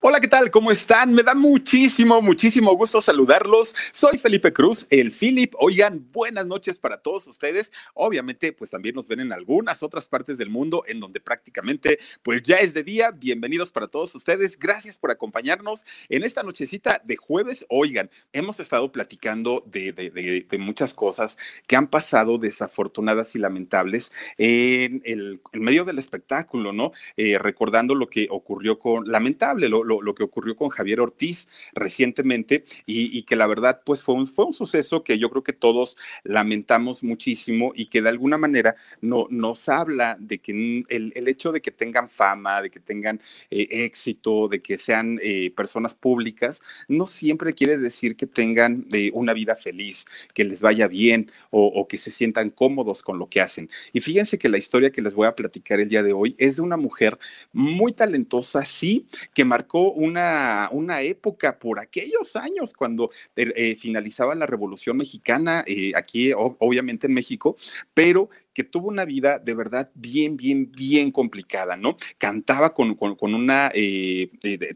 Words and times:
Hola, 0.00 0.20
¿qué 0.20 0.28
tal? 0.28 0.50
¿Cómo 0.50 0.70
están? 0.70 1.14
Me 1.14 1.22
da 1.22 1.34
muchísimo, 1.34 2.20
muchísimo 2.20 2.76
gusto 2.76 3.00
saludarlos. 3.00 3.74
Soy 3.94 4.18
Felipe 4.18 4.52
Cruz, 4.52 4.86
el 4.90 5.10
Philip. 5.10 5.54
Oigan, 5.58 6.06
buenas 6.12 6.46
noches 6.46 6.78
para 6.78 6.98
todos 6.98 7.26
ustedes. 7.26 7.72
Obviamente, 7.94 8.52
pues 8.52 8.70
también 8.70 8.94
nos 8.94 9.08
ven 9.08 9.20
en 9.20 9.32
algunas 9.32 9.82
otras 9.82 10.06
partes 10.06 10.36
del 10.36 10.50
mundo 10.50 10.84
en 10.86 11.00
donde 11.00 11.18
prácticamente, 11.18 11.98
pues 12.22 12.42
ya 12.42 12.56
es 12.56 12.74
de 12.74 12.82
día. 12.82 13.10
Bienvenidos 13.10 13.72
para 13.72 13.88
todos 13.88 14.14
ustedes. 14.14 14.58
Gracias 14.58 14.98
por 14.98 15.10
acompañarnos 15.10 15.86
en 16.10 16.24
esta 16.24 16.42
nochecita 16.42 17.00
de 17.02 17.16
jueves. 17.16 17.64
Oigan, 17.70 18.10
hemos 18.34 18.60
estado 18.60 18.92
platicando 18.92 19.64
de, 19.66 20.46
muchas 20.58 20.92
cosas 20.92 21.38
que 21.66 21.74
han 21.74 21.88
pasado 21.88 22.36
desafortunadas 22.36 23.34
y 23.34 23.38
lamentables 23.38 24.12
en 24.36 25.00
el 25.06 25.40
medio 25.54 25.86
del 25.86 25.98
espectáculo, 25.98 26.74
¿no? 26.74 26.92
Eh, 27.16 27.38
recordando 27.38 27.94
lo 27.94 28.08
que 28.08 28.28
ocurrió 28.30 28.78
con, 28.78 29.10
lamentable, 29.10 29.70
lo 29.70 29.85
lo, 29.86 30.14
que 30.14 30.24
ocurrió 30.24 30.56
con 30.56 30.68
Javier 30.68 31.00
Ortiz 31.00 31.48
recientemente 31.74 32.64
y, 32.86 33.22
que 33.22 33.36
la 33.36 33.46
verdad 33.46 33.80
pues 33.84 34.02
fue 34.02 34.14
un, 34.14 34.26
fue 34.26 34.44
un 34.44 34.52
suceso 34.52 35.02
que 35.02 35.18
yo 35.18 35.30
creo 35.30 35.42
que 35.42 35.52
todos 35.52 35.96
lamentamos 36.22 37.02
muchísimo 37.02 37.72
y 37.74 37.86
que 37.86 38.02
de 38.02 38.08
alguna 38.08 38.38
manera 38.38 38.76
no, 39.00 39.26
nos 39.30 39.68
habla 39.68 40.16
de 40.20 40.38
que 40.38 40.84
el, 40.88 41.12
el 41.14 41.28
hecho 41.28 41.52
de 41.52 41.60
que 41.60 41.70
tengan 41.70 42.08
fama, 42.10 42.62
de 42.62 42.70
que 42.70 42.80
tengan 42.80 43.20
eh, 43.50 43.68
éxito, 43.84 44.48
de 44.48 44.60
que 44.60 44.78
sean 44.78 45.18
eh, 45.22 45.50
personas 45.50 45.94
públicas, 45.94 46.62
no 46.88 47.06
siempre 47.06 47.54
quiere 47.54 47.78
decir 47.78 48.16
que 48.16 48.26
tengan 48.26 48.86
eh, 48.92 49.10
una 49.14 49.32
vida 49.32 49.56
feliz, 49.56 50.06
que 50.34 50.44
les 50.44 50.60
vaya 50.60 50.88
bien 50.88 51.30
o, 51.50 51.66
o 51.66 51.88
que 51.88 51.98
se 51.98 52.10
sientan 52.10 52.50
cómodos 52.50 53.02
con 53.02 53.18
lo 53.18 53.28
que 53.28 53.40
hacen. 53.40 53.70
Y 53.92 54.00
fíjense 54.00 54.38
que 54.38 54.48
la 54.48 54.58
historia 54.58 54.90
que 54.90 55.02
les 55.02 55.14
voy 55.14 55.26
a 55.26 55.34
platicar 55.34 55.80
el 55.80 55.88
día 55.88 56.02
de 56.02 56.12
hoy 56.12 56.34
es 56.38 56.56
de 56.56 56.62
una 56.62 56.76
mujer 56.76 57.18
muy 57.52 57.92
talentosa, 57.92 58.64
sí, 58.64 59.06
que 59.34 59.44
marcó 59.44 59.75
una, 59.92 60.68
una 60.72 61.02
época 61.02 61.58
por 61.58 61.78
aquellos 61.80 62.36
años 62.36 62.72
cuando 62.72 63.10
eh, 63.36 63.76
finalizaba 63.78 64.34
la 64.34 64.46
Revolución 64.46 64.96
Mexicana, 64.96 65.64
eh, 65.66 65.92
aquí 65.94 66.32
obviamente 66.34 67.06
en 67.06 67.14
México, 67.14 67.56
pero 67.94 68.30
que 68.56 68.64
tuvo 68.64 68.88
una 68.88 69.04
vida 69.04 69.38
de 69.38 69.52
verdad 69.52 69.90
bien, 69.94 70.38
bien, 70.38 70.72
bien 70.72 71.10
complicada, 71.12 71.76
¿no? 71.76 71.98
Cantaba 72.16 72.72
con, 72.72 72.94
con, 72.94 73.34
una 73.34 73.70
eh, 73.74 74.30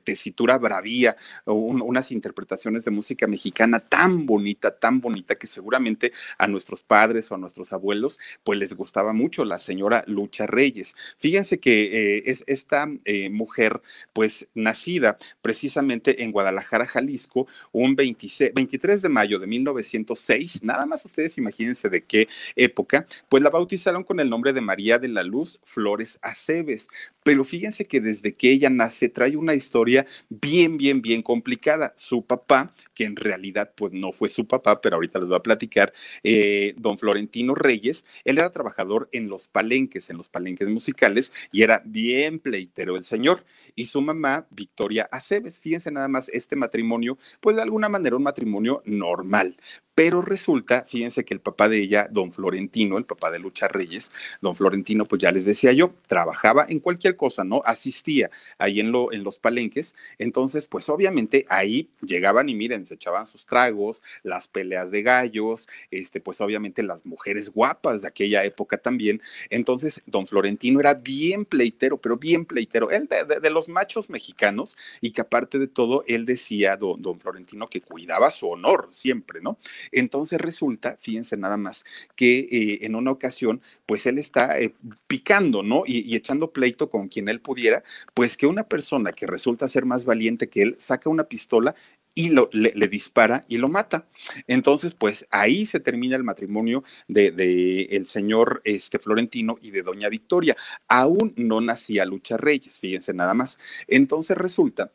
tesitura 0.04 0.58
bravía, 0.58 1.16
unas 1.46 2.12
interpretaciones 2.12 2.84
de 2.84 2.90
música 2.90 3.26
mexicana 3.26 3.80
tan 3.80 4.26
bonita, 4.26 4.78
tan 4.78 5.00
bonita, 5.00 5.36
que 5.36 5.46
seguramente 5.46 6.12
a 6.36 6.46
nuestros 6.46 6.82
padres 6.82 7.32
o 7.32 7.36
a 7.36 7.38
nuestros 7.38 7.72
abuelos, 7.72 8.18
pues 8.44 8.58
les 8.58 8.74
gustaba 8.74 9.14
mucho 9.14 9.46
la 9.46 9.58
señora 9.58 10.04
Lucha 10.06 10.46
Reyes. 10.46 10.94
Fíjense 11.16 11.58
que 11.58 11.84
eh, 11.84 12.22
es 12.26 12.44
esta 12.46 12.86
eh, 13.06 13.30
mujer, 13.30 13.80
pues 14.12 14.46
nacida 14.52 15.16
precisamente 15.40 16.22
en 16.22 16.32
Guadalajara, 16.32 16.84
Jalisco, 16.84 17.46
un 17.72 17.96
26, 17.96 18.52
23 18.52 19.00
de 19.00 19.08
mayo 19.08 19.38
de 19.38 19.46
1906, 19.46 20.64
nada 20.64 20.84
más 20.84 21.06
ustedes 21.06 21.38
imagínense 21.38 21.88
de 21.88 22.04
qué 22.04 22.28
época, 22.56 23.06
pues 23.30 23.42
la 23.42 23.48
bautizaron 23.48 23.69
bautizaron 23.70 24.02
con 24.02 24.18
el 24.18 24.28
nombre 24.28 24.52
de 24.52 24.60
María 24.60 24.98
de 24.98 25.06
la 25.06 25.22
Luz 25.22 25.60
Flores 25.62 26.18
Aceves. 26.22 26.88
Pero 27.22 27.44
fíjense 27.44 27.84
que 27.84 28.00
desde 28.00 28.34
que 28.34 28.50
ella 28.50 28.68
nace 28.68 29.08
trae 29.08 29.36
una 29.36 29.54
historia 29.54 30.06
bien, 30.28 30.76
bien, 30.76 31.00
bien 31.00 31.22
complicada. 31.22 31.92
Su 31.96 32.26
papá, 32.26 32.74
que 32.94 33.04
en 33.04 33.14
realidad 33.14 33.72
pues 33.76 33.92
no 33.92 34.10
fue 34.10 34.28
su 34.28 34.48
papá, 34.48 34.80
pero 34.80 34.96
ahorita 34.96 35.20
les 35.20 35.28
voy 35.28 35.36
a 35.36 35.42
platicar, 35.42 35.92
eh, 36.24 36.74
don 36.78 36.98
Florentino 36.98 37.54
Reyes, 37.54 38.06
él 38.24 38.38
era 38.38 38.50
trabajador 38.50 39.08
en 39.12 39.28
los 39.28 39.46
palenques, 39.46 40.10
en 40.10 40.16
los 40.16 40.28
palenques 40.28 40.68
musicales, 40.68 41.32
y 41.52 41.62
era 41.62 41.80
bien 41.84 42.40
pleitero 42.40 42.96
el 42.96 43.04
señor. 43.04 43.44
Y 43.76 43.86
su 43.86 44.00
mamá, 44.00 44.48
Victoria 44.50 45.08
Aceves, 45.12 45.60
fíjense 45.60 45.92
nada 45.92 46.08
más, 46.08 46.28
este 46.30 46.56
matrimonio, 46.56 47.18
pues 47.40 47.54
de 47.54 47.62
alguna 47.62 47.88
manera 47.88 48.16
un 48.16 48.24
matrimonio 48.24 48.82
normal. 48.84 49.56
Pero 49.94 50.22
resulta, 50.22 50.86
fíjense 50.88 51.24
que 51.24 51.34
el 51.34 51.40
papá 51.40 51.68
de 51.68 51.80
ella, 51.80 52.08
don 52.10 52.32
Florentino, 52.32 52.96
el 52.96 53.04
papá 53.04 53.30
de 53.30 53.38
Lucha 53.38 53.68
Reyes, 53.68 54.10
don 54.40 54.56
Florentino, 54.56 55.04
pues 55.04 55.20
ya 55.20 55.32
les 55.32 55.44
decía 55.44 55.72
yo, 55.72 55.92
trabajaba 56.06 56.64
en 56.68 56.80
cualquier 56.80 57.16
cosa, 57.16 57.44
¿no? 57.44 57.62
Asistía 57.66 58.30
ahí 58.58 58.80
en, 58.80 58.92
lo, 58.92 59.12
en 59.12 59.24
los 59.24 59.38
palenques. 59.38 59.94
Entonces, 60.18 60.66
pues 60.66 60.88
obviamente 60.88 61.44
ahí 61.48 61.90
llegaban 62.02 62.48
y 62.48 62.54
miren, 62.54 62.86
se 62.86 62.94
echaban 62.94 63.26
sus 63.26 63.46
tragos, 63.46 64.02
las 64.22 64.48
peleas 64.48 64.90
de 64.90 65.02
gallos, 65.02 65.68
este, 65.90 66.20
pues 66.20 66.40
obviamente 66.40 66.82
las 66.82 67.04
mujeres 67.04 67.50
guapas 67.50 68.02
de 68.02 68.08
aquella 68.08 68.44
época 68.44 68.78
también. 68.78 69.20
Entonces, 69.50 70.02
don 70.06 70.26
Florentino 70.26 70.80
era 70.80 70.94
bien 70.94 71.44
pleitero, 71.44 71.98
pero 71.98 72.16
bien 72.16 72.46
pleitero, 72.46 72.90
él 72.90 73.08
de, 73.08 73.50
los 73.50 73.68
machos 73.68 74.08
mexicanos 74.08 74.76
y 75.00 75.10
que 75.10 75.20
aparte 75.20 75.58
de 75.58 75.66
todo, 75.66 76.04
él 76.06 76.24
decía, 76.24 76.76
don, 76.76 77.02
don 77.02 77.18
Florentino, 77.18 77.68
que 77.68 77.80
cuidaba 77.80 78.30
su 78.30 78.48
honor 78.48 78.88
siempre, 78.92 79.40
¿no? 79.40 79.58
Entonces 79.92 80.40
resulta, 80.40 80.96
fíjense 81.00 81.36
nada 81.36 81.56
más, 81.56 81.84
que 82.16 82.40
eh, 82.40 82.78
en 82.82 82.94
una 82.94 83.10
ocasión, 83.10 83.60
pues 83.86 84.06
él 84.06 84.18
está 84.18 84.58
eh, 84.60 84.74
picando, 85.06 85.62
¿no? 85.62 85.84
Y, 85.86 86.14
echando 86.16 86.50
pleito 86.52 86.90
con 86.90 87.08
quien 87.08 87.28
él 87.28 87.40
pudiera, 87.40 87.82
pues 88.14 88.36
que 88.36 88.46
una 88.46 88.64
persona 88.64 89.12
que 89.12 89.26
resulta 89.26 89.68
ser 89.68 89.84
más 89.86 90.04
valiente 90.04 90.48
que 90.48 90.62
él 90.62 90.76
saca 90.78 91.08
una 91.10 91.24
pistola 91.24 91.74
y 92.14 92.30
lo, 92.30 92.50
le, 92.52 92.88
dispara 92.88 93.44
y 93.48 93.58
lo 93.58 93.68
mata. 93.68 94.06
Entonces, 94.46 94.94
pues 94.94 95.26
ahí 95.30 95.64
se 95.64 95.80
termina 95.80 96.16
el 96.16 96.24
matrimonio 96.24 96.82
de, 97.08 97.86
el 97.90 98.06
señor 98.06 98.60
este, 98.64 98.98
Florentino 98.98 99.58
y 99.60 99.70
de 99.70 99.82
doña 99.82 100.08
Victoria. 100.08 100.56
Aún 100.88 101.32
no 101.36 101.60
nacía 101.60 102.04
Lucha 102.04 102.36
Reyes, 102.36 102.80
fíjense 102.80 103.14
nada 103.14 103.34
más. 103.34 103.58
Entonces 103.86 104.36
resulta 104.36 104.90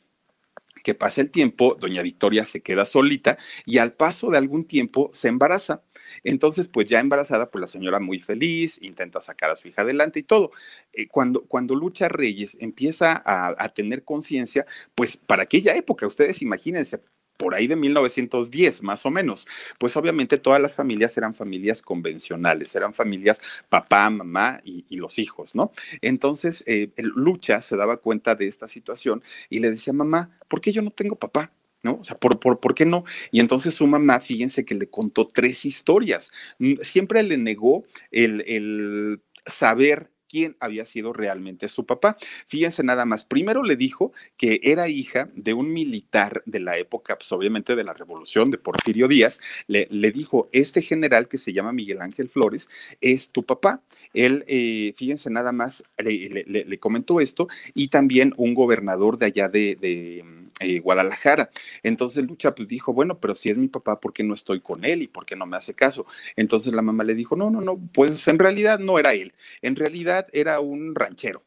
que 0.86 0.94
pasa 0.94 1.20
el 1.20 1.32
tiempo, 1.32 1.76
doña 1.80 2.04
Victoria 2.04 2.46
se 2.46 2.62
queda 2.62 2.86
solita 2.86 3.40
y 3.66 3.80
al 3.80 3.94
paso 3.94 4.30
de 4.30 4.38
algún 4.38 4.66
tiempo 4.66 5.10
se 5.14 5.30
embaraza. 5.30 5.82
Entonces, 6.24 6.68
pues 6.68 6.88
ya 6.88 7.00
embarazada, 7.00 7.50
pues 7.50 7.60
la 7.60 7.66
señora 7.66 8.00
muy 8.00 8.20
feliz, 8.20 8.78
intenta 8.84 9.20
sacar 9.20 9.50
a 9.50 9.56
su 9.56 9.68
hija 9.68 9.82
adelante 9.82 10.20
y 10.20 10.24
todo. 10.24 10.52
Eh, 10.94 11.08
cuando, 11.08 11.42
cuando 11.46 11.74
Lucha 11.74 12.08
Reyes 12.08 12.56
empieza 12.62 13.20
a, 13.26 13.56
a 13.58 13.70
tener 13.70 14.04
conciencia, 14.04 14.68
pues 14.94 15.18
para 15.18 15.42
aquella 15.44 15.76
época, 15.76 16.06
ustedes 16.06 16.44
imagínense, 16.44 17.02
por 17.38 17.56
ahí 17.56 17.68
de 17.68 17.76
1910, 17.76 18.84
más 18.84 19.06
o 19.06 19.12
menos. 19.12 19.48
Pues 19.80 19.96
obviamente 19.98 20.38
todas 20.38 20.62
las 20.62 20.76
familias 20.76 21.18
eran 21.18 21.36
familias 21.36 21.82
convencionales, 21.82 22.76
eran 22.76 22.94
familias 22.94 23.42
papá, 23.70 24.10
mamá 24.10 24.62
y, 24.64 24.84
los 24.96 25.20
hijos, 25.20 25.56
¿no? 25.56 25.72
Entonces, 26.02 26.64
eh, 26.68 26.90
Lucha 26.98 27.62
se 27.62 27.76
daba 27.76 27.98
cuenta 27.98 28.34
de 28.36 28.48
esta 28.48 28.68
situación 28.68 29.22
y 29.50 29.60
le 29.60 29.70
decía, 29.70 29.92
mamá, 29.92 30.38
¿por 30.48 30.62
qué 30.62 30.72
yo 30.72 30.82
no 30.82 30.92
tengo 30.92 31.18
papá? 31.18 31.52
¿no? 31.84 32.00
O 32.02 32.04
sea, 32.04 32.18
¿por, 32.18 32.40
por, 32.40 32.60
por 32.60 32.74
qué 32.74 32.86
no? 32.86 33.04
Y 33.30 33.40
entonces 33.40 33.76
su 33.76 33.86
mamá, 33.86 34.20
fíjense 34.20 34.66
que 34.66 34.74
le 34.74 34.90
contó 34.90 35.28
tres 35.28 35.66
historias. 35.66 36.32
Mm, 36.58 36.76
siempre 36.82 37.22
le 37.22 37.38
negó 37.38 37.86
el, 38.10 38.44
el 38.48 39.22
saber 39.46 40.10
quién 40.28 40.56
había 40.60 40.86
sido 40.86 41.14
realmente 41.14 41.70
su 41.70 41.86
papá. 41.86 42.18
Fíjense 42.48 42.84
nada 42.84 43.06
más, 43.06 43.24
primero 43.24 43.64
le 43.64 43.76
dijo 43.76 44.12
que 44.38 44.60
era 44.64 44.88
hija 44.88 45.30
de 45.36 45.54
un 45.54 45.72
militar 45.72 46.44
de 46.46 46.60
la 46.60 46.78
época, 46.78 47.18
pues 47.18 47.32
obviamente 47.32 47.76
de 47.76 47.84
la 47.84 47.94
revolución 47.94 48.52
de 48.52 48.58
Porfirio 48.58 49.08
Díaz, 49.08 49.40
le, 49.68 49.88
dijo, 50.12 50.50
este 50.52 50.82
general 50.82 51.28
que 51.28 51.38
se 51.38 51.54
llama 51.54 51.74
Miguel 51.74 52.02
Ángel 52.02 52.30
Flores 52.30 52.70
es 53.02 53.30
tu 53.30 53.44
papá. 53.44 53.82
Él, 54.14 54.44
eh, 54.48 54.94
fíjense 54.98 55.30
nada 55.30 55.52
más, 55.52 55.84
le, 55.98 56.80
comentó 56.80 57.20
esto 57.20 57.48
y 57.74 57.88
también 57.88 58.34
un 58.38 58.54
gobernador 58.54 59.18
de 59.18 59.26
allá 59.28 59.50
de, 59.50 59.76
de 59.76 60.24
eh, 60.62 60.80
Guadalajara. 60.80 61.50
Entonces 61.84 62.26
Lucha 62.26 62.56
pues 62.56 62.70
dijo, 62.70 62.94
bueno, 62.94 63.20
pero 63.20 63.36
si 63.36 63.50
es 63.50 63.58
mi 63.58 63.68
papá, 63.68 64.00
¿por 64.00 64.14
qué 64.14 64.24
no 64.24 64.34
estoy 64.34 64.62
con 64.62 64.86
él 64.86 65.02
y 65.02 65.08
por 65.08 65.26
qué 65.26 65.36
no 65.36 65.46
me 65.46 65.58
hace 65.58 65.74
caso? 65.74 66.06
Entonces 66.38 66.74
la 66.74 66.82
mamá 66.82 67.04
le 67.04 67.14
dijo, 67.14 67.36
no, 67.36 67.50
no, 67.50 67.60
no, 67.60 67.78
pues 67.92 68.26
en 68.30 68.40
realidad 68.40 68.80
no 68.80 68.98
era 68.98 69.14
él, 69.14 69.34
en 69.62 69.76
realidad 69.76 70.15
era 70.32 70.60
un 70.60 70.96
ranchero. 70.96 71.44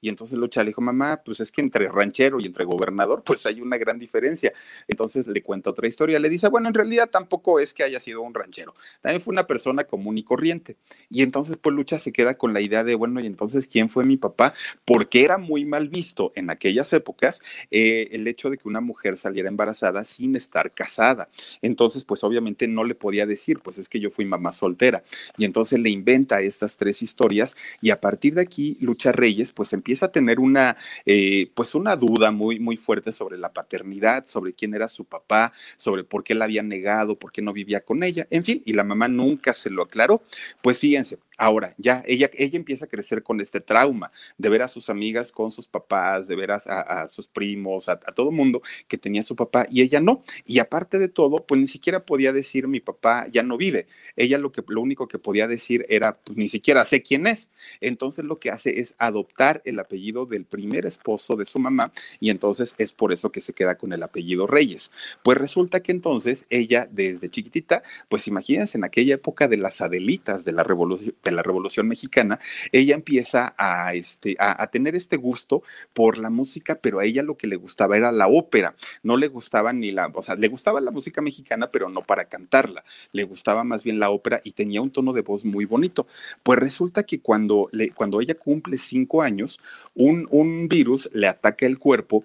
Y 0.00 0.08
entonces 0.08 0.38
Lucha 0.38 0.62
le 0.62 0.68
dijo, 0.68 0.80
mamá, 0.80 1.22
pues 1.24 1.40
es 1.40 1.52
que 1.52 1.60
entre 1.60 1.88
ranchero 1.88 2.38
y 2.40 2.46
entre 2.46 2.64
gobernador, 2.64 3.22
pues 3.24 3.46
hay 3.46 3.60
una 3.60 3.76
gran 3.76 3.98
diferencia. 3.98 4.52
Entonces 4.88 5.26
le 5.26 5.42
cuenta 5.42 5.70
otra 5.70 5.86
historia, 5.86 6.18
le 6.18 6.28
dice, 6.28 6.48
bueno, 6.48 6.68
en 6.68 6.74
realidad 6.74 7.08
tampoco 7.10 7.60
es 7.60 7.72
que 7.72 7.82
haya 7.82 8.00
sido 8.00 8.22
un 8.22 8.34
ranchero, 8.34 8.74
también 9.00 9.20
fue 9.20 9.32
una 9.32 9.46
persona 9.46 9.84
común 9.84 10.18
y 10.18 10.24
corriente. 10.24 10.76
Y 11.08 11.22
entonces 11.22 11.56
pues 11.56 11.74
Lucha 11.74 11.98
se 11.98 12.12
queda 12.12 12.36
con 12.36 12.52
la 12.52 12.60
idea 12.60 12.84
de, 12.84 12.94
bueno, 12.94 13.20
y 13.20 13.26
entonces, 13.26 13.68
¿quién 13.68 13.88
fue 13.88 14.04
mi 14.04 14.16
papá? 14.16 14.54
Porque 14.84 15.24
era 15.24 15.38
muy 15.38 15.64
mal 15.64 15.88
visto 15.88 16.32
en 16.34 16.50
aquellas 16.50 16.92
épocas 16.92 17.42
eh, 17.70 18.08
el 18.12 18.26
hecho 18.26 18.50
de 18.50 18.58
que 18.58 18.68
una 18.68 18.80
mujer 18.80 19.16
saliera 19.16 19.48
embarazada 19.48 20.04
sin 20.04 20.36
estar 20.36 20.72
casada. 20.72 21.28
Entonces, 21.62 22.04
pues 22.04 22.24
obviamente 22.24 22.68
no 22.68 22.84
le 22.84 22.94
podía 22.94 23.26
decir, 23.26 23.60
pues 23.60 23.78
es 23.78 23.88
que 23.88 24.00
yo 24.00 24.10
fui 24.10 24.24
mamá 24.24 24.52
soltera. 24.52 25.04
Y 25.36 25.44
entonces 25.44 25.78
le 25.80 25.90
inventa 25.90 26.40
estas 26.40 26.76
tres 26.76 27.02
historias 27.02 27.56
y 27.80 27.90
a 27.90 28.00
partir 28.00 28.34
de 28.34 28.42
aquí, 28.42 28.76
Lucha 28.80 29.12
Rey 29.12 29.35
pues 29.54 29.72
empieza 29.72 30.06
a 30.06 30.12
tener 30.12 30.40
una, 30.40 30.76
eh, 31.04 31.50
pues 31.54 31.74
una 31.74 31.96
duda 31.96 32.30
muy, 32.30 32.58
muy 32.58 32.76
fuerte 32.76 33.12
sobre 33.12 33.38
la 33.38 33.52
paternidad, 33.52 34.26
sobre 34.26 34.52
quién 34.52 34.74
era 34.74 34.88
su 34.88 35.04
papá, 35.04 35.52
sobre 35.76 36.04
por 36.04 36.24
qué 36.24 36.34
la 36.34 36.44
había 36.44 36.62
negado, 36.62 37.18
por 37.18 37.32
qué 37.32 37.42
no 37.42 37.52
vivía 37.52 37.80
con 37.80 38.02
ella, 38.02 38.26
en 38.30 38.44
fin, 38.44 38.62
y 38.64 38.72
la 38.72 38.84
mamá 38.84 39.08
nunca 39.08 39.52
se 39.52 39.70
lo 39.70 39.82
aclaró. 39.82 40.22
Pues 40.62 40.78
fíjense, 40.78 41.18
Ahora, 41.38 41.74
ya 41.76 42.02
ella, 42.06 42.30
ella 42.32 42.56
empieza 42.56 42.86
a 42.86 42.88
crecer 42.88 43.22
con 43.22 43.40
este 43.40 43.60
trauma 43.60 44.10
de 44.38 44.48
ver 44.48 44.62
a 44.62 44.68
sus 44.68 44.88
amigas 44.88 45.32
con 45.32 45.50
sus 45.50 45.66
papás, 45.66 46.26
de 46.26 46.34
ver 46.34 46.50
a, 46.50 47.08
sus 47.08 47.28
primos, 47.28 47.90
a, 47.90 47.98
todo 47.98 48.32
mundo 48.32 48.62
que 48.88 48.96
tenía 48.96 49.22
su 49.22 49.36
papá 49.36 49.66
y 49.70 49.82
ella 49.82 50.00
no. 50.00 50.24
Y 50.46 50.60
aparte 50.60 50.98
de 50.98 51.08
todo, 51.08 51.44
pues 51.46 51.60
ni 51.60 51.66
siquiera 51.66 52.06
podía 52.06 52.32
decir 52.32 52.68
mi 52.68 52.80
papá 52.80 53.26
ya 53.30 53.42
no 53.42 53.58
vive. 53.58 53.86
Ella 54.16 54.38
lo, 54.38 54.50
que, 54.50 54.62
lo 54.66 54.80
único 54.80 55.08
que 55.08 55.18
podía 55.18 55.46
decir 55.46 55.84
era, 55.90 56.16
pues 56.16 56.38
ni 56.38 56.48
siquiera 56.48 56.84
sé 56.84 57.02
quién 57.02 57.26
es. 57.26 57.50
Entonces 57.80 58.24
lo 58.24 58.38
que 58.38 58.50
hace 58.50 58.80
es 58.80 58.94
adoptar 58.96 59.25
el 59.64 59.78
apellido 59.78 60.26
del 60.26 60.44
primer 60.44 60.86
esposo 60.86 61.36
de 61.36 61.46
su 61.46 61.58
mamá 61.58 61.92
y 62.20 62.30
entonces 62.30 62.74
es 62.78 62.92
por 62.92 63.12
eso 63.12 63.30
que 63.30 63.40
se 63.40 63.52
queda 63.52 63.76
con 63.76 63.92
el 63.92 64.02
apellido 64.02 64.46
Reyes. 64.46 64.92
Pues 65.22 65.38
resulta 65.38 65.80
que 65.80 65.92
entonces 65.92 66.46
ella 66.50 66.88
desde 66.90 67.30
chiquitita, 67.30 67.82
pues 68.08 68.28
imagínense 68.28 68.78
en 68.78 68.84
aquella 68.84 69.14
época 69.14 69.48
de 69.48 69.56
las 69.56 69.80
Adelitas 69.80 70.44
de 70.44 70.52
la 70.52 70.62
Revolución 70.62 71.14
de 71.22 71.30
la 71.30 71.42
Revolución 71.42 71.88
Mexicana, 71.88 72.38
ella 72.72 72.94
empieza 72.94 73.54
a, 73.56 73.94
este, 73.94 74.36
a, 74.38 74.66
tener 74.68 74.94
este 74.94 75.16
gusto 75.16 75.62
por 75.92 76.18
la 76.18 76.30
música, 76.30 76.78
pero 76.80 77.00
a 77.00 77.04
ella 77.04 77.22
lo 77.22 77.36
que 77.36 77.46
le 77.46 77.56
gustaba 77.56 77.96
era 77.96 78.12
la 78.12 78.28
ópera. 78.28 78.74
No 79.02 79.16
le 79.16 79.28
gustaba 79.28 79.72
ni 79.72 79.92
la, 79.92 80.06
o 80.12 80.22
sea, 80.22 80.34
le 80.34 80.48
gustaba 80.48 80.80
la 80.80 80.90
música 80.90 81.20
mexicana, 81.20 81.70
pero 81.70 81.88
no 81.88 82.02
para 82.02 82.26
cantarla. 82.26 82.84
Le 83.12 83.24
gustaba 83.24 83.64
más 83.64 83.84
bien 83.84 83.98
la 83.98 84.10
ópera 84.10 84.40
y 84.44 84.52
tenía 84.52 84.80
un 84.80 84.90
tono 84.90 85.12
de 85.12 85.22
voz 85.22 85.44
muy 85.44 85.64
bonito. 85.64 86.06
Pues 86.42 86.58
resulta 86.58 87.04
que 87.04 87.20
cuando, 87.20 87.68
le, 87.72 87.90
cuando 87.90 88.20
ella 88.20 88.34
cumple 88.34 88.78
cinco 88.78 89.15
años, 89.22 89.60
un, 89.94 90.26
un 90.30 90.68
virus 90.68 91.08
le 91.12 91.28
ataca 91.28 91.66
el 91.66 91.78
cuerpo 91.78 92.24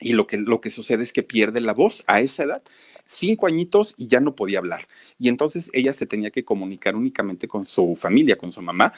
y 0.00 0.12
lo 0.12 0.26
que, 0.26 0.36
lo 0.38 0.60
que 0.60 0.70
sucede 0.70 1.02
es 1.02 1.12
que 1.12 1.22
pierde 1.22 1.60
la 1.60 1.72
voz 1.72 2.04
a 2.06 2.20
esa 2.20 2.44
edad 2.44 2.62
cinco 3.06 3.46
añitos 3.46 3.94
y 3.96 4.08
ya 4.08 4.20
no 4.20 4.34
podía 4.34 4.58
hablar. 4.58 4.88
Y 5.18 5.28
entonces 5.28 5.70
ella 5.72 5.92
se 5.92 6.06
tenía 6.06 6.30
que 6.30 6.44
comunicar 6.44 6.96
únicamente 6.96 7.48
con 7.48 7.66
su 7.66 7.96
familia, 7.96 8.36
con 8.36 8.52
su 8.52 8.62
mamá, 8.62 8.92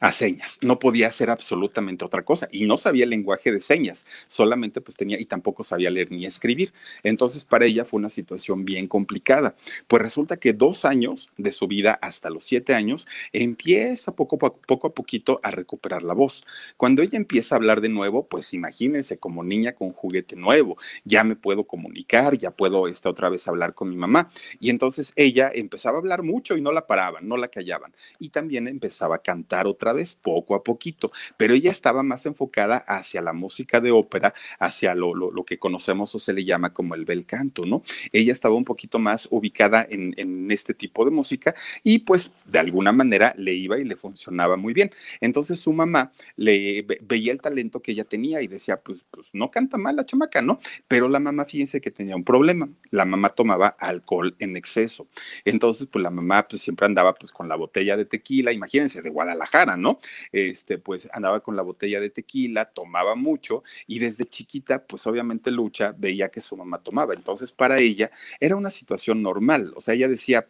a 0.00 0.12
señas, 0.12 0.58
no 0.62 0.78
podía 0.78 1.08
hacer 1.08 1.30
absolutamente 1.30 2.04
otra 2.04 2.22
cosa 2.22 2.48
y 2.50 2.64
no 2.66 2.76
sabía 2.76 3.04
el 3.04 3.10
lenguaje 3.10 3.52
de 3.52 3.60
señas, 3.60 4.06
solamente 4.28 4.80
pues 4.80 4.96
tenía 4.96 5.20
y 5.20 5.26
tampoco 5.26 5.62
sabía 5.62 5.90
leer 5.90 6.10
ni 6.10 6.24
escribir. 6.26 6.72
Entonces 7.02 7.44
para 7.44 7.66
ella 7.66 7.84
fue 7.84 7.98
una 7.98 8.08
situación 8.08 8.64
bien 8.64 8.88
complicada. 8.88 9.54
Pues 9.88 10.02
resulta 10.02 10.38
que 10.38 10.52
dos 10.54 10.84
años 10.84 11.30
de 11.36 11.52
su 11.52 11.66
vida 11.68 11.98
hasta 12.00 12.30
los 12.30 12.44
siete 12.44 12.74
años 12.74 13.06
empieza 13.32 14.12
poco, 14.12 14.38
poco 14.38 14.86
a 14.86 14.94
poquito 14.94 15.40
a 15.42 15.50
recuperar 15.50 16.02
la 16.02 16.14
voz. 16.14 16.44
Cuando 16.76 17.02
ella 17.02 17.18
empieza 17.18 17.54
a 17.54 17.58
hablar 17.58 17.80
de 17.80 17.90
nuevo, 17.90 18.26
pues 18.26 18.54
imagínense 18.54 19.18
como 19.18 19.44
niña 19.44 19.72
con 19.74 19.92
juguete 19.92 20.36
nuevo, 20.36 20.76
ya 21.04 21.24
me 21.24 21.36
puedo 21.36 21.64
comunicar, 21.64 22.38
ya 22.38 22.50
puedo 22.50 22.88
esta 22.88 23.10
otra 23.10 23.28
vez 23.28 23.46
hablar 23.48 23.74
con 23.74 23.90
mi 23.90 23.96
mamá. 23.96 24.30
Y 24.58 24.70
entonces 24.70 25.12
ella 25.16 25.50
empezaba 25.52 25.98
a 25.98 26.00
hablar 26.00 26.22
mucho 26.22 26.56
y 26.56 26.62
no 26.62 26.72
la 26.72 26.86
paraban, 26.86 27.28
no 27.28 27.36
la 27.36 27.48
callaban. 27.48 27.94
Y 28.18 28.30
también 28.30 28.66
empezaba 28.68 29.16
a 29.16 29.22
cantar 29.22 29.66
otra 29.66 29.89
vez, 29.92 30.14
poco 30.14 30.54
a 30.54 30.62
poquito, 30.62 31.12
pero 31.36 31.54
ella 31.54 31.70
estaba 31.70 32.02
más 32.02 32.26
enfocada 32.26 32.78
hacia 32.78 33.22
la 33.22 33.32
música 33.32 33.80
de 33.80 33.90
ópera, 33.90 34.34
hacia 34.58 34.94
lo, 34.94 35.14
lo, 35.14 35.44
que 35.44 35.58
conocemos 35.58 36.14
o 36.14 36.18
se 36.18 36.32
le 36.32 36.44
llama 36.44 36.72
como 36.72 36.94
el 36.94 37.04
bel 37.04 37.26
canto, 37.26 37.66
¿no? 37.66 37.82
Ella 38.12 38.32
estaba 38.32 38.54
un 38.54 38.64
poquito 38.64 38.98
más 38.98 39.26
ubicada 39.30 39.86
en, 39.88 40.14
en 40.16 40.50
este 40.50 40.74
tipo 40.74 41.04
de 41.04 41.10
música 41.10 41.54
y 41.82 42.00
pues 42.00 42.32
de 42.44 42.58
alguna 42.58 42.92
manera 42.92 43.34
le 43.36 43.54
iba 43.54 43.78
y 43.78 43.84
le 43.84 43.96
funcionaba 43.96 44.56
muy 44.56 44.72
bien. 44.72 44.90
Entonces 45.20 45.60
su 45.60 45.72
mamá 45.72 46.12
le 46.36 46.86
veía 47.02 47.32
el 47.32 47.40
talento 47.40 47.80
que 47.80 47.92
ella 47.92 48.04
tenía 48.04 48.42
y 48.42 48.46
decía, 48.46 48.80
pues, 48.80 49.00
pues 49.10 49.26
no 49.32 49.50
canta 49.50 49.76
mal 49.76 49.96
la 49.96 50.06
chamaca, 50.06 50.42
¿no? 50.42 50.60
Pero 50.88 51.08
la 51.08 51.20
mamá, 51.20 51.44
fíjense 51.44 51.80
que 51.80 51.90
tenía 51.90 52.16
un 52.16 52.24
problema. 52.24 52.68
La 52.90 53.04
mamá 53.04 53.30
tomaba 53.30 53.68
alcohol 53.68 54.34
en 54.38 54.56
exceso. 54.56 55.08
Entonces, 55.44 55.86
pues 55.86 56.02
la 56.02 56.10
mamá 56.10 56.46
pues 56.48 56.62
siempre 56.62 56.86
andaba 56.86 57.14
pues 57.14 57.32
con 57.32 57.48
la 57.48 57.56
botella 57.56 57.96
de 57.96 58.04
tequila, 58.04 58.52
imagínense, 58.52 59.02
de 59.02 59.10
Guadalajara, 59.10 59.76
¿no? 59.80 60.00
Este, 60.32 60.78
pues 60.78 61.08
andaba 61.12 61.40
con 61.40 61.56
la 61.56 61.62
botella 61.62 62.00
de 62.00 62.10
tequila, 62.10 62.66
tomaba 62.66 63.14
mucho 63.14 63.62
y 63.86 63.98
desde 63.98 64.26
chiquita, 64.26 64.84
pues 64.86 65.06
obviamente 65.06 65.50
Lucha 65.50 65.94
veía 65.96 66.28
que 66.30 66.40
su 66.40 66.56
mamá 66.56 66.82
tomaba. 66.82 67.14
Entonces, 67.14 67.52
para 67.52 67.78
ella 67.78 68.10
era 68.38 68.56
una 68.56 68.70
situación 68.70 69.22
normal. 69.22 69.72
O 69.76 69.80
sea, 69.80 69.94
ella 69.94 70.08
decía, 70.08 70.46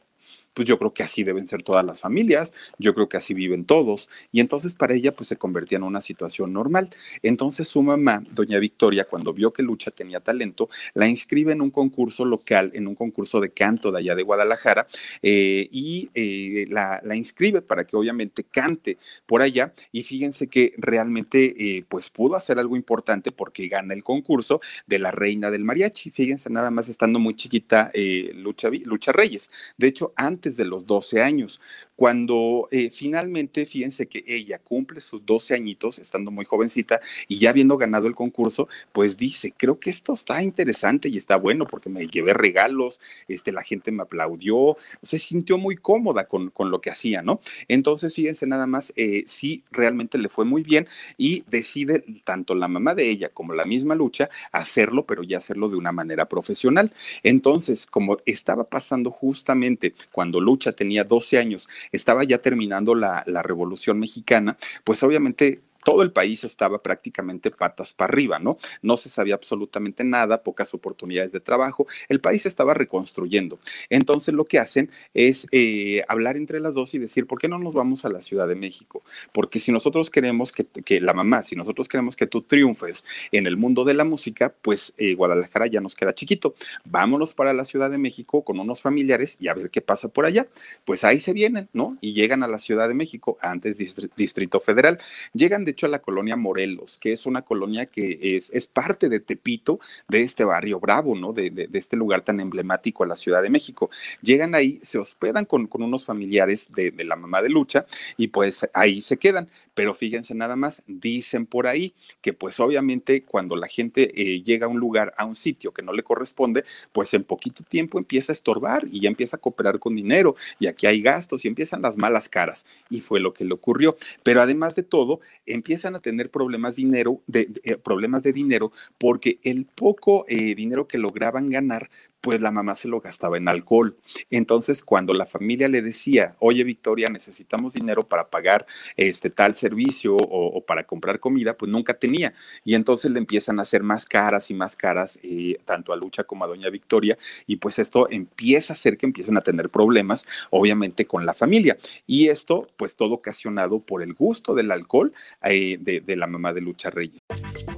pues 0.54 0.66
yo 0.66 0.78
creo 0.78 0.92
que 0.92 1.02
así 1.02 1.24
deben 1.24 1.48
ser 1.48 1.62
todas 1.62 1.84
las 1.84 2.00
familias, 2.00 2.52
yo 2.78 2.94
creo 2.94 3.08
que 3.08 3.16
así 3.16 3.34
viven 3.34 3.64
todos. 3.64 4.10
Y 4.32 4.40
entonces 4.40 4.74
para 4.74 4.94
ella 4.94 5.14
pues 5.14 5.28
se 5.28 5.36
convertía 5.36 5.78
en 5.78 5.84
una 5.84 6.00
situación 6.00 6.52
normal. 6.52 6.90
Entonces 7.22 7.68
su 7.68 7.82
mamá, 7.82 8.22
doña 8.30 8.58
Victoria, 8.58 9.04
cuando 9.04 9.32
vio 9.32 9.52
que 9.52 9.62
Lucha 9.62 9.90
tenía 9.90 10.20
talento, 10.20 10.68
la 10.94 11.08
inscribe 11.08 11.52
en 11.52 11.60
un 11.60 11.70
concurso 11.70 12.24
local, 12.24 12.70
en 12.74 12.86
un 12.86 12.94
concurso 12.94 13.40
de 13.40 13.50
canto 13.50 13.92
de 13.92 13.98
allá 13.98 14.14
de 14.14 14.22
Guadalajara, 14.22 14.86
eh, 15.22 15.68
y 15.70 16.10
eh, 16.14 16.66
la, 16.68 17.00
la, 17.04 17.16
inscribe 17.16 17.62
para 17.62 17.84
que 17.84 17.96
obviamente 17.96 18.44
cante 18.44 18.98
por 19.26 19.42
allá. 19.42 19.72
Y 19.92 20.02
fíjense 20.02 20.48
que 20.48 20.74
realmente 20.78 21.76
eh, 21.76 21.84
pues 21.88 22.10
pudo 22.10 22.36
hacer 22.36 22.58
algo 22.58 22.76
importante 22.76 23.30
porque 23.30 23.68
gana 23.68 23.94
el 23.94 24.02
concurso 24.02 24.60
de 24.86 24.98
la 24.98 25.10
reina 25.10 25.50
del 25.50 25.64
mariachi. 25.64 26.10
Fíjense 26.10 26.50
nada 26.50 26.70
más 26.70 26.88
estando 26.88 27.18
muy 27.18 27.34
chiquita 27.34 27.90
Lucha, 28.34 28.68
Lucha 28.84 29.12
Reyes. 29.12 29.50
De 29.76 29.86
hecho, 29.86 30.12
antes 30.16 30.39
antes 30.40 30.56
de 30.56 30.64
los 30.64 30.86
12 30.86 31.20
años. 31.20 31.60
Cuando 32.00 32.66
eh, 32.70 32.88
finalmente, 32.88 33.66
fíjense 33.66 34.06
que 34.06 34.24
ella 34.26 34.58
cumple 34.58 35.02
sus 35.02 35.26
12 35.26 35.52
añitos, 35.52 35.98
estando 35.98 36.30
muy 36.30 36.46
jovencita 36.46 36.98
y 37.28 37.38
ya 37.38 37.50
habiendo 37.50 37.76
ganado 37.76 38.06
el 38.06 38.14
concurso, 38.14 38.68
pues 38.94 39.18
dice, 39.18 39.52
creo 39.54 39.78
que 39.78 39.90
esto 39.90 40.14
está 40.14 40.42
interesante 40.42 41.10
y 41.10 41.18
está 41.18 41.36
bueno 41.36 41.66
porque 41.66 41.90
me 41.90 42.06
llevé 42.06 42.32
regalos, 42.32 43.02
este, 43.28 43.52
la 43.52 43.62
gente 43.62 43.92
me 43.92 44.04
aplaudió, 44.04 44.78
se 45.02 45.18
sintió 45.18 45.58
muy 45.58 45.76
cómoda 45.76 46.24
con, 46.24 46.48
con 46.48 46.70
lo 46.70 46.80
que 46.80 46.88
hacía, 46.88 47.20
¿no? 47.20 47.42
Entonces, 47.68 48.14
fíjense 48.14 48.46
nada 48.46 48.66
más, 48.66 48.94
eh, 48.96 49.24
sí, 49.26 49.62
realmente 49.70 50.16
le 50.16 50.30
fue 50.30 50.46
muy 50.46 50.62
bien 50.62 50.88
y 51.18 51.44
decide 51.50 52.02
tanto 52.24 52.54
la 52.54 52.66
mamá 52.66 52.94
de 52.94 53.10
ella 53.10 53.28
como 53.28 53.52
la 53.52 53.64
misma 53.64 53.94
lucha 53.94 54.30
hacerlo, 54.52 55.04
pero 55.04 55.22
ya 55.22 55.36
hacerlo 55.36 55.68
de 55.68 55.76
una 55.76 55.92
manera 55.92 56.24
profesional. 56.30 56.94
Entonces, 57.22 57.84
como 57.84 58.16
estaba 58.24 58.64
pasando 58.64 59.10
justamente 59.10 59.92
cuando 60.12 60.40
Lucha 60.40 60.72
tenía 60.72 61.04
12 61.04 61.36
años, 61.36 61.68
estaba 61.92 62.24
ya 62.24 62.38
terminando 62.38 62.94
la, 62.94 63.22
la 63.26 63.42
Revolución 63.42 63.98
Mexicana, 63.98 64.56
pues 64.84 65.02
obviamente 65.02 65.60
todo 65.84 66.02
el 66.02 66.12
país 66.12 66.44
estaba 66.44 66.82
prácticamente 66.82 67.50
patas 67.50 67.94
para 67.94 68.12
arriba, 68.12 68.38
¿no? 68.38 68.58
No 68.82 68.96
se 68.96 69.08
sabía 69.08 69.34
absolutamente 69.34 70.04
nada, 70.04 70.42
pocas 70.42 70.74
oportunidades 70.74 71.32
de 71.32 71.40
trabajo, 71.40 71.86
el 72.08 72.20
país 72.20 72.46
estaba 72.46 72.74
reconstruyendo. 72.74 73.58
Entonces 73.88 74.34
lo 74.34 74.44
que 74.44 74.58
hacen 74.58 74.90
es 75.14 75.46
eh, 75.52 76.02
hablar 76.08 76.36
entre 76.36 76.60
las 76.60 76.74
dos 76.74 76.94
y 76.94 76.98
decir, 76.98 77.26
¿por 77.26 77.38
qué 77.38 77.48
no 77.48 77.58
nos 77.58 77.74
vamos 77.74 78.04
a 78.04 78.08
la 78.08 78.22
Ciudad 78.22 78.48
de 78.48 78.54
México? 78.54 79.02
Porque 79.32 79.58
si 79.58 79.72
nosotros 79.72 80.10
queremos 80.10 80.52
que, 80.52 81.00
la 81.00 81.12
mamá, 81.12 81.42
si 81.42 81.56
nosotros 81.56 81.88
queremos 81.88 82.16
que 82.16 82.26
tú 82.26 82.42
triunfes 82.42 83.06
en 83.32 83.46
el 83.46 83.56
mundo 83.56 83.84
de 83.84 83.94
la 83.94 84.04
música, 84.04 84.52
pues 84.62 84.92
eh, 84.98 85.14
Guadalajara 85.14 85.66
ya 85.66 85.80
nos 85.80 85.94
queda 85.94 86.14
chiquito. 86.14 86.54
Vámonos 86.84 87.34
para 87.34 87.52
la 87.52 87.64
Ciudad 87.64 87.90
de 87.90 87.98
México 87.98 88.42
con 88.42 88.58
unos 88.58 88.82
familiares 88.82 89.36
y 89.40 89.48
a 89.48 89.54
ver 89.54 89.70
qué 89.70 89.80
pasa 89.80 90.08
por 90.08 90.26
allá. 90.26 90.46
Pues 90.84 91.04
ahí 91.04 91.20
se 91.20 91.32
vienen, 91.32 91.68
¿no? 91.72 91.96
Y 92.00 92.12
llegan 92.12 92.42
a 92.42 92.48
la 92.48 92.58
Ciudad 92.58 92.88
de 92.88 92.94
México, 92.94 93.38
antes 93.40 93.76
Distrito 94.16 94.60
Federal. 94.60 94.98
Llegan 95.32 95.64
de 95.64 95.69
hecho 95.70 95.86
a 95.86 95.88
la 95.88 96.00
colonia 96.00 96.36
Morelos, 96.36 96.98
que 96.98 97.12
es 97.12 97.26
una 97.26 97.42
colonia 97.42 97.86
que 97.86 98.36
es, 98.36 98.50
es 98.50 98.66
parte 98.66 99.08
de 99.08 99.20
Tepito, 99.20 99.80
de 100.08 100.22
este 100.22 100.44
barrio 100.44 100.80
Bravo, 100.80 101.14
¿no? 101.14 101.32
De, 101.32 101.68
este 101.72 101.96
lugar 101.96 102.22
tan 102.22 102.40
emblemático 102.40 103.04
a 103.04 103.06
la 103.06 103.16
Ciudad 103.16 103.42
de 103.42 103.50
México. 103.50 103.90
Llegan 104.22 104.54
ahí, 104.54 104.80
se 104.82 104.98
hospedan 104.98 105.44
con, 105.44 105.66
con 105.66 105.82
unos 105.82 106.04
familiares 106.04 106.68
de, 106.72 106.92
la 107.04 107.16
mamá 107.16 107.42
de 107.42 107.48
Lucha 107.48 107.86
y 108.16 108.28
pues 108.28 108.68
ahí 108.74 109.00
se 109.00 109.16
quedan. 109.16 109.48
Pero 109.74 109.94
fíjense 109.94 110.34
nada 110.34 110.56
más, 110.56 110.82
dicen 110.86 111.46
por 111.46 111.66
ahí 111.66 111.94
que 112.20 112.32
pues 112.32 112.60
obviamente 112.60 113.22
cuando 113.22 113.56
la 113.56 113.68
gente 113.68 114.12
eh, 114.14 114.42
llega 114.42 114.66
a 114.66 114.68
un 114.68 114.78
lugar, 114.78 115.14
a 115.16 115.24
un 115.24 115.36
sitio 115.36 115.72
que 115.72 115.82
no 115.82 115.92
le 115.92 116.02
corresponde, 116.02 116.64
pues 116.92 117.14
en 117.14 117.24
poquito 117.24 117.64
tiempo 117.64 117.98
empieza 117.98 118.32
a 118.32 118.34
estorbar 118.34 118.84
y 118.90 119.00
ya 119.00 119.08
empieza 119.08 119.36
a 119.36 119.40
cooperar 119.40 119.78
con 119.78 119.96
dinero 119.96 120.36
y 120.58 120.66
aquí 120.66 120.86
hay 120.86 121.00
gastos 121.00 121.44
y 121.44 121.48
empiezan 121.48 121.82
las 121.82 121.96
malas 121.96 122.28
caras. 122.28 122.66
Y 122.88 123.00
fue 123.00 123.20
lo 123.20 123.32
que 123.32 123.44
le 123.44 123.54
ocurrió. 123.54 123.96
Pero 124.22 124.40
además 124.40 124.74
de 124.74 124.82
todo, 124.82 125.20
empiezan 125.60 125.94
a 125.94 126.00
tener 126.00 126.30
problemas, 126.30 126.76
dinero, 126.76 127.20
de, 127.26 127.60
eh, 127.64 127.76
problemas 127.76 128.22
de 128.22 128.32
dinero 128.32 128.72
porque 128.98 129.38
el 129.44 129.66
poco 129.66 130.24
eh, 130.26 130.54
dinero 130.54 130.88
que 130.88 130.98
lograban 130.98 131.50
ganar, 131.50 131.90
pues 132.20 132.40
la 132.40 132.50
mamá 132.50 132.74
se 132.74 132.88
lo 132.88 133.00
gastaba 133.00 133.36
en 133.36 133.48
alcohol. 133.48 133.96
Entonces, 134.30 134.82
cuando 134.82 135.14
la 135.14 135.26
familia 135.26 135.68
le 135.68 135.82
decía, 135.82 136.36
oye 136.38 136.64
Victoria, 136.64 137.08
necesitamos 137.08 137.72
dinero 137.72 138.02
para 138.02 138.28
pagar 138.28 138.66
este 138.96 139.30
tal 139.30 139.54
servicio 139.56 140.16
o, 140.16 140.64
para 140.64 140.84
comprar 140.84 141.20
comida, 141.20 141.56
pues 141.56 141.70
nunca 141.70 141.94
tenía. 141.94 142.34
Y 142.64 142.74
entonces 142.74 143.10
le 143.10 143.18
empiezan 143.18 143.58
a 143.58 143.62
hacer 143.62 143.82
más 143.82 144.04
caras 144.04 144.50
y 144.50 144.54
más 144.54 144.76
caras, 144.76 145.18
eh, 145.22 145.58
tanto 145.64 145.92
a 145.92 145.96
Lucha 145.96 146.24
como 146.24 146.44
a 146.44 146.48
Doña 146.48 146.70
Victoria, 146.70 147.16
y 147.46 147.56
pues 147.56 147.78
esto 147.78 148.08
empieza 148.10 148.72
a 148.72 148.74
hacer 148.74 148.96
que 148.96 149.06
empiecen 149.06 149.36
a 149.36 149.40
tener 149.40 149.70
problemas, 149.70 150.26
obviamente, 150.50 151.06
con 151.06 151.26
la 151.26 151.34
familia. 151.34 151.78
Y 152.06 152.28
esto, 152.28 152.68
pues 152.76 152.96
todo 152.96 153.14
ocasionado 153.14 153.80
por 153.80 154.02
el 154.02 154.14
gusto 154.14 154.54
del 154.54 154.70
alcohol 154.70 155.12
eh, 155.42 155.78
de, 155.80 156.00
de 156.00 156.16
la 156.16 156.26
mamá 156.26 156.52
de 156.52 156.60
Lucha 156.60 156.90
Reyes. 156.90 157.20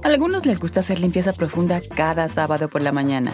A 0.03 0.07
algunos 0.07 0.45
les 0.45 0.59
gusta 0.59 0.81
hacer 0.81 0.99
limpieza 0.99 1.33
profunda 1.33 1.81
cada 1.95 2.27
sábado 2.27 2.69
por 2.69 2.81
la 2.81 2.91
mañana. 2.91 3.33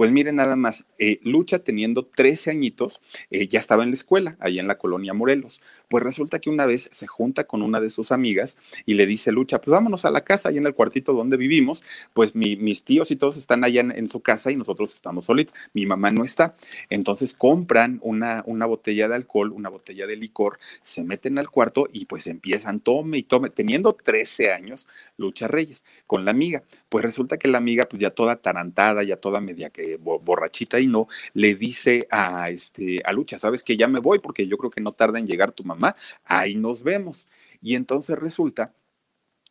Pues 0.00 0.12
miren 0.12 0.36
nada 0.36 0.56
más, 0.56 0.86
eh, 0.98 1.20
Lucha 1.24 1.58
teniendo 1.58 2.06
13 2.06 2.50
añitos, 2.50 3.02
eh, 3.30 3.48
ya 3.48 3.60
estaba 3.60 3.82
en 3.82 3.90
la 3.90 3.96
escuela, 3.96 4.38
ahí 4.40 4.58
en 4.58 4.66
la 4.66 4.78
colonia 4.78 5.12
Morelos. 5.12 5.60
Pues 5.88 6.02
resulta 6.02 6.38
que 6.38 6.48
una 6.48 6.64
vez 6.64 6.88
se 6.90 7.06
junta 7.06 7.44
con 7.44 7.60
una 7.60 7.80
de 7.80 7.90
sus 7.90 8.10
amigas 8.10 8.56
y 8.86 8.94
le 8.94 9.04
dice 9.04 9.30
Lucha, 9.30 9.60
pues 9.60 9.72
vámonos 9.72 10.06
a 10.06 10.10
la 10.10 10.24
casa, 10.24 10.48
ahí 10.48 10.56
en 10.56 10.64
el 10.64 10.74
cuartito 10.74 11.12
donde 11.12 11.36
vivimos, 11.36 11.84
pues 12.14 12.34
mis 12.34 12.82
tíos 12.82 13.10
y 13.10 13.16
todos 13.16 13.36
están 13.36 13.62
allá 13.62 13.82
en, 13.82 14.08
su 14.08 14.20
casa 14.22 14.50
y 14.50 14.56
nosotros 14.56 14.94
estamos 14.94 15.26
solitos, 15.26 15.54
mi 15.74 15.84
mamá 15.84 16.10
no 16.10 16.24
está. 16.24 16.56
Entonces 16.88 17.34
compran 17.34 17.98
una, 18.02 18.42
una 18.46 18.64
botella 18.64 19.06
de 19.06 19.16
alcohol, 19.16 19.52
una 19.52 19.68
botella 19.68 20.06
de 20.06 20.16
licor, 20.16 20.60
se 20.80 21.04
meten 21.04 21.36
al 21.36 21.50
cuarto 21.50 21.90
y 21.92 22.06
pues 22.06 22.26
empiezan, 22.26 22.80
tome 22.80 23.18
y 23.18 23.22
tome, 23.22 23.50
teniendo 23.50 23.92
13 23.92 24.50
años, 24.50 24.88
Lucha 25.18 25.46
Reyes, 25.46 25.84
con 26.06 26.24
la 26.24 26.30
amiga. 26.30 26.62
Pues 26.88 27.04
resulta 27.04 27.36
que 27.36 27.48
la 27.48 27.58
amiga, 27.58 27.84
pues 27.84 28.00
ya 28.00 28.08
toda 28.08 28.36
tarantada, 28.36 29.02
ya 29.02 29.16
toda 29.16 29.42
media 29.42 29.68
que 29.68 29.89
borrachita 29.96 30.80
y 30.80 30.86
no, 30.86 31.08
le 31.34 31.54
dice 31.54 32.06
a, 32.10 32.50
este, 32.50 33.00
a 33.04 33.12
Lucha, 33.12 33.38
sabes 33.38 33.62
que 33.62 33.76
ya 33.76 33.88
me 33.88 34.00
voy 34.00 34.18
porque 34.18 34.46
yo 34.46 34.56
creo 34.58 34.70
que 34.70 34.80
no 34.80 34.92
tarda 34.92 35.18
en 35.18 35.26
llegar 35.26 35.52
tu 35.52 35.64
mamá, 35.64 35.96
ahí 36.24 36.54
nos 36.54 36.82
vemos. 36.82 37.26
Y 37.62 37.74
entonces 37.74 38.18
resulta 38.18 38.72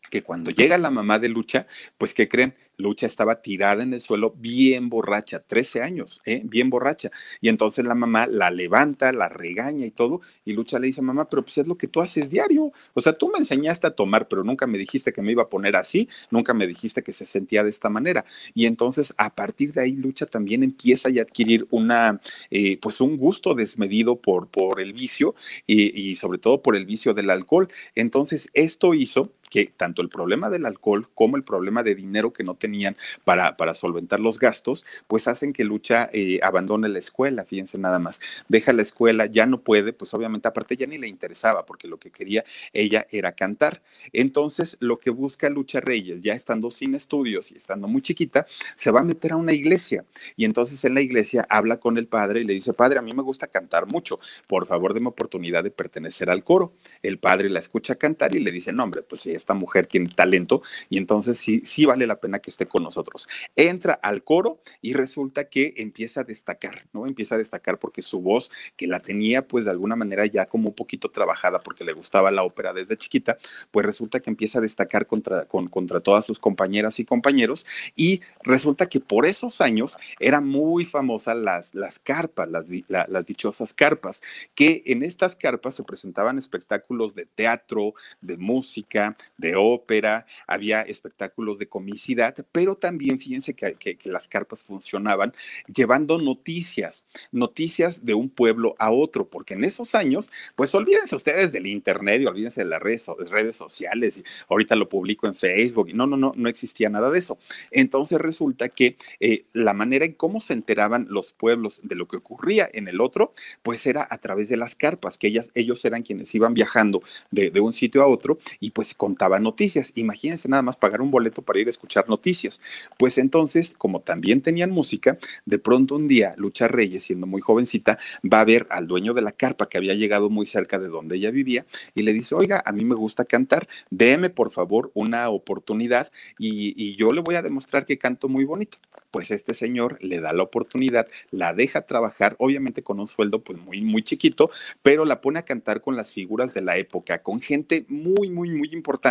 que 0.10 0.24
cuando 0.24 0.52
llega 0.52 0.78
la 0.78 0.92
mamá 0.92 1.20
de 1.20 1.30
Lucha, 1.30 1.68
pues 1.98 2.14
¿qué 2.14 2.28
creen? 2.28 2.56
Lucha 2.80 3.06
estaba 3.06 3.42
tirada 3.42 3.84
en 3.84 3.94
el 3.94 4.00
suelo, 4.00 4.34
bien 4.38 4.90
borracha, 4.90 5.40
13 5.40 5.84
años, 5.84 6.22
¿eh? 6.26 6.42
bien 6.46 6.70
borracha. 6.70 7.12
Y 7.42 7.50
entonces 7.50 7.86
la 7.86 7.94
mamá 7.94 8.26
la 8.26 8.50
levanta, 8.52 9.12
la 9.12 9.28
regaña 9.28 9.86
y 9.86 9.92
todo, 9.92 10.22
y 10.46 10.54
Lucha 10.54 10.80
le 10.80 10.88
dice, 10.88 11.02
mamá, 11.02 11.30
pero 11.30 11.44
pues 11.44 11.58
es 11.58 11.68
lo 11.68 11.78
que 11.78 11.88
tú 11.88 12.00
haces 12.02 12.30
diario. 12.30 12.72
O 12.94 13.02
sea, 13.02 13.14
tú 13.14 13.30
me 13.30 13.38
enseñaste 13.38 13.88
a 13.88 13.92
tomar, 13.92 14.28
pero 14.30 14.44
nunca 14.44 14.66
me 14.66 14.78
dijiste 14.78 15.12
que 15.12 15.22
me 15.22 15.34
iba 15.34 15.44
a 15.44 15.50
poner 15.50 15.76
así, 15.76 16.08
nunca 16.32 16.54
me 16.54 16.68
dijiste 16.68 17.04
que 17.04 17.12
se 17.12 17.26
sentía 17.26 17.64
de 17.64 17.70
esta 17.70 17.90
manera. 17.90 18.26
Y 18.54 18.66
entonces 18.66 19.14
a 19.18 19.36
partir 19.36 19.74
de 19.74 19.82
ahí 19.82 19.92
Lucha 19.92 20.26
también 20.26 20.64
empieza 20.64 21.10
a 21.10 21.22
adquirir 21.22 21.68
una, 21.72 22.22
eh, 22.50 22.78
pues 22.78 23.02
un 23.02 23.18
gusto 23.18 23.56
desmedido 23.56 24.16
por, 24.16 24.48
por 24.48 24.80
el 24.80 24.94
vicio 24.94 25.36
y, 25.68 26.12
y 26.12 26.16
sobre 26.16 26.38
todo 26.40 26.62
por 26.62 26.78
el 26.78 26.86
vicio 26.86 27.14
del 27.14 27.30
alcohol. 27.30 27.70
Entonces 27.96 28.50
esto 28.54 28.94
hizo 28.94 29.34
que 29.50 29.72
tanto 29.76 30.02
el 30.02 30.10
problema 30.10 30.50
del 30.50 30.66
alcohol 30.66 31.08
como 31.16 31.38
el 31.38 31.44
problema 31.44 31.84
de 31.84 31.96
dinero 31.96 32.34
que 32.34 32.44
no 32.44 32.56
tenían 32.56 32.96
para, 33.24 33.58
para 33.58 33.74
solventar 33.74 34.20
los 34.20 34.40
gastos, 34.40 34.86
pues 35.08 35.28
hacen 35.28 35.54
que 35.54 35.64
Lucha 35.64 36.10
eh, 36.14 36.40
abandone 36.44 36.90
la 36.90 37.00
escuela, 37.00 37.46
fíjense 37.46 37.78
nada 37.78 38.00
más, 38.00 38.22
deja 38.48 38.74
la 38.74 38.82
escuela, 38.82 39.26
ya 39.26 39.46
no 39.46 39.62
puede, 39.62 39.94
pues 39.94 40.14
obviamente 40.14 40.48
aparte 40.48 40.78
ya 40.78 40.88
ni 40.88 40.98
le 40.98 41.08
interesaba, 41.08 41.66
porque 41.66 41.88
lo 41.88 41.98
que 41.98 42.12
quería 42.12 42.44
ella 42.74 43.08
era 43.12 43.32
cantar. 43.34 43.82
Entonces, 44.14 44.78
lo 44.80 45.00
que 45.00 45.10
busca 45.10 45.50
Lucha 45.50 45.80
Reyes, 45.80 46.22
ya 46.22 46.34
estando 46.34 46.72
sin 46.72 46.96
estudios 46.96 47.52
y 47.52 47.58
estando 47.58 47.88
muy 47.88 48.02
chiquita, 48.02 48.46
se 48.76 48.92
va 48.92 49.02
a 49.02 49.04
meter 49.04 49.34
a 49.34 49.38
una 49.38 49.54
iglesia. 49.54 50.06
Y 50.36 50.46
entonces 50.46 50.84
en 50.86 50.94
la 50.94 51.02
iglesia 51.02 51.46
habla 51.50 51.80
con 51.80 51.98
el 51.98 52.08
padre 52.08 52.42
y 52.42 52.44
le 52.44 52.54
dice, 52.54 52.74
padre, 52.74 53.00
a 53.00 53.02
mí 53.02 53.12
me 53.16 53.24
gusta 53.24 53.48
cantar 53.48 53.88
mucho, 53.88 54.20
por 54.48 54.68
favor, 54.68 54.94
déme 54.94 55.08
oportunidad 55.08 55.64
de 55.64 55.72
pertenecer 55.72 56.30
al 56.30 56.44
coro. 56.44 56.74
El 57.02 57.18
padre 57.18 57.50
la 57.50 57.60
escucha 57.60 57.96
cantar 57.96 58.36
y 58.36 58.40
le 58.40 58.52
dice, 58.52 58.74
no, 58.74 58.84
hombre, 58.84 59.02
pues 59.02 59.22
sí, 59.22 59.32
esta 59.40 59.54
mujer 59.54 59.88
tiene 59.88 60.10
talento 60.10 60.62
y 60.90 60.98
entonces 60.98 61.38
sí, 61.38 61.62
sí 61.66 61.86
vale 61.86 62.06
la 62.06 62.20
pena 62.20 62.40
que 62.40 62.50
esté 62.50 62.68
con 62.68 62.84
nosotros. 62.84 63.28
Entra 63.56 63.94
al 63.94 64.24
coro 64.24 64.60
y 64.82 64.94
resulta 64.94 65.46
que 65.46 65.74
empieza 65.78 66.22
a 66.22 66.24
destacar, 66.24 66.86
¿no? 66.94 67.08
Empieza 67.08 67.36
a 67.36 67.38
destacar 67.38 67.80
porque 67.80 68.02
su 68.02 68.22
voz, 68.22 68.52
que 68.78 68.88
la 68.88 69.00
tenía 69.00 69.48
pues 69.48 69.66
de 69.66 69.72
alguna 69.72 69.96
manera 69.96 70.26
ya 70.26 70.46
como 70.46 70.70
un 70.70 70.76
poquito 70.76 71.10
trabajada 71.10 71.60
porque 71.60 71.84
le 71.84 71.94
gustaba 71.94 72.32
la 72.32 72.44
ópera 72.44 72.74
desde 72.74 72.98
chiquita, 72.98 73.38
pues 73.72 73.86
resulta 73.86 74.20
que 74.20 74.30
empieza 74.30 74.60
a 74.60 74.62
destacar 74.62 75.08
contra, 75.08 75.46
contra 75.46 76.00
todas 76.00 76.26
sus 76.26 76.40
compañeras 76.40 77.00
y 77.00 77.06
compañeros 77.06 77.66
y 77.96 78.22
resulta 78.44 78.88
que 78.88 79.00
por 79.00 79.26
esos 79.26 79.62
años 79.62 79.98
era 80.20 80.42
muy 80.42 80.86
famosa 80.86 81.34
las, 81.34 81.74
las 81.74 82.00
carpas, 82.00 82.50
las, 82.50 82.66
las 82.88 83.26
dichosas 83.26 83.74
carpas, 83.74 84.22
que 84.56 84.84
en 84.86 85.04
estas 85.04 85.36
carpas 85.36 85.76
se 85.76 85.84
presentaban 85.84 86.38
espectáculos 86.38 87.16
de 87.16 87.26
teatro, 87.26 87.94
de 88.22 88.38
música, 88.38 89.18
de 89.38 89.56
ópera, 89.56 90.26
había 90.48 90.82
espectáculos 90.82 91.58
de 91.60 91.68
comicidad, 91.68 92.36
pero 92.52 92.76
también 92.76 93.20
fíjense 93.20 93.54
que, 93.54 93.76
que, 93.76 93.98
las 94.10 94.28
carpas 94.28 94.64
funcionaban 94.64 95.34
llevando 95.74 96.18
noticias, 96.18 97.06
noticias 97.32 98.06
de 98.06 98.14
un 98.14 98.30
pueblo 98.30 98.76
a 98.80 98.92
otro, 98.92 99.30
porque 99.30 99.54
en 99.54 99.64
esos 99.64 99.96
años, 99.96 100.32
pues 100.56 100.74
olvídense 100.76 101.16
ustedes 101.16 101.52
del 101.52 101.68
internet 101.68 102.22
y 102.22 102.26
olvídense 102.26 102.62
de 102.62 102.70
las 102.70 102.82
redes, 102.82 103.08
redes 103.30 103.56
sociales, 103.56 104.18
y 104.18 104.24
ahorita 104.50 104.76
lo 104.76 104.90
publico 104.90 105.28
en 105.28 105.36
Facebook, 105.36 105.94
no, 105.94 106.06
no, 106.06 106.18
no, 106.18 106.34
no 106.36 106.50
existía 106.50 106.90
nada 106.90 107.10
de 107.10 107.20
eso. 107.20 107.38
Entonces 107.72 108.20
resulta 108.20 108.70
que 108.70 108.98
eh, 109.20 109.46
la 109.54 109.74
manera 109.74 110.06
en 110.06 110.14
cómo 110.14 110.40
se 110.40 110.54
enteraban 110.54 111.08
los 111.10 111.32
pueblos 111.32 111.82
de 111.84 111.96
lo 111.96 112.08
que 112.08 112.18
ocurría 112.18 112.70
en 112.74 112.88
el 112.88 113.00
otro, 113.00 113.34
pues 113.64 113.86
era 113.86 114.08
a 114.10 114.18
través 114.18 114.50
de 114.50 114.58
las 114.58 114.76
carpas, 114.76 115.18
que 115.18 115.28
ellas, 115.28 115.52
ellos 115.54 115.84
eran 115.86 116.04
quienes 116.04 116.34
iban 116.36 116.54
viajando 116.54 117.02
de, 117.32 117.52
de 117.52 117.60
un 117.60 117.74
sitio 117.74 118.02
a 118.04 118.08
otro 118.08 118.40
y 118.60 118.72
pues 118.72 118.94
contaban 118.94 119.19
noticias. 119.28 119.92
Imagínense 119.96 120.48
nada 120.48 120.62
más 120.62 120.78
pagar 120.78 121.02
un 121.02 121.12
boleto 121.12 121.42
para 121.42 121.60
ir 121.60 121.68
a 121.68 121.70
escuchar 121.70 122.08
noticias. 122.08 122.62
Pues 122.98 123.18
entonces, 123.18 123.76
como 123.78 124.00
también 124.00 124.42
tenían 124.42 124.72
música, 124.72 125.18
de 125.46 125.60
pronto 125.60 125.96
un 125.96 126.08
día 126.08 126.34
Lucha 126.38 126.68
Reyes, 126.68 127.04
siendo 127.04 127.28
muy 127.28 127.42
jovencita, 127.42 128.00
va 128.24 128.40
a 128.40 128.46
ver 128.46 128.68
al 128.70 128.88
dueño 128.88 129.14
de 129.14 129.22
la 129.22 129.34
carpa 129.34 129.68
que 129.68 129.78
había 129.78 129.94
llegado 129.94 130.30
muy 130.30 130.46
cerca 130.46 130.80
de 130.80 130.88
donde 130.88 131.18
ella 131.18 131.32
vivía 131.32 131.66
y 131.94 132.04
le 132.04 132.14
dice, 132.14 132.36
oiga, 132.36 132.64
a 132.66 132.72
mí 132.72 132.86
me 132.86 132.96
gusta 132.96 133.26
cantar, 133.26 133.68
déme 133.90 134.30
por 134.30 134.52
favor 134.52 134.92
una 134.94 135.30
oportunidad 135.30 136.12
y, 136.38 136.74
y 136.82 136.96
yo 136.96 137.12
le 137.12 137.22
voy 137.22 137.36
a 137.36 137.42
demostrar 137.42 137.86
que 137.86 137.98
canto 137.98 138.30
muy 138.30 138.46
bonito. 138.46 138.78
Pues 139.12 139.32
este 139.32 139.54
señor 139.54 139.98
le 140.02 140.22
da 140.22 140.32
la 140.34 140.44
oportunidad, 140.44 141.08
la 141.32 141.54
deja 141.54 141.82
trabajar, 141.82 142.36
obviamente 142.38 142.84
con 142.84 143.00
un 143.00 143.08
sueldo 143.08 143.42
pues 143.44 143.60
muy, 143.60 143.82
muy 143.82 144.04
chiquito, 144.04 144.52
pero 144.84 145.04
la 145.04 145.20
pone 145.20 145.40
a 145.40 145.46
cantar 145.46 145.82
con 145.82 145.96
las 145.96 146.14
figuras 146.14 146.54
de 146.54 146.62
la 146.62 146.78
época, 146.78 147.24
con 147.24 147.42
gente 147.42 147.86
muy, 147.90 148.30
muy, 148.30 148.52
muy 148.52 148.70
importante 148.72 149.09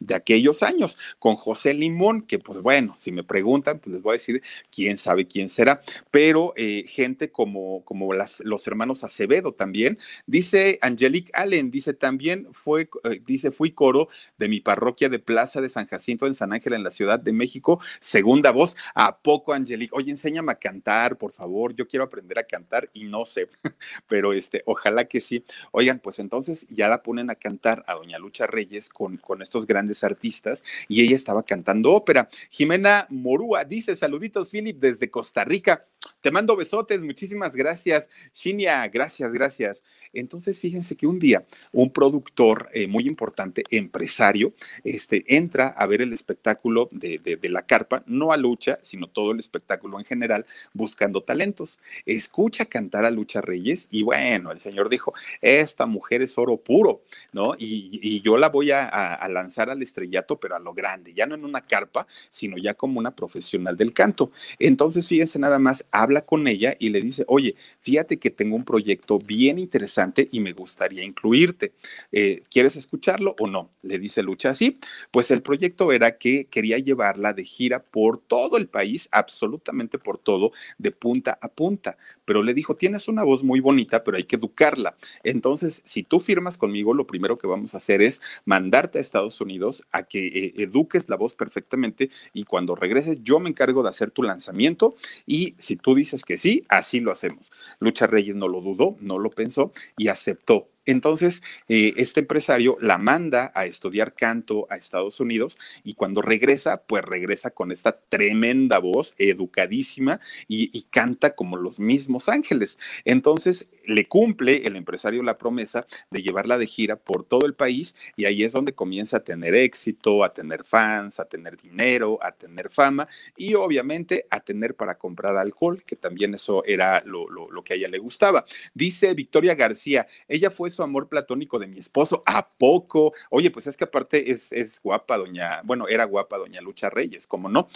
de 0.00 0.14
aquellos 0.14 0.62
años, 0.62 0.98
con 1.18 1.36
José 1.36 1.74
Limón, 1.74 2.22
que 2.22 2.38
pues 2.38 2.60
bueno, 2.60 2.96
si 2.98 3.12
me 3.12 3.22
preguntan, 3.22 3.78
pues 3.78 3.94
les 3.94 4.02
voy 4.02 4.12
a 4.12 4.14
decir 4.14 4.42
quién 4.70 4.98
sabe 4.98 5.26
quién 5.26 5.48
será, 5.48 5.82
pero 6.10 6.52
eh, 6.56 6.84
gente 6.88 7.30
como, 7.30 7.84
como 7.84 8.12
las, 8.12 8.40
los 8.40 8.66
hermanos 8.66 9.04
Acevedo 9.04 9.52
también. 9.52 9.98
Dice 10.26 10.78
Angelique 10.82 11.30
Allen, 11.34 11.70
dice 11.70 11.94
también 11.94 12.48
fue, 12.52 12.88
eh, 13.04 13.20
dice, 13.26 13.50
fui 13.50 13.72
coro 13.72 14.08
de 14.38 14.48
mi 14.48 14.60
parroquia 14.60 15.08
de 15.08 15.18
Plaza 15.18 15.60
de 15.60 15.68
San 15.68 15.86
Jacinto 15.86 16.26
en 16.26 16.34
San 16.34 16.52
Ángel, 16.52 16.72
en 16.72 16.82
la 16.82 16.90
Ciudad 16.90 17.20
de 17.20 17.32
México, 17.32 17.80
segunda 18.00 18.50
voz. 18.50 18.76
¿A 18.94 19.18
poco, 19.18 19.52
Angelique? 19.52 19.94
Oye, 19.94 20.10
enséñame 20.10 20.52
a 20.52 20.56
cantar, 20.56 21.16
por 21.18 21.32
favor, 21.32 21.74
yo 21.74 21.86
quiero 21.86 22.04
aprender 22.04 22.38
a 22.38 22.44
cantar 22.44 22.88
y 22.92 23.04
no 23.04 23.26
sé, 23.26 23.48
pero 24.08 24.32
este, 24.32 24.62
ojalá 24.66 25.04
que 25.04 25.20
sí. 25.20 25.44
Oigan, 25.72 26.00
pues 26.00 26.18
entonces 26.18 26.66
ya 26.70 26.88
la 26.88 27.02
ponen 27.02 27.30
a 27.30 27.34
cantar 27.34 27.84
a 27.86 27.94
Doña 27.94 28.18
Lucha 28.18 28.46
Reyes 28.46 28.88
con, 28.88 29.16
con 29.16 29.35
estos 29.42 29.66
grandes 29.66 30.04
artistas 30.04 30.64
y 30.88 31.02
ella 31.02 31.16
estaba 31.16 31.42
cantando 31.42 31.92
ópera. 31.92 32.28
Jimena 32.50 33.06
Morúa 33.10 33.64
dice, 33.64 33.96
saluditos, 33.96 34.50
Philip, 34.50 34.78
desde 34.78 35.10
Costa 35.10 35.44
Rica. 35.44 35.86
Te 36.20 36.30
mando 36.30 36.56
besotes, 36.56 37.00
muchísimas 37.00 37.54
gracias. 37.54 38.08
Shinia, 38.34 38.86
gracias, 38.88 39.32
gracias. 39.32 39.82
Entonces, 40.12 40.60
fíjense 40.60 40.96
que 40.96 41.06
un 41.06 41.18
día 41.18 41.44
un 41.72 41.92
productor 41.92 42.68
eh, 42.72 42.86
muy 42.86 43.06
importante, 43.06 43.64
empresario, 43.70 44.54
este, 44.84 45.24
entra 45.36 45.68
a 45.68 45.86
ver 45.86 46.02
el 46.02 46.12
espectáculo 46.12 46.88
de, 46.90 47.18
de, 47.18 47.48
la 47.48 47.62
carpa, 47.62 48.02
no 48.06 48.32
a 48.32 48.36
Lucha, 48.36 48.78
sino 48.82 49.08
todo 49.08 49.32
el 49.32 49.38
espectáculo 49.38 49.98
en 49.98 50.04
general, 50.04 50.46
buscando 50.72 51.22
talentos. 51.22 51.78
Escucha 52.06 52.66
cantar 52.66 53.04
a 53.04 53.10
Lucha 53.10 53.40
Reyes 53.40 53.88
y 53.90 54.02
bueno, 54.02 54.52
el 54.52 54.58
señor 54.58 54.88
dijo, 54.88 55.14
esta 55.40 55.86
mujer 55.86 56.22
es 56.22 56.36
oro 56.38 56.56
puro, 56.56 57.02
¿no? 57.32 57.54
Y, 57.58 58.00
y 58.02 58.20
yo 58.22 58.36
la 58.36 58.48
voy 58.48 58.70
a, 58.70 58.86
a, 58.86 59.28
lanzar 59.28 59.70
al 59.70 59.82
estrellato, 59.82 60.38
pero 60.38 60.56
a 60.56 60.58
lo 60.58 60.72
grande, 60.74 61.12
ya 61.14 61.26
no 61.26 61.34
en 61.34 61.44
una 61.44 61.60
carpa, 61.60 62.06
sino 62.30 62.56
ya 62.56 62.74
como 62.74 62.98
una 62.98 63.14
profesional 63.14 63.76
del 63.76 63.92
canto. 63.92 64.30
Entonces, 64.58 65.06
fíjense 65.06 65.38
nada 65.38 65.58
más, 65.58 65.84
habla 66.02 66.22
con 66.22 66.46
ella 66.48 66.74
y 66.78 66.90
le 66.90 67.00
dice, 67.00 67.24
oye, 67.28 67.56
fíjate 67.80 68.18
que 68.18 68.30
tengo 68.30 68.56
un 68.56 68.64
proyecto 68.64 69.18
bien 69.18 69.58
interesante 69.58 70.28
y 70.30 70.40
me 70.40 70.52
gustaría 70.52 71.04
incluirte. 71.04 71.72
Eh, 72.12 72.42
¿Quieres 72.50 72.76
escucharlo 72.76 73.34
o 73.38 73.46
no? 73.46 73.70
Le 73.82 73.98
dice 73.98 74.22
Lucha 74.22 74.50
así. 74.50 74.78
Pues 75.10 75.30
el 75.30 75.42
proyecto 75.42 75.92
era 75.92 76.18
que 76.18 76.46
quería 76.46 76.78
llevarla 76.78 77.32
de 77.32 77.44
gira 77.44 77.82
por 77.82 78.18
todo 78.18 78.56
el 78.56 78.68
país, 78.68 79.08
absolutamente 79.12 79.98
por 79.98 80.18
todo, 80.18 80.52
de 80.78 80.90
punta 80.90 81.38
a 81.40 81.48
punta. 81.48 81.96
Pero 82.24 82.42
le 82.42 82.54
dijo, 82.54 82.76
tienes 82.76 83.08
una 83.08 83.22
voz 83.22 83.42
muy 83.42 83.60
bonita, 83.60 84.04
pero 84.04 84.16
hay 84.16 84.24
que 84.24 84.36
educarla. 84.36 84.96
Entonces, 85.24 85.82
si 85.84 86.02
tú 86.02 86.20
firmas 86.20 86.56
conmigo, 86.56 86.94
lo 86.94 87.06
primero 87.06 87.38
que 87.38 87.46
vamos 87.46 87.74
a 87.74 87.78
hacer 87.78 88.02
es 88.02 88.20
mandarte 88.44 88.98
a 88.98 89.00
Estados 89.00 89.40
Unidos 89.40 89.82
a 89.92 90.02
que 90.02 90.26
eh, 90.26 90.54
eduques 90.56 91.08
la 91.08 91.16
voz 91.16 91.34
perfectamente 91.34 92.10
y 92.32 92.44
cuando 92.44 92.74
regreses 92.74 93.18
yo 93.22 93.40
me 93.40 93.48
encargo 93.48 93.82
de 93.82 93.88
hacer 93.88 94.10
tu 94.10 94.22
lanzamiento 94.22 94.96
y 95.26 95.54
si 95.58 95.76
tú 95.86 95.94
dices 95.94 96.24
que 96.24 96.36
sí, 96.36 96.64
así 96.68 96.98
lo 96.98 97.12
hacemos. 97.12 97.52
Lucha 97.78 98.08
Reyes 98.08 98.34
no 98.34 98.48
lo 98.48 98.60
dudó, 98.60 98.96
no 98.98 99.20
lo 99.20 99.30
pensó 99.30 99.72
y 99.96 100.08
aceptó 100.08 100.68
entonces, 100.86 101.42
eh, 101.68 101.94
este 101.96 102.20
empresario 102.20 102.78
la 102.80 102.96
manda 102.96 103.50
a 103.54 103.66
estudiar 103.66 104.14
canto 104.14 104.68
a 104.70 104.76
Estados 104.76 105.18
Unidos 105.18 105.58
y 105.82 105.94
cuando 105.94 106.22
regresa, 106.22 106.82
pues 106.82 107.04
regresa 107.04 107.50
con 107.50 107.72
esta 107.72 107.98
tremenda 107.98 108.78
voz, 108.78 109.14
educadísima 109.18 110.20
y, 110.48 110.86
canta 110.90 111.34
como 111.34 111.56
los 111.56 111.80
mismos 111.80 112.28
ángeles. 112.28 112.78
Entonces, 113.04 113.66
le 113.84 114.06
cumple 114.06 114.66
el 114.66 114.76
empresario 114.76 115.22
la 115.22 115.36
promesa 115.36 115.86
de 116.10 116.22
llevarla 116.22 116.58
de 116.58 116.66
gira 116.66 116.96
por 116.96 117.24
todo 117.24 117.44
el 117.44 117.54
país 117.54 117.96
y 118.14 118.24
ahí 118.24 118.44
es 118.44 118.52
donde 118.52 118.72
comienza 118.72 119.18
a 119.18 119.24
tener 119.24 119.54
éxito, 119.54 120.22
a 120.22 120.32
tener 120.32 120.64
fans, 120.64 121.18
a 121.18 121.24
tener 121.24 121.60
dinero, 121.60 122.18
a 122.22 122.32
tener 122.32 122.70
fama 122.70 123.08
y 123.36 123.54
obviamente 123.54 124.26
a 124.30 124.40
tener 124.40 124.76
para 124.76 124.96
comprar 124.96 125.36
alcohol, 125.36 125.82
que 125.84 125.96
también 125.96 126.34
eso 126.34 126.64
era 126.64 127.02
lo, 127.04 127.28
lo, 127.28 127.50
lo 127.50 127.64
que 127.64 127.72
a 127.72 127.76
ella 127.76 127.88
le 127.88 127.98
gustaba. 127.98 128.44
Dice 128.72 129.12
Victoria 129.14 129.54
García, 129.54 130.06
ella 130.28 130.50
fue 130.50 130.70
amor 130.82 131.08
platónico 131.08 131.58
de 131.58 131.66
mi 131.66 131.78
esposo. 131.78 132.22
¿A 132.26 132.48
poco? 132.48 133.12
Oye, 133.30 133.50
pues 133.50 133.66
es 133.66 133.76
que 133.76 133.84
aparte 133.84 134.30
es, 134.30 134.52
es 134.52 134.80
guapa, 134.82 135.16
doña, 135.18 135.62
bueno, 135.64 135.88
era 135.88 136.04
guapa 136.04 136.38
doña 136.38 136.60
Lucha 136.60 136.90
Reyes, 136.90 137.26
¿cómo 137.26 137.48
no? 137.48 137.68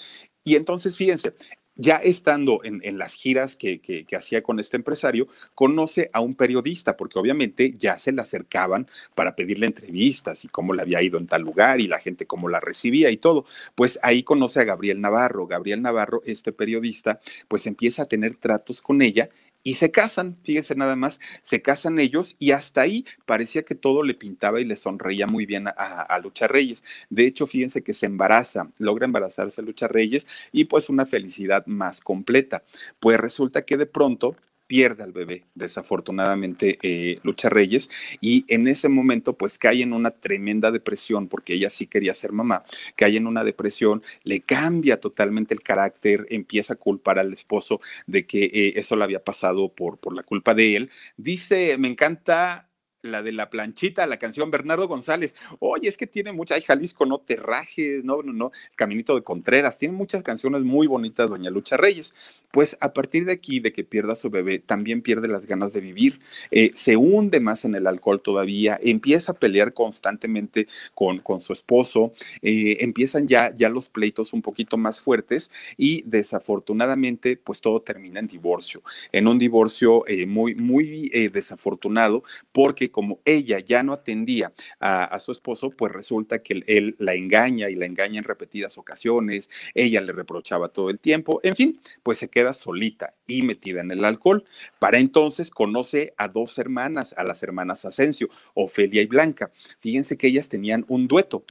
Y 0.43 0.57
entonces, 0.57 0.97
fíjense, 0.97 1.35
ya 1.81 1.97
estando 1.97 2.61
en, 2.63 2.81
en 2.85 2.99
las 2.99 3.15
giras 3.15 3.57
que, 3.57 3.81
que, 3.81 4.05
que, 4.05 4.17
hacía 4.17 4.43
con 4.43 4.61
este 4.61 4.77
empresario, 4.77 5.29
conoce 5.55 6.11
a 6.13 6.21
un 6.21 6.35
periodista, 6.35 6.97
porque 6.97 7.19
obviamente 7.19 7.73
ya 7.79 7.99
se 7.99 8.13
le 8.13 8.21
acercaban 8.21 8.87
para 9.15 9.35
pedirle 9.35 9.67
entrevistas 9.67 10.45
y 10.45 10.49
cómo 10.49 10.75
le 10.75 10.83
había 10.83 11.03
ido 11.03 11.19
en 11.19 11.27
tal 11.27 11.43
lugar 11.43 11.81
y 11.81 11.89
la 11.89 11.99
gente 11.99 12.27
cómo 12.27 12.49
la 12.49 12.61
recibía 12.61 13.11
y 13.11 13.17
todo. 13.17 13.47
Pues 13.75 13.99
ahí 14.03 14.23
conoce 14.23 14.61
a 14.61 14.65
Gabriel 14.65 15.01
Navarro. 15.01 15.47
Gabriel 15.47 15.81
Navarro, 15.81 16.21
este 16.27 16.53
periodista, 16.53 17.21
pues 17.49 17.67
empieza 17.67 18.03
a 18.03 18.07
tener 18.07 18.37
tratos 18.37 18.83
con 18.83 19.01
ella 19.01 19.31
y 19.63 19.75
se 19.75 19.91
casan, 19.91 20.39
fíjense 20.43 20.75
nada 20.75 20.97
más, 20.97 21.21
se 21.43 21.63
casan 21.63 21.99
ellos 21.99 22.37
y 22.39 22.53
hasta 22.53 22.81
ahí 22.83 23.05
parecía 23.27 23.63
que 23.63 23.75
todo 23.75 24.03
le 24.03 24.15
pintaba 24.15 24.61
y 24.61 24.65
le 24.65 24.77
sonreía 24.77 25.27
muy 25.27 25.47
bien 25.47 25.69
a, 25.69 25.71
a, 25.71 26.19
Lucha 26.19 26.47
Reyes. 26.47 26.83
De 27.11 27.27
hecho, 27.27 27.47
fíjense 27.47 27.83
que 27.83 27.93
se 27.93 28.07
embaraza, 28.07 28.71
logra 28.79 29.05
embarazarse 29.05 29.63
Lucha 29.63 29.89
Reyes 29.89 30.27
y 30.53 30.65
pues 30.65 30.89
una 30.89 31.07
felicidad 31.07 31.67
más 31.67 32.01
completa. 32.01 32.63
Pues 33.01 33.19
resulta 33.19 33.63
que 33.63 33.77
de 33.77 33.87
pronto 33.87 34.37
pierde 34.71 35.03
al 35.03 35.11
bebé, 35.11 35.47
desafortunadamente, 35.57 36.79
eh, 36.83 37.19
Lucha 37.25 37.49
Reyes, 37.49 37.91
y 38.21 38.45
en 38.47 38.69
ese 38.69 38.89
momento 38.89 39.37
pues 39.37 39.59
cae 39.59 39.83
en 39.83 39.93
una 39.93 40.13
tremenda 40.13 40.71
depresión, 40.71 41.27
porque 41.27 41.55
ella 41.55 41.69
sí 41.71 41.89
quería 41.89 42.15
ser 42.15 42.31
mamá, 42.31 42.63
cae 42.95 43.17
en 43.17 43.27
una 43.27 43.43
depresión, 43.43 44.01
le 44.23 44.43
cambia 44.43 45.01
totalmente 45.01 45.55
el 45.55 45.63
carácter, 45.63 46.25
empieza 46.31 46.75
a 46.75 46.77
culpar 46.77 47.19
al 47.19 47.33
esposo 47.33 47.81
de 48.07 48.27
que 48.27 48.45
eh, 48.45 48.75
eso 48.77 48.95
le 48.95 49.03
había 49.03 49.25
pasado 49.25 49.71
por, 49.75 49.99
por 49.99 50.15
la 50.15 50.23
culpa 50.23 50.55
de 50.55 50.77
él. 50.77 50.91
Dice, 51.17 51.77
me 51.77 51.89
encanta 51.89 52.70
la 53.03 53.23
de 53.23 53.33
la 53.33 53.51
planchita, 53.51 54.07
la 54.07 54.19
canción 54.19 54.51
Bernardo 54.51 54.87
González. 54.89 55.35
Oye, 55.59 55.89
es 55.89 55.97
que 55.97 56.07
tiene 56.07 56.33
mucha, 56.33 56.55
hay 56.55 56.63
Jalisco, 56.63 57.07
no 57.07 57.19
te 57.19 57.37
rajes, 57.37 58.05
no, 58.05 58.23
no, 58.23 58.33
no, 58.33 58.53
el 58.71 58.77
Caminito 58.77 59.15
de 59.15 59.23
Contreras, 59.23 59.79
tiene 59.79 59.95
muchas 59.95 60.23
canciones 60.23 60.63
muy 60.63 60.87
bonitas, 60.87 61.31
Doña 61.31 61.51
Lucha 61.51 61.77
Reyes. 61.77 62.15
Pues 62.51 62.77
a 62.81 62.93
partir 62.93 63.27
de 63.27 63.33
aquí, 63.33 63.61
de 63.61 63.73
que 63.73 63.85
pierda 63.85 64.17
su 64.17 64.29
bebé, 64.29 64.59
también 64.59 65.03
pierde 65.03 65.29
las 65.29 65.47
ganas 65.47 65.73
de 65.73 65.81
vivir, 65.81 66.19
eh, 66.51 66.73
se 66.75 66.97
hunde 66.97 67.39
más 67.39 67.65
en 67.65 67.77
el 67.77 67.87
alcohol 67.87 68.21
todavía, 68.21 68.79
empieza 68.83 69.33
a 69.33 69.35
pelear 69.37 69.73
constantemente 69.73 70.67
con, 70.95 71.21
con 71.21 71.41
su 71.41 71.53
esposo, 71.53 72.13
eh, 72.43 72.79
empiezan 72.81 73.29
ya, 73.29 73.55
ya 73.57 73.69
los 73.69 73.87
pleitos 73.87 74.33
un 74.33 74.43
poquito 74.43 74.77
más 74.79 75.01
fuertes 75.01 75.53
y 75.77 76.03
desafortunadamente, 76.07 77.37
pues 77.37 77.61
todo 77.61 77.83
termina 77.83 78.19
en 78.19 78.27
divorcio, 78.27 78.83
en 79.13 79.29
un 79.29 79.39
divorcio 79.39 80.05
eh, 80.09 80.27
muy, 80.27 80.57
muy 80.57 81.09
desafortunado, 81.33 82.25
porque 82.51 82.90
como 82.91 83.21
ella 83.25 83.59
ya 83.59 83.83
no 83.83 83.93
atendía 83.93 84.53
a, 84.79 85.19
su 85.21 85.33
esposo, 85.33 85.71
pues 85.71 85.93
resulta 85.93 86.43
que 86.43 86.55
él, 86.55 86.65
él, 86.67 86.97
la 86.99 87.15
engaña 87.15 87.71
y 87.71 87.75
la 87.75 87.87
engaña 87.87 88.19
en 88.19 88.25
repetidas 88.25 88.79
ocasiones, 88.79 89.51
ella 89.75 90.01
le 90.01 90.13
reprochaba 90.13 90.69
todo 90.69 90.91
el 90.91 90.99
tiempo, 90.99 91.41
en 91.43 91.57
fin, 91.57 91.81
pues 92.03 92.19
se 92.19 92.29
queda 92.29 92.53
solita 92.53 93.15
y 93.27 93.43
metida 93.43 93.81
en 93.81 93.91
el 93.91 94.05
alcohol. 94.05 94.45
Para 94.79 94.99
entonces 94.99 95.51
conoce 95.51 96.15
a 96.17 96.29
dos 96.29 96.59
hermanas, 96.59 97.15
a 97.17 97.25
las 97.25 97.43
hermanas 97.43 97.85
Asensio, 97.85 98.29
Ofelia 98.55 99.03
y 99.03 99.07
Blanca. 99.07 99.51
Fíjense 99.81 100.17
que 100.17 100.29
ellas 100.29 100.49
tenían 100.49 100.85
un 100.89 101.09
dueto. 101.09 101.45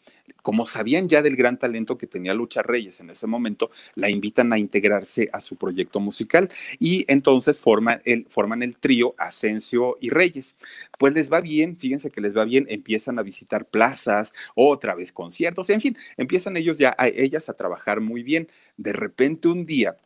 Como 0.50 0.66
sabían 0.66 1.08
ya 1.08 1.22
del 1.22 1.36
gran 1.36 1.60
talento 1.60 1.96
que 1.96 2.08
tenía 2.08 2.34
Lucha 2.34 2.64
Reyes 2.64 3.00
en 3.02 3.12
ese 3.12 3.28
momento, 3.28 3.70
la 3.94 4.10
invitan 4.10 4.52
a 4.52 4.58
integrarse 4.58 5.30
a 5.32 5.42
su 5.42 5.58
proyecto 5.58 6.00
musical 6.00 6.50
y 6.80 7.06
entonces 7.08 7.60
forman 7.60 8.02
el, 8.04 8.26
forman 8.32 8.64
el 8.64 8.76
trío 8.76 9.14
Asensio 9.20 9.96
y 10.02 10.10
Reyes. 10.10 10.56
Pues 10.98 11.14
les 11.14 11.32
va 11.32 11.40
bien, 11.40 11.78
fíjense 11.78 12.10
que 12.10 12.20
les 12.20 12.36
va 12.36 12.46
bien, 12.46 12.66
empiezan 12.68 13.20
a 13.20 13.22
visitar 13.22 13.68
plazas, 13.68 14.34
otra 14.56 14.96
vez 14.96 15.12
conciertos, 15.12 15.70
en 15.70 15.82
fin, 15.82 15.96
empiezan 16.18 16.58
ellos 16.58 16.80
ya, 16.80 16.96
a, 16.98 17.10
ellas 17.10 17.48
a 17.50 17.54
trabajar 17.54 18.02
muy 18.02 18.24
bien. 18.24 18.48
De 18.76 18.92
repente 18.92 19.50
un 19.50 19.68
día 19.68 19.98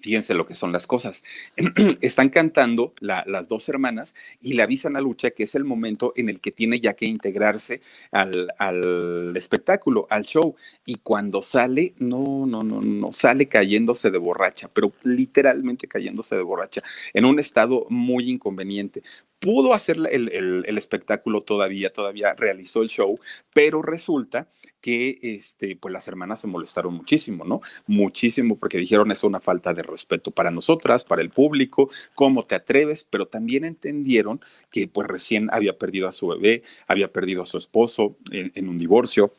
Fíjense 0.00 0.34
lo 0.34 0.46
que 0.46 0.54
son 0.54 0.72
las 0.72 0.86
cosas. 0.86 1.22
Están 2.00 2.30
cantando 2.30 2.94
las 3.00 3.48
dos 3.48 3.68
hermanas 3.68 4.14
y 4.40 4.54
le 4.54 4.62
avisan 4.62 4.96
a 4.96 5.00
Lucha 5.00 5.32
que 5.32 5.42
es 5.42 5.54
el 5.54 5.64
momento 5.64 6.12
en 6.16 6.28
el 6.28 6.40
que 6.40 6.50
tiene 6.50 6.80
ya 6.80 6.94
que 6.94 7.06
integrarse 7.06 7.82
al, 8.10 8.48
al, 8.58 9.36
espectáculo, 9.36 10.06
al 10.08 10.24
show. 10.24 10.56
Y 10.86 10.96
cuando 10.96 11.42
sale, 11.42 11.94
no, 11.98 12.46
no, 12.46 12.62
no, 12.62 12.80
no, 12.80 13.12
sale 13.12 13.48
cayéndose 13.48 14.10
de 14.10 14.18
borracha, 14.18 14.70
pero 14.72 14.92
literalmente 15.02 15.88
cayéndose 15.88 16.36
de 16.36 16.42
borracha, 16.42 16.82
en 17.12 17.24
un 17.24 17.38
estado 17.38 17.86
muy 17.90 18.30
inconveniente 18.30 19.02
pudo 19.42 19.74
hacer 19.74 19.96
el, 20.10 20.30
el, 20.30 20.78
espectáculo 20.78 21.40
todavía, 21.40 21.92
todavía 21.92 22.32
realizó 22.34 22.80
el 22.80 22.88
show, 22.88 23.18
pero 23.52 23.82
resulta 23.82 24.48
que 24.80 25.18
este, 25.20 25.74
pues 25.74 25.92
las 25.92 26.06
hermanas 26.06 26.40
se 26.40 26.46
molestaron 26.46 26.94
muchísimo, 26.94 27.44
¿no? 27.44 27.60
Muchísimo, 27.88 28.56
porque 28.56 28.78
dijeron 28.78 29.10
es 29.10 29.24
una 29.24 29.40
falta 29.40 29.74
de 29.74 29.82
respeto 29.82 30.30
para 30.30 30.52
nosotras, 30.52 31.02
para 31.02 31.22
el 31.22 31.30
público, 31.30 31.90
cómo 32.14 32.44
te 32.44 32.54
atreves, 32.54 33.02
pero 33.02 33.26
también 33.26 33.64
entendieron 33.64 34.40
que 34.70 34.86
pues 34.86 35.08
recién 35.08 35.48
había 35.52 35.76
perdido 35.76 36.06
a 36.06 36.12
su 36.12 36.28
bebé, 36.28 36.62
había 36.86 37.12
perdido 37.12 37.42
a 37.42 37.46
su 37.46 37.58
esposo 37.58 38.16
en, 38.30 38.52
en 38.54 38.68
un 38.68 38.78
divorcio, 38.78 39.34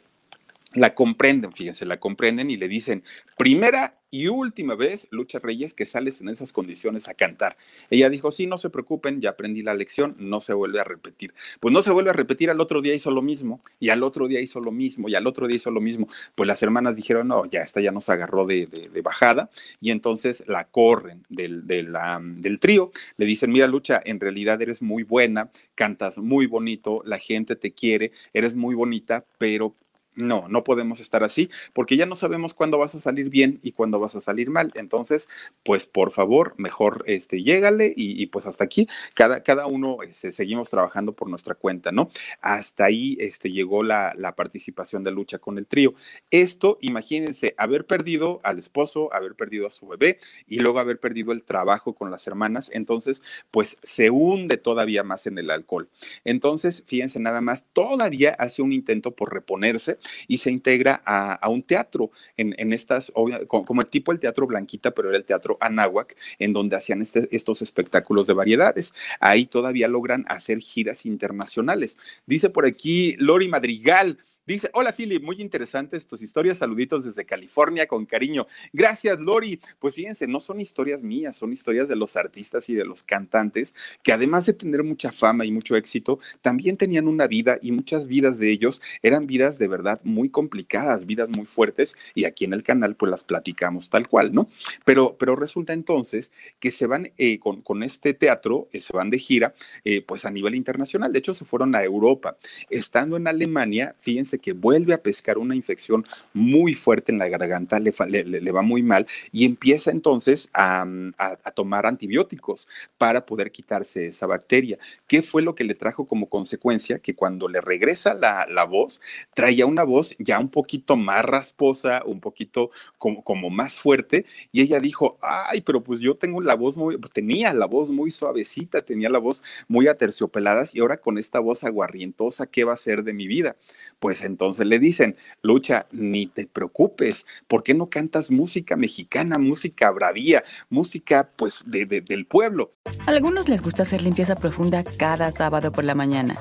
la 0.73 0.93
comprenden, 0.95 1.53
fíjense, 1.53 1.85
la 1.85 2.01
comprenden 2.01 2.49
y 2.49 2.57
le 2.57 2.67
dicen, 2.67 3.05
primera 3.37 4.02
y 4.13 4.27
última 4.27 4.75
vez, 4.75 5.07
Lucha 5.09 5.39
Reyes, 5.39 5.73
que 5.73 5.87
sales 5.87 6.21
en 6.21 6.29
esas 6.29 6.53
condiciones 6.53 7.09
a 7.09 7.15
cantar. 7.15 7.57
Ella 7.89 8.11
dijo, 8.11 8.29
sí, 8.29 8.45
no 8.45 8.59
se 8.59 8.69
preocupen, 8.69 9.19
ya 9.19 9.31
aprendí 9.31 9.63
la 9.63 9.73
lección, 9.73 10.15
no 10.19 10.39
se 10.39 10.53
vuelve 10.53 10.79
a 10.79 10.83
repetir. 10.83 11.33
Pues 11.59 11.73
no 11.73 11.81
se 11.81 11.89
vuelve 11.89 12.11
a 12.11 12.13
repetir, 12.13 12.51
al 12.51 12.61
otro 12.61 12.83
día 12.83 12.93
hizo 12.93 13.09
lo 13.09 13.23
mismo, 13.23 13.59
y 13.79 13.89
al 13.89 14.03
otro 14.03 14.27
día 14.27 14.39
hizo 14.39 14.59
lo 14.59 14.71
mismo, 14.71 15.09
y 15.09 15.15
al 15.15 15.25
otro 15.25 15.47
día 15.47 15.55
hizo 15.55 15.71
lo 15.71 15.81
mismo. 15.81 16.09
Pues 16.35 16.45
las 16.45 16.61
hermanas 16.61 16.95
dijeron, 16.95 17.27
no, 17.27 17.47
ya 17.47 17.61
esta 17.61 17.81
ya 17.81 17.91
nos 17.91 18.07
agarró 18.07 18.45
de, 18.45 18.67
bajada, 19.03 19.49
y 19.81 19.89
entonces 19.89 20.43
la 20.45 20.65
corren 20.65 21.25
del, 21.29 21.65
del 21.65 22.59
trío. 22.59 22.91
Le 23.17 23.25
dicen, 23.25 23.51
mira, 23.51 23.65
Lucha, 23.65 23.99
en 24.05 24.19
realidad 24.19 24.61
eres 24.61 24.83
muy 24.83 25.01
buena, 25.01 25.49
cantas 25.73 26.19
muy 26.19 26.45
bonito, 26.45 27.01
la 27.03 27.17
gente 27.17 27.55
te 27.55 27.71
quiere, 27.71 28.11
eres 28.31 28.55
muy 28.55 28.75
bonita, 28.75 29.25
pero 29.39 29.73
no, 30.15 30.47
no 30.47 30.63
podemos 30.63 30.99
estar 30.99 31.23
así 31.23 31.49
porque 31.73 31.97
ya 31.97 32.05
no 32.05 32.15
sabemos 32.15 32.53
cuándo 32.53 32.77
vas 32.77 32.95
a 32.95 32.99
salir 32.99 33.29
bien 33.29 33.59
y 33.63 33.71
cuándo 33.71 33.99
vas 33.99 34.15
a 34.15 34.19
salir 34.21 34.49
mal. 34.49 34.71
Entonces, 34.75 35.29
pues 35.63 35.85
por 35.85 36.11
favor, 36.11 36.53
mejor 36.57 37.03
este, 37.07 37.43
llégale 37.43 37.93
y, 37.95 38.21
y 38.21 38.27
pues 38.27 38.45
hasta 38.45 38.63
aquí, 38.63 38.87
cada, 39.13 39.43
cada 39.43 39.67
uno 39.67 40.03
este, 40.03 40.31
seguimos 40.31 40.69
trabajando 40.69 41.13
por 41.13 41.29
nuestra 41.29 41.55
cuenta, 41.55 41.91
¿no? 41.91 42.09
Hasta 42.41 42.85
ahí 42.85 43.17
este, 43.19 43.51
llegó 43.51 43.83
la, 43.83 44.13
la, 44.17 44.33
participación 44.35 45.03
de 45.03 45.11
lucha 45.11 45.37
con 45.37 45.57
el 45.57 45.67
trío. 45.67 45.93
Esto, 46.31 46.77
imagínense, 46.81 47.53
haber 47.57 47.85
perdido 47.85 48.39
al 48.43 48.59
esposo, 48.59 49.13
haber 49.13 49.35
perdido 49.35 49.67
a 49.67 49.71
su 49.71 49.87
bebé 49.87 50.19
y 50.47 50.59
luego 50.59 50.79
haber 50.79 50.99
perdido 50.99 51.31
el 51.31 51.43
trabajo 51.43 51.93
con 51.93 52.09
las 52.11 52.25
hermanas, 52.27 52.71
entonces, 52.73 53.21
pues 53.51 53.77
se 53.83 54.09
hunde 54.09 54.57
todavía 54.57 55.03
más 55.03 55.27
en 55.27 55.37
el 55.37 55.51
alcohol. 55.51 55.89
Entonces, 56.23 56.83
fíjense 56.87 57.19
nada 57.19 57.41
más, 57.41 57.65
todavía 57.73 58.31
hace 58.39 58.61
un 58.61 58.73
intento 58.73 59.11
por 59.11 59.33
reponerse 59.33 59.97
y 60.27 60.37
se 60.37 60.51
integra 60.51 61.01
a, 61.05 61.33
a 61.33 61.49
un 61.49 61.63
teatro 61.63 62.11
en, 62.37 62.55
en 62.57 62.73
estas, 62.73 63.11
como 63.47 63.81
el 63.81 63.87
tipo 63.87 64.11
el 64.11 64.19
teatro 64.19 64.47
Blanquita, 64.47 64.91
pero 64.91 65.09
era 65.09 65.17
el 65.17 65.25
teatro 65.25 65.57
Anáhuac, 65.59 66.15
en 66.39 66.53
donde 66.53 66.75
hacían 66.75 67.01
este, 67.01 67.27
estos 67.35 67.61
espectáculos 67.61 68.27
de 68.27 68.33
variedades. 68.33 68.93
Ahí 69.19 69.45
todavía 69.45 69.87
logran 69.87 70.25
hacer 70.27 70.59
giras 70.59 71.05
internacionales. 71.05 71.97
Dice 72.25 72.49
por 72.49 72.65
aquí 72.65 73.15
Lori 73.17 73.47
Madrigal. 73.47 74.17
Dice, 74.45 74.69
hola 74.73 74.91
Philip, 74.91 75.23
muy 75.23 75.41
interesantes 75.41 76.05
tus 76.05 76.21
historias, 76.21 76.57
saluditos 76.57 77.05
desde 77.05 77.23
California 77.23 77.87
con 77.87 78.05
cariño. 78.05 78.45
Gracias 78.73 79.17
Lori. 79.17 79.61
Pues 79.79 79.95
fíjense, 79.95 80.27
no 80.27 80.41
son 80.41 80.59
historias 80.59 81.01
mías, 81.01 81.37
son 81.37 81.53
historias 81.53 81.87
de 81.87 81.95
los 81.95 82.17
artistas 82.17 82.67
y 82.69 82.73
de 82.73 82.83
los 82.83 83.03
cantantes 83.03 83.73
que 84.03 84.11
además 84.11 84.45
de 84.45 84.51
tener 84.51 84.83
mucha 84.83 85.13
fama 85.13 85.45
y 85.45 85.51
mucho 85.51 85.77
éxito, 85.77 86.19
también 86.41 86.75
tenían 86.75 87.07
una 87.07 87.25
vida 87.25 87.57
y 87.61 87.71
muchas 87.71 88.05
vidas 88.05 88.37
de 88.37 88.51
ellos 88.51 88.81
eran 89.01 89.27
vidas 89.27 89.57
de 89.57 89.69
verdad 89.69 90.01
muy 90.03 90.27
complicadas, 90.27 91.05
vidas 91.05 91.29
muy 91.29 91.45
fuertes 91.45 91.95
y 92.13 92.25
aquí 92.25 92.43
en 92.43 92.51
el 92.51 92.63
canal 92.63 92.97
pues 92.97 93.09
las 93.09 93.23
platicamos 93.23 93.89
tal 93.89 94.09
cual, 94.09 94.33
¿no? 94.33 94.49
Pero, 94.83 95.15
pero 95.17 95.37
resulta 95.37 95.71
entonces 95.71 96.33
que 96.59 96.69
se 96.71 96.85
van 96.85 97.13
eh, 97.17 97.39
con, 97.39 97.61
con, 97.61 97.81
este 97.81 98.13
teatro, 98.13 98.67
eh, 98.73 98.81
se 98.81 98.91
van 98.91 99.09
de 99.09 99.19
gira 99.19 99.53
eh, 99.85 100.01
pues 100.01 100.25
a 100.25 100.31
nivel 100.31 100.55
internacional, 100.55 101.13
de 101.13 101.19
hecho 101.19 101.33
se 101.33 101.45
fueron 101.45 101.75
a 101.75 101.83
Europa. 101.83 102.35
Estando 102.69 103.15
en 103.15 103.27
Alemania, 103.27 103.95
fíjense 104.01 104.32
que 104.39 104.53
vuelve 104.53 104.93
a 104.93 105.01
pescar 105.01 105.37
una 105.37 105.55
infección 105.55 106.05
muy 106.33 106.75
fuerte 106.75 107.11
en 107.11 107.17
la 107.17 107.29
garganta, 107.29 107.79
le, 107.79 107.93
le, 108.23 108.51
va 108.51 108.61
muy 108.61 108.83
mal 108.83 109.05
y 109.31 109.45
empieza 109.45 109.91
entonces 109.91 110.49
a, 110.53 110.85
a, 111.17 111.51
tomar 111.51 111.85
antibióticos 111.85 112.67
para 112.97 113.25
poder 113.25 113.51
quitarse 113.51 114.07
esa 114.07 114.27
bacteria. 114.27 114.77
¿Qué 115.07 115.21
fue 115.21 115.41
lo 115.41 115.55
que 115.55 115.63
le 115.63 115.75
trajo 115.75 116.07
como 116.07 116.29
consecuencia? 116.29 116.99
Que 116.99 117.15
cuando 117.15 117.47
le 117.47 117.61
regresa 117.61 118.13
la, 118.13 118.47
la 118.49 118.63
voz, 118.63 119.01
traía 119.33 119.65
una 119.65 119.83
voz 119.83 120.15
ya 120.19 120.39
un 120.39 120.49
poquito 120.49 120.95
más 120.95 121.23
rasposa, 121.25 122.03
un 122.05 122.19
poquito 122.19 122.71
como, 122.97 123.23
como 123.23 123.49
más 123.49 123.79
fuerte 123.79 124.25
y 124.51 124.61
ella 124.61 124.79
dijo, 124.79 125.17
ay, 125.21 125.61
pero 125.61 125.83
pues 125.83 125.99
yo 125.99 126.15
tengo 126.15 126.41
la 126.41 126.55
voz 126.55 126.77
muy, 126.77 126.99
tenía 127.13 127.53
la 127.53 127.65
voz 127.65 127.91
muy 127.91 128.11
suavecita, 128.11 128.81
tenía 128.81 129.09
la 129.09 129.19
voz 129.19 129.43
muy 129.67 129.87
aterciopelada 129.87 130.63
y 130.73 130.79
ahora 130.79 130.97
con 130.97 131.17
esta 131.17 131.39
voz 131.39 131.63
aguarrientosa, 131.63 132.47
¿qué 132.47 132.63
va 132.63 132.73
a 132.73 132.77
ser 132.77 133.03
de 133.03 133.13
mi 133.13 133.27
vida? 133.27 133.55
Pues 133.99 134.22
entonces 134.23 134.65
le 134.65 134.79
dicen, 134.79 135.15
Lucha, 135.41 135.87
ni 135.91 136.27
te 136.27 136.47
preocupes, 136.47 137.25
¿por 137.47 137.63
qué 137.63 137.73
no 137.73 137.89
cantas 137.89 138.31
música 138.31 138.75
mexicana, 138.75 139.37
música 139.37 139.91
bravía, 139.91 140.43
música 140.69 141.29
pues 141.35 141.63
de, 141.65 141.85
de, 141.85 142.01
del 142.01 142.25
pueblo? 142.25 142.73
A 143.05 143.11
algunos 143.11 143.49
les 143.49 143.61
gusta 143.61 143.83
hacer 143.83 144.01
limpieza 144.01 144.35
profunda 144.35 144.83
cada 144.83 145.31
sábado 145.31 145.71
por 145.71 145.83
la 145.83 145.95
mañana. 145.95 146.37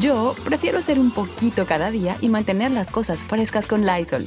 Yo 0.00 0.34
prefiero 0.44 0.78
hacer 0.78 0.98
un 0.98 1.12
poquito 1.12 1.66
cada 1.66 1.90
día 1.90 2.16
y 2.20 2.28
mantener 2.28 2.72
las 2.72 2.90
cosas 2.90 3.24
frescas 3.26 3.66
con 3.68 3.86
Lysol. 3.86 4.26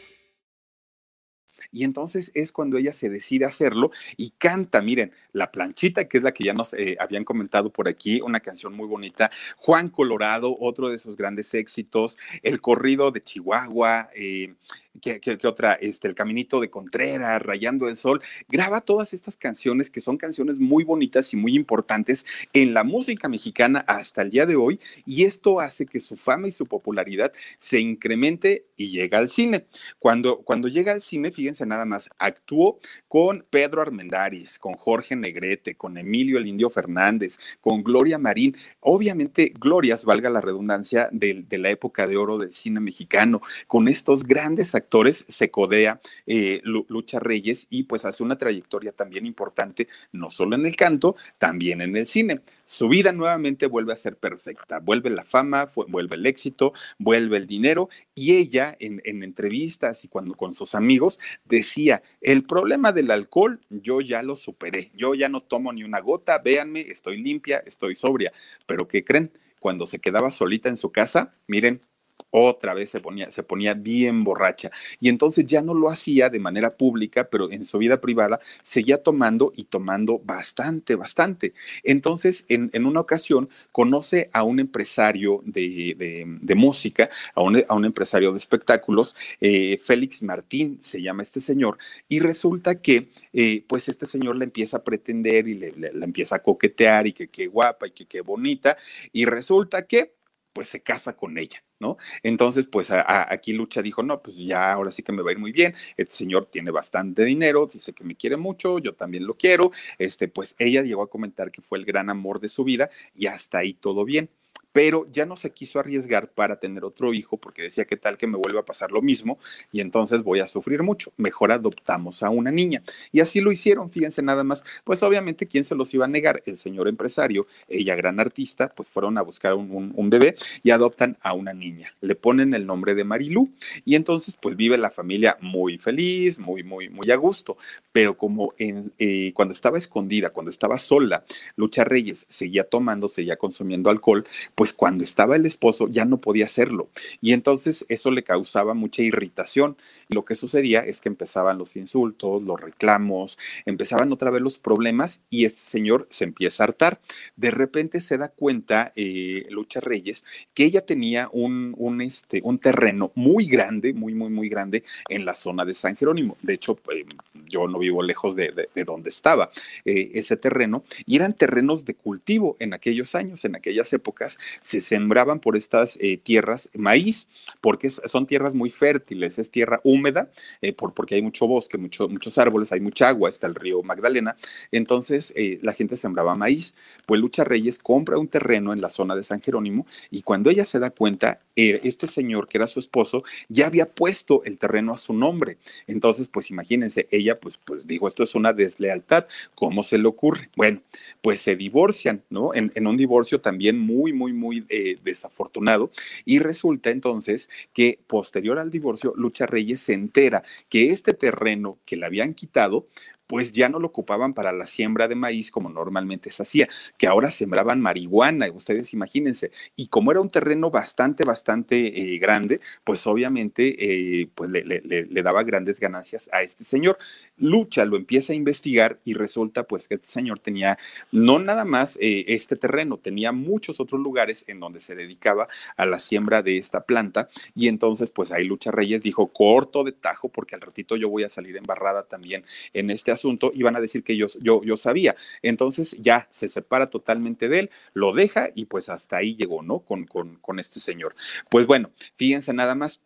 Y 1.71 1.83
entonces 1.83 2.31
es 2.33 2.51
cuando 2.51 2.77
ella 2.77 2.93
se 2.93 3.09
decide 3.09 3.45
hacerlo 3.45 3.91
y 4.17 4.31
canta, 4.31 4.81
miren, 4.81 5.13
La 5.33 5.51
planchita, 5.51 6.07
que 6.07 6.17
es 6.17 6.23
la 6.23 6.33
que 6.33 6.43
ya 6.43 6.53
nos 6.53 6.73
eh, 6.73 6.97
habían 6.99 7.23
comentado 7.23 7.71
por 7.71 7.87
aquí, 7.87 8.19
una 8.21 8.41
canción 8.41 8.73
muy 8.73 8.87
bonita, 8.87 9.31
Juan 9.57 9.89
Colorado, 9.89 10.57
otro 10.59 10.89
de 10.89 10.99
sus 10.99 11.15
grandes 11.15 11.53
éxitos, 11.53 12.17
El 12.43 12.59
corrido 12.61 13.11
de 13.11 13.23
Chihuahua, 13.23 14.09
eh, 14.15 14.53
¿Qué, 14.99 15.37
otra? 15.45 15.73
Este, 15.75 16.09
el 16.09 16.15
Caminito 16.15 16.59
de 16.59 16.69
Contreras, 16.69 17.41
Rayando 17.41 17.87
el 17.87 17.95
Sol. 17.95 18.21
Graba 18.49 18.81
todas 18.81 19.13
estas 19.13 19.37
canciones 19.37 19.89
que 19.89 20.01
son 20.01 20.17
canciones 20.17 20.57
muy 20.57 20.83
bonitas 20.83 21.33
y 21.33 21.37
muy 21.37 21.55
importantes 21.55 22.25
en 22.51 22.73
la 22.73 22.83
música 22.83 23.29
mexicana 23.29 23.85
hasta 23.87 24.21
el 24.21 24.31
día 24.31 24.45
de 24.45 24.57
hoy 24.57 24.81
y 25.05 25.23
esto 25.23 25.61
hace 25.61 25.85
que 25.85 26.01
su 26.01 26.17
fama 26.17 26.49
y 26.49 26.51
su 26.51 26.65
popularidad 26.65 27.31
se 27.57 27.79
incremente 27.79 28.65
y 28.75 28.89
llega 28.91 29.17
al 29.17 29.29
cine. 29.29 29.65
Cuando, 29.97 30.39
cuando 30.41 30.67
llega 30.67 30.91
al 30.91 31.01
cine, 31.01 31.31
fíjense 31.31 31.65
nada 31.65 31.85
más, 31.85 32.09
actuó 32.17 32.79
con 33.07 33.45
Pedro 33.49 33.81
Armendáriz, 33.81 34.59
con 34.59 34.73
Jorge 34.73 35.15
Negrete, 35.15 35.75
con 35.75 35.97
Emilio 35.97 36.37
el 36.37 36.47
Indio 36.47 36.69
Fernández, 36.69 37.37
con 37.61 37.81
Gloria 37.81 38.17
Marín. 38.17 38.57
Obviamente, 38.81 39.53
glorias, 39.57 40.03
valga 40.03 40.29
la 40.29 40.41
redundancia, 40.41 41.07
de, 41.11 41.45
de 41.47 41.57
la 41.57 41.69
época 41.69 42.07
de 42.07 42.17
oro 42.17 42.37
del 42.37 42.53
cine 42.53 42.81
mexicano, 42.81 43.41
con 43.67 43.87
estos 43.87 44.25
grandes 44.25 44.75
actores 44.75 44.80
se 45.27 45.51
codea 45.51 46.01
eh, 46.25 46.61
Lucha 46.63 47.19
Reyes 47.19 47.67
y 47.69 47.83
pues 47.83 48.05
hace 48.05 48.23
una 48.23 48.37
trayectoria 48.37 48.91
también 48.91 49.25
importante, 49.25 49.87
no 50.11 50.29
solo 50.29 50.55
en 50.55 50.65
el 50.65 50.75
canto, 50.75 51.15
también 51.37 51.81
en 51.81 51.95
el 51.95 52.07
cine. 52.07 52.41
Su 52.65 52.87
vida 52.87 53.11
nuevamente 53.11 53.67
vuelve 53.67 53.91
a 53.91 53.97
ser 53.97 54.15
perfecta, 54.15 54.79
vuelve 54.79 55.09
la 55.09 55.25
fama, 55.25 55.67
vuelve 55.87 56.15
el 56.15 56.25
éxito, 56.25 56.73
vuelve 56.97 57.37
el 57.37 57.47
dinero 57.47 57.89
y 58.15 58.33
ella 58.35 58.75
en, 58.79 59.01
en 59.03 59.23
entrevistas 59.23 60.05
y 60.05 60.07
cuando 60.07 60.35
con 60.35 60.55
sus 60.55 60.73
amigos 60.73 61.19
decía, 61.45 62.01
el 62.21 62.43
problema 62.43 62.93
del 62.93 63.11
alcohol 63.11 63.59
yo 63.69 63.99
ya 64.01 64.23
lo 64.23 64.35
superé, 64.35 64.91
yo 64.95 65.15
ya 65.15 65.27
no 65.27 65.41
tomo 65.41 65.73
ni 65.73 65.83
una 65.83 65.99
gota, 65.99 66.39
véanme, 66.39 66.81
estoy 66.81 67.21
limpia, 67.21 67.57
estoy 67.65 67.95
sobria, 67.95 68.31
pero 68.65 68.87
¿qué 68.87 69.03
creen? 69.03 69.31
Cuando 69.59 69.85
se 69.85 69.99
quedaba 69.99 70.31
solita 70.31 70.69
en 70.69 70.77
su 70.77 70.91
casa, 70.91 71.35
miren, 71.47 71.81
otra 72.29 72.73
vez 72.73 72.89
se 72.89 72.99
ponía, 72.99 73.31
se 73.31 73.43
ponía 73.43 73.73
bien 73.73 74.23
borracha. 74.23 74.71
Y 74.99 75.09
entonces 75.09 75.45
ya 75.45 75.61
no 75.61 75.73
lo 75.73 75.89
hacía 75.89 76.29
de 76.29 76.39
manera 76.39 76.75
pública, 76.75 77.27
pero 77.29 77.51
en 77.51 77.65
su 77.65 77.77
vida 77.77 77.99
privada 77.99 78.39
seguía 78.63 79.01
tomando 79.01 79.51
y 79.55 79.65
tomando 79.65 80.19
bastante, 80.19 80.95
bastante. 80.95 81.53
Entonces, 81.83 82.45
en, 82.47 82.85
una 82.85 82.99
ocasión, 82.99 83.49
conoce 83.71 84.29
a 84.33 84.43
un 84.43 84.59
empresario 84.59 85.41
de, 85.45 86.55
música, 86.55 87.09
a 87.35 87.41
un, 87.41 87.63
a 87.67 87.73
un, 87.73 87.85
empresario 87.85 88.31
de 88.31 88.37
espectáculos, 88.37 89.15
eh, 89.39 89.79
Félix 89.83 90.23
Martín 90.23 90.77
se 90.81 91.01
llama 91.01 91.23
este 91.23 91.41
señor, 91.41 91.77
y 92.07 92.19
resulta 92.19 92.81
que 92.81 93.09
eh, 93.33 93.63
pues 93.67 93.89
este 93.89 94.05
señor 94.05 94.35
le 94.35 94.45
empieza 94.45 94.77
a 94.77 94.83
pretender 94.83 95.47
y 95.47 95.55
le, 95.55 95.71
le 95.71 96.05
empieza 96.05 96.35
a 96.35 96.43
coquetear 96.43 97.07
y 97.07 97.13
que 97.13 97.29
qué 97.29 97.47
guapa 97.47 97.87
y 97.87 97.91
que 97.91 98.05
qué 98.05 98.21
bonita, 98.21 98.77
y 99.11 99.25
resulta 99.25 99.85
que 99.85 100.20
pues 100.53 100.69
se 100.69 100.81
casa 100.81 101.15
con 101.15 101.37
ella. 101.37 101.63
¿no? 101.81 101.97
Entonces, 102.21 102.67
pues 102.71 102.89
aquí 102.91 103.53
Lucha 103.53 103.81
dijo, 103.81 104.03
no, 104.03 104.21
pues 104.21 104.37
ya 104.37 104.71
ahora 104.71 104.91
sí 104.91 105.01
que 105.03 105.11
me 105.11 105.23
va 105.23 105.31
a 105.31 105.33
ir 105.33 105.39
muy 105.39 105.51
bien, 105.51 105.73
este 105.97 106.13
señor 106.15 106.45
tiene 106.45 106.69
bastante 106.69 107.25
dinero, 107.25 107.69
dice 107.73 107.91
que 107.93 108.03
me 108.03 108.15
quiere 108.15 108.37
mucho, 108.37 108.77
yo 108.77 108.93
también 108.93 109.25
lo 109.25 109.33
quiero, 109.33 109.71
este, 109.97 110.27
pues 110.27 110.55
ella 110.59 110.83
llegó 110.83 111.01
a 111.01 111.09
comentar 111.09 111.51
que 111.51 111.61
fue 111.63 111.79
el 111.79 111.85
gran 111.85 112.09
amor 112.11 112.39
de 112.39 112.49
su 112.49 112.63
vida 112.63 112.91
y 113.15 113.25
hasta 113.25 113.57
ahí 113.57 113.73
todo 113.73 114.05
bien 114.05 114.29
pero 114.71 115.07
ya 115.11 115.25
no 115.25 115.35
se 115.35 115.51
quiso 115.51 115.79
arriesgar 115.79 116.29
para 116.29 116.59
tener 116.59 116.83
otro 116.83 117.13
hijo 117.13 117.37
porque 117.37 117.61
decía 117.61 117.85
que 117.85 117.97
tal 117.97 118.17
que 118.17 118.27
me 118.27 118.37
vuelva 118.37 118.61
a 118.61 118.65
pasar 118.65 118.91
lo 118.91 119.01
mismo 119.01 119.37
y 119.71 119.81
entonces 119.81 120.23
voy 120.23 120.39
a 120.39 120.47
sufrir 120.47 120.83
mucho. 120.83 121.11
Mejor 121.17 121.51
adoptamos 121.51 122.23
a 122.23 122.29
una 122.29 122.51
niña. 122.51 122.83
Y 123.11 123.19
así 123.19 123.41
lo 123.41 123.51
hicieron, 123.51 123.91
fíjense 123.91 124.21
nada 124.21 124.43
más. 124.43 124.63
Pues 124.83 125.03
obviamente, 125.03 125.47
¿quién 125.47 125.63
se 125.63 125.75
los 125.75 125.93
iba 125.93 126.05
a 126.05 126.07
negar? 126.07 126.41
El 126.45 126.57
señor 126.57 126.87
empresario, 126.87 127.47
ella 127.67 127.95
gran 127.95 128.19
artista, 128.19 128.69
pues 128.75 128.89
fueron 128.89 129.17
a 129.17 129.21
buscar 129.21 129.53
un, 129.53 130.09
bebé 130.11 130.35
y 130.61 130.71
adoptan 130.71 131.17
a 131.21 131.33
una 131.33 131.53
niña. 131.53 131.93
Le 132.01 132.15
ponen 132.15 132.53
el 132.53 132.65
nombre 132.65 132.95
de 132.95 133.05
Marilú 133.05 133.49
y 133.85 133.95
entonces 133.95 134.35
pues 134.41 134.57
vive 134.57 134.77
la 134.77 134.91
familia 134.91 135.37
muy 135.39 135.77
feliz, 135.77 136.37
muy, 136.37 136.63
muy, 136.63 136.89
muy 136.89 137.09
a 137.11 137.15
gusto. 137.15 137.57
Pero 137.91 138.17
como 138.17 138.53
en, 138.57 138.91
eh, 138.97 139.31
cuando 139.33 139.53
estaba 139.53 139.77
escondida, 139.77 140.31
cuando 140.31 140.49
estaba 140.49 140.77
sola, 140.77 141.23
Lucha 141.55 141.83
Reyes 141.83 142.25
seguía 142.29 142.65
tomando, 142.65 143.07
seguía 143.07 143.37
consumiendo 143.37 143.89
alcohol, 143.89 144.25
pues 144.61 144.73
cuando 144.73 145.03
estaba 145.03 145.35
el 145.35 145.47
esposo 145.47 145.87
ya 145.87 146.05
no 146.05 146.17
podía 146.17 146.45
hacerlo. 146.45 146.87
Y 147.19 147.33
entonces 147.33 147.83
eso 147.89 148.11
le 148.11 148.21
causaba 148.21 148.75
mucha 148.75 149.01
irritación. 149.01 149.75
Lo 150.07 150.23
que 150.23 150.35
sucedía 150.35 150.81
es 150.81 151.01
que 151.01 151.09
empezaban 151.09 151.57
los 151.57 151.75
insultos, 151.75 152.43
los 152.43 152.61
reclamos, 152.61 153.39
empezaban 153.65 154.13
otra 154.13 154.29
vez 154.29 154.39
los 154.39 154.59
problemas 154.59 155.19
y 155.31 155.45
este 155.45 155.61
señor 155.61 156.05
se 156.11 156.25
empieza 156.25 156.61
a 156.61 156.65
hartar. 156.65 156.99
De 157.35 157.49
repente 157.49 158.01
se 158.01 158.19
da 158.19 158.29
cuenta 158.29 158.93
eh, 158.95 159.47
Lucha 159.49 159.79
Reyes 159.79 160.23
que 160.53 160.65
ella 160.65 160.85
tenía 160.85 161.27
un, 161.31 161.73
un, 161.79 161.99
este, 162.03 162.41
un 162.43 162.59
terreno 162.59 163.11
muy 163.15 163.47
grande, 163.47 163.95
muy, 163.95 164.13
muy, 164.13 164.29
muy 164.29 164.47
grande 164.47 164.83
en 165.09 165.25
la 165.25 165.33
zona 165.33 165.65
de 165.65 165.73
San 165.73 165.95
Jerónimo. 165.97 166.37
De 166.43 166.53
hecho, 166.53 166.77
eh, 166.93 167.03
yo 167.47 167.67
no 167.67 167.79
vivo 167.79 168.03
lejos 168.03 168.35
de, 168.35 168.69
de, 168.75 168.83
donde 168.83 169.09
estaba 169.09 169.49
eh, 169.85 170.11
ese 170.13 170.37
terreno 170.37 170.83
y 171.07 171.15
eran 171.15 171.33
terrenos 171.33 171.83
de 171.83 171.95
cultivo 171.95 172.57
en 172.59 172.75
aquellos 172.75 173.15
años, 173.15 173.43
en 173.43 173.55
aquellas 173.55 173.91
épocas 173.93 174.37
se 174.61 174.81
sembraban 174.81 175.39
por 175.39 175.55
estas 175.55 175.97
eh, 176.01 176.17
tierras 176.17 176.69
maíz, 176.73 177.27
porque 177.61 177.89
son 177.89 178.27
tierras 178.27 178.53
muy 178.53 178.69
fértiles, 178.69 179.39
es 179.39 179.49
tierra 179.51 179.81
húmeda, 179.83 180.29
eh, 180.61 180.73
por, 180.73 180.93
porque 180.93 181.15
hay 181.15 181.21
mucho 181.21 181.47
bosque, 181.47 181.77
mucho, 181.77 182.07
muchos 182.09 182.37
árboles, 182.37 182.71
hay 182.71 182.79
mucha 182.79 183.09
agua, 183.09 183.29
está 183.29 183.47
el 183.47 183.55
río 183.55 183.83
Magdalena, 183.83 184.35
entonces 184.71 185.33
eh, 185.35 185.59
la 185.61 185.73
gente 185.73 185.97
sembraba 185.97 186.35
maíz. 186.35 186.75
Pues 187.05 187.21
Lucha 187.21 187.43
Reyes 187.43 187.79
compra 187.79 188.17
un 188.17 188.27
terreno 188.27 188.73
en 188.73 188.81
la 188.81 188.89
zona 188.89 189.15
de 189.15 189.23
San 189.23 189.41
Jerónimo 189.41 189.85
y 190.09 190.21
cuando 190.21 190.49
ella 190.49 190.65
se 190.65 190.79
da 190.79 190.89
cuenta, 190.89 191.41
este 191.55 192.07
señor 192.07 192.47
que 192.47 192.57
era 192.57 192.65
su 192.65 192.79
esposo 192.79 193.23
ya 193.49 193.67
había 193.67 193.85
puesto 193.85 194.43
el 194.45 194.57
terreno 194.57 194.93
a 194.93 194.97
su 194.97 195.13
nombre. 195.13 195.57
Entonces, 195.87 196.27
pues 196.27 196.49
imagínense, 196.49 197.07
ella 197.11 197.39
pues, 197.39 197.59
pues 197.65 197.85
dijo, 197.87 198.07
esto 198.07 198.23
es 198.23 198.35
una 198.35 198.53
deslealtad, 198.53 199.25
¿cómo 199.55 199.83
se 199.83 199.97
le 199.97 200.07
ocurre? 200.07 200.49
Bueno, 200.55 200.81
pues 201.21 201.41
se 201.41 201.55
divorcian, 201.55 202.23
¿no? 202.29 202.53
En, 202.53 202.71
en 202.75 202.87
un 202.87 202.97
divorcio 202.97 203.41
también 203.41 203.79
muy, 203.79 204.13
muy, 204.13 204.33
muy 204.41 204.65
eh, 204.69 204.97
desafortunado. 205.03 205.91
Y 206.25 206.39
resulta 206.39 206.89
entonces 206.89 207.49
que 207.73 207.99
posterior 208.07 208.57
al 208.57 208.71
divorcio, 208.71 209.13
Lucha 209.15 209.45
Reyes 209.45 209.79
se 209.79 209.93
entera 209.93 210.43
que 210.67 210.89
este 210.89 211.13
terreno 211.13 211.77
que 211.85 211.95
le 211.95 212.07
habían 212.07 212.33
quitado, 212.33 212.87
pues 213.31 213.53
ya 213.53 213.69
no 213.69 213.79
lo 213.79 213.87
ocupaban 213.87 214.33
para 214.33 214.51
la 214.51 214.65
siembra 214.65 215.07
de 215.07 215.15
maíz 215.15 215.51
como 215.51 215.69
normalmente 215.69 216.29
se 216.33 216.43
hacía, 216.43 216.67
que 216.97 217.07
ahora 217.07 217.31
sembraban 217.31 217.79
marihuana, 217.79 218.51
ustedes 218.51 218.93
imagínense. 218.93 219.51
Y 219.77 219.87
como 219.87 220.11
era 220.11 220.19
un 220.19 220.29
terreno 220.29 220.69
bastante, 220.69 221.23
bastante 221.23 221.77
eh, 221.97 222.19
grande, 222.19 222.59
pues 222.83 223.07
obviamente 223.07 224.21
eh, 224.21 224.27
pues 224.35 224.51
le, 224.51 225.23
daba 225.23 225.43
grandes 225.43 225.79
ganancias 225.79 226.29
a 226.33 226.41
este 226.41 226.65
señor. 226.65 226.97
Lucha 227.37 227.85
lo 227.85 227.95
empieza 227.95 228.33
a 228.33 228.35
investigar 228.35 228.99
y 229.05 229.13
resulta 229.13 229.63
pues 229.63 229.87
que 229.87 229.95
este 229.95 230.07
señor 230.07 230.39
tenía 230.39 230.77
no 231.13 231.39
nada 231.39 231.63
más 231.63 231.97
eh, 232.01 232.25
este 232.27 232.57
terreno, 232.57 232.97
tenía 232.97 233.31
muchos 233.31 233.79
otros 233.79 234.01
lugares 234.01 234.43
en 234.49 234.59
donde 234.59 234.81
se 234.81 234.93
dedicaba 234.93 235.47
a 235.77 235.85
la 235.85 235.99
siembra 235.99 236.43
de 236.43 236.57
esta 236.57 236.83
planta 236.83 237.29
y 237.55 237.69
entonces 237.69 238.09
pues 238.09 238.33
ahí 238.33 238.43
Lucha 238.43 238.71
Reyes 238.71 239.01
dijo 239.01 239.27
corto 239.27 239.85
de 239.85 239.93
tajo 239.93 240.27
porque 240.27 240.55
al 240.55 240.61
ratito 240.61 240.97
yo 240.97 241.07
voy 241.07 241.23
a 241.23 241.29
salir 241.29 241.55
embarrada 241.55 242.03
también 242.03 242.43
en 242.73 242.89
este 242.89 243.11
asunto 243.11 243.20
asunto 243.21 243.51
y 243.53 243.63
van 243.63 243.75
a 243.75 243.81
decir 243.81 244.03
que 244.03 244.17
yo, 244.17 244.27
yo, 244.41 244.63
yo 244.63 244.77
sabía. 244.77 245.15
Entonces 245.41 245.95
ya 245.99 246.27
se 246.31 246.47
separa 246.47 246.89
totalmente 246.89 247.47
de 247.47 247.59
él, 247.59 247.69
lo 247.93 248.13
deja 248.13 248.49
y 248.55 248.65
pues 248.65 248.89
hasta 248.89 249.17
ahí 249.17 249.35
llegó, 249.35 249.61
¿no? 249.61 249.79
Con, 249.79 250.05
con, 250.05 250.37
con 250.37 250.59
este 250.59 250.79
señor. 250.79 251.15
Pues 251.49 251.65
bueno, 251.67 251.91
fíjense 252.15 252.53
nada 252.53 252.75
más 252.75 253.01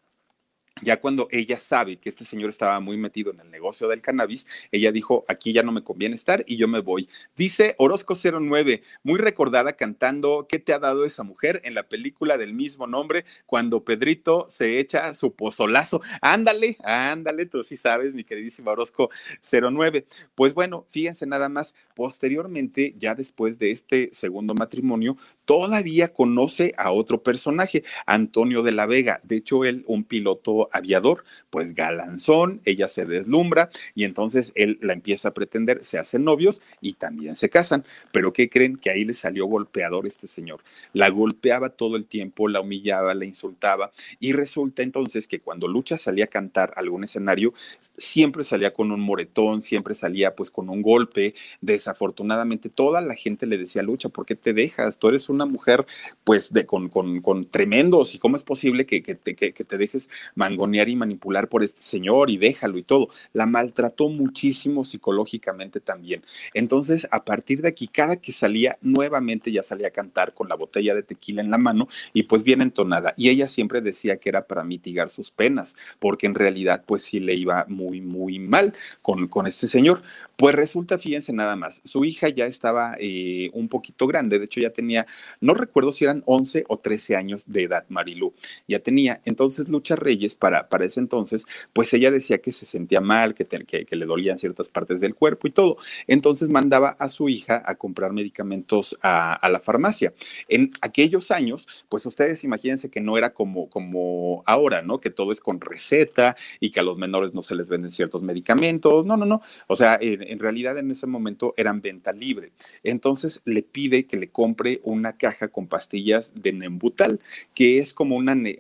ya 0.82 1.00
cuando 1.00 1.28
ella 1.32 1.58
sabe 1.58 1.98
que 1.98 2.10
este 2.10 2.26
señor 2.26 2.50
estaba 2.50 2.80
muy 2.80 2.98
metido 2.98 3.32
en 3.32 3.40
el 3.40 3.50
negocio 3.50 3.88
del 3.88 4.02
cannabis, 4.02 4.46
ella 4.72 4.92
dijo, 4.92 5.24
aquí 5.28 5.54
ya 5.54 5.64
no 5.64 5.72
me 5.72 5.84
conviene 5.84 6.16
estar 6.16 6.44
y 6.48 6.58
yo 6.58 6.68
me 6.68 6.80
voy. 6.80 7.08
Dice 7.38 7.76
Orozco 7.78 8.14
09, 8.16 8.84
muy 9.04 9.20
recordada 9.20 9.74
cantando 9.74 10.48
¿Qué 10.50 10.60
te 10.60 10.74
ha 10.74 10.80
dado 10.80 11.06
esa 11.06 11.24
mujer? 11.24 11.62
en 11.64 11.74
la 11.74 11.84
película 11.84 12.38
del 12.38 12.54
mismo 12.54 12.88
nombre, 12.88 13.26
cuando 13.46 13.84
Pedrito 13.84 14.48
se 14.50 14.80
echa 14.80 15.14
su 15.14 15.34
pozolazo. 15.34 16.02
Ándale, 16.22 16.78
ándale, 16.84 17.46
tú 17.46 17.64
sí 17.64 17.78
sabes, 17.78 18.14
mi 18.14 18.24
queridísima 18.24 18.72
Orozco 18.72 19.10
09. 19.42 20.06
Pues 20.34 20.54
bueno, 20.54 20.86
fíjense 20.90 21.26
nada 21.26 21.50
más, 21.50 21.76
posteriormente, 21.96 22.96
ya 22.98 23.16
después 23.16 23.58
de 23.60 23.72
este 23.72 24.10
segundo 24.14 24.54
matrimonio, 24.54 25.18
todavía 25.46 26.14
conoce 26.14 26.74
a 26.78 26.92
otro 26.92 27.22
personaje, 27.22 27.84
Antonio 28.06 28.64
de 28.64 28.72
la 28.72 28.86
Vega. 28.86 29.20
De 29.24 29.38
hecho, 29.38 29.66
él, 29.66 29.84
un 29.88 30.04
piloto 30.04 30.65
aviador, 30.72 31.24
pues 31.50 31.74
galanzón, 31.74 32.62
ella 32.66 32.88
se 32.88 33.06
deslumbra 33.06 33.70
y 33.94 34.04
entonces 34.04 34.52
él 34.56 34.80
la 34.82 34.94
empieza 34.94 35.30
a 35.30 35.34
pretender, 35.34 35.84
se 35.84 35.98
hacen 35.98 36.24
novios 36.24 36.62
y 36.82 36.94
también 36.94 37.36
se 37.36 37.50
casan. 37.50 37.84
Pero 38.12 38.34
¿qué 38.34 38.50
creen? 38.50 38.78
Que 38.78 38.90
ahí 38.90 39.06
le 39.06 39.14
salió 39.14 39.46
golpeador 39.46 40.08
este 40.08 40.28
señor. 40.28 40.62
La 40.94 41.10
golpeaba 41.10 41.70
todo 41.70 41.96
el 41.96 42.06
tiempo, 42.06 42.48
la 42.48 42.62
humillaba, 42.62 43.14
la 43.14 43.26
insultaba 43.26 43.92
y 44.20 44.34
resulta 44.34 44.84
entonces 44.84 45.28
que 45.28 45.40
cuando 45.40 45.68
Lucha 45.68 45.98
salía 45.98 46.26
a 46.26 46.28
cantar 46.28 46.74
algún 46.76 47.04
escenario, 47.04 47.54
siempre 47.98 48.44
salía 48.44 48.74
con 48.74 48.92
un 48.92 49.00
moretón, 49.00 49.62
siempre 49.62 49.96
salía 49.96 50.36
pues 50.36 50.52
con 50.52 50.70
un 50.70 50.82
golpe. 50.82 51.36
Desafortunadamente 51.62 52.70
toda 52.70 53.02
la 53.02 53.16
gente 53.16 53.46
le 53.46 53.58
decía, 53.58 53.84
Lucha, 53.84 54.10
¿por 54.10 54.26
qué 54.26 54.36
te 54.36 54.54
dejas? 54.54 54.98
Tú 54.98 55.10
eres 55.10 55.30
una 55.30 55.46
mujer 55.46 55.86
pues 56.24 56.52
de, 56.54 56.66
con, 56.66 56.90
con, 56.90 57.22
con 57.22 57.46
tremendos 57.50 58.16
y 58.16 58.20
cómo 58.20 58.36
es 58.36 58.44
posible 58.44 58.86
que, 58.86 59.02
que, 59.04 59.16
te, 59.16 59.36
que, 59.36 59.52
te 59.52 59.78
dejes 59.78 60.10
y 60.56 60.96
manipular 60.96 61.48
por 61.50 61.64
este 61.64 61.82
señor 61.82 62.30
y 62.30 62.38
déjalo 62.38 62.78
y 62.78 62.84
todo. 62.84 63.10
La 63.34 63.46
maltrató 63.46 64.10
muchísimo 64.10 64.84
psicológicamente 64.84 65.80
también. 65.80 66.24
Entonces, 66.54 67.08
a 67.12 67.24
partir 67.24 67.62
de 67.62 67.70
aquí, 67.70 67.88
cada 67.88 68.18
que 68.18 68.32
salía 68.32 68.78
nuevamente 68.82 69.52
ya 69.52 69.64
salía 69.64 69.88
a 69.88 69.92
cantar 69.92 70.34
con 70.34 70.50
la 70.50 70.56
botella 70.56 70.96
de 70.96 71.04
tequila 71.04 71.42
en 71.42 71.52
la 71.52 71.58
mano 71.58 71.88
y 72.14 72.24
pues 72.24 72.44
bien 72.44 72.62
entonada. 72.62 73.14
Y 73.18 73.30
ella 73.30 73.48
siempre 73.48 73.82
decía 73.82 74.18
que 74.18 74.30
era 74.30 74.48
para 74.48 74.64
mitigar 74.64 75.10
sus 75.10 75.32
penas, 75.32 75.76
porque 76.00 76.28
en 76.28 76.36
realidad 76.36 76.84
pues 76.86 77.04
sí 77.04 77.20
le 77.20 77.34
iba 77.36 77.66
muy, 77.68 78.02
muy 78.02 78.40
mal 78.40 78.74
con, 79.02 79.28
con 79.28 79.48
este 79.48 79.68
señor. 79.68 80.02
Pues 80.38 80.56
resulta, 80.56 80.98
fíjense 80.98 81.34
nada 81.34 81.56
más, 81.56 81.82
su 81.84 82.06
hija 82.06 82.30
ya 82.30 82.46
estaba 82.46 82.96
eh, 83.00 83.50
un 83.54 83.70
poquito 83.70 84.08
grande, 84.08 84.40
de 84.40 84.46
hecho 84.46 84.60
ya 84.60 84.70
tenía 84.70 85.06
no 85.42 85.54
recuerdo 85.54 85.92
si 85.92 86.04
eran 86.04 86.24
11 86.26 86.66
o 86.68 86.78
13 86.80 87.16
años 87.16 87.44
de 87.48 87.64
edad, 87.64 87.86
Marilú. 87.90 88.34
Ya 88.68 88.80
tenía. 88.80 89.22
Entonces 89.26 89.70
Lucha 89.70 89.96
Reyes, 89.96 90.36
para, 90.46 90.70
para 90.70 90.86
ese 90.86 91.00
entonces, 91.00 91.48
pues 91.74 91.92
ella 91.96 92.12
decía 92.12 92.38
que 92.38 92.52
se 92.52 92.68
sentía 92.68 93.02
mal, 93.02 93.34
que, 93.34 93.48
que, 93.48 93.96
le 93.96 94.06
dolían 94.06 94.38
ciertas 94.38 94.70
partes 94.70 95.02
del 95.02 95.16
cuerpo 95.16 95.48
y 95.48 95.50
todo. 95.50 95.78
Entonces 96.06 96.50
mandaba 96.50 96.90
a 97.00 97.10
su 97.10 97.30
hija 97.30 97.64
a 97.66 97.74
comprar 97.74 98.14
medicamentos 98.14 98.96
a, 99.02 99.40
la 99.50 99.60
farmacia. 99.60 100.14
En 100.48 100.72
aquellos 100.82 101.32
años, 101.32 101.68
pues 101.90 102.06
ustedes 102.06 102.44
imagínense 102.44 102.92
que 102.92 103.02
no 103.02 103.18
era 103.18 103.34
como, 103.34 103.72
como 103.72 104.44
ahora, 104.46 104.84
¿no? 104.84 105.00
Que 105.00 105.10
todo 105.10 105.32
es 105.32 105.42
con 105.42 105.60
receta 105.60 106.36
y 106.60 106.70
que 106.70 106.80
a 106.80 106.84
los 106.84 106.96
menores 106.96 107.34
no 107.34 107.42
se 107.42 107.56
les 107.56 107.68
venden 107.68 107.90
ciertos 107.90 108.22
medicamentos. 108.22 109.04
No, 109.04 109.18
no, 109.18 109.26
no. 109.26 109.42
O 109.66 109.76
sea, 109.76 109.98
en, 110.00 110.38
realidad 110.38 110.78
en 110.78 110.92
ese 110.92 111.08
momento 111.08 111.56
eran 111.58 111.82
venta 111.82 112.14
libre. 112.14 112.52
Entonces 112.84 113.42
le 113.46 113.64
pide 113.64 114.06
que 114.06 114.18
le 114.18 114.30
compre 114.30 114.80
una 114.84 115.18
caja 115.18 115.48
con 115.48 115.66
pastillas 115.66 116.30
de 116.36 116.54
Nembutal, 116.54 117.20
que 117.56 117.80
es 117.80 117.96
como 117.96 118.16
un 118.16 118.30
eh, 118.30 118.58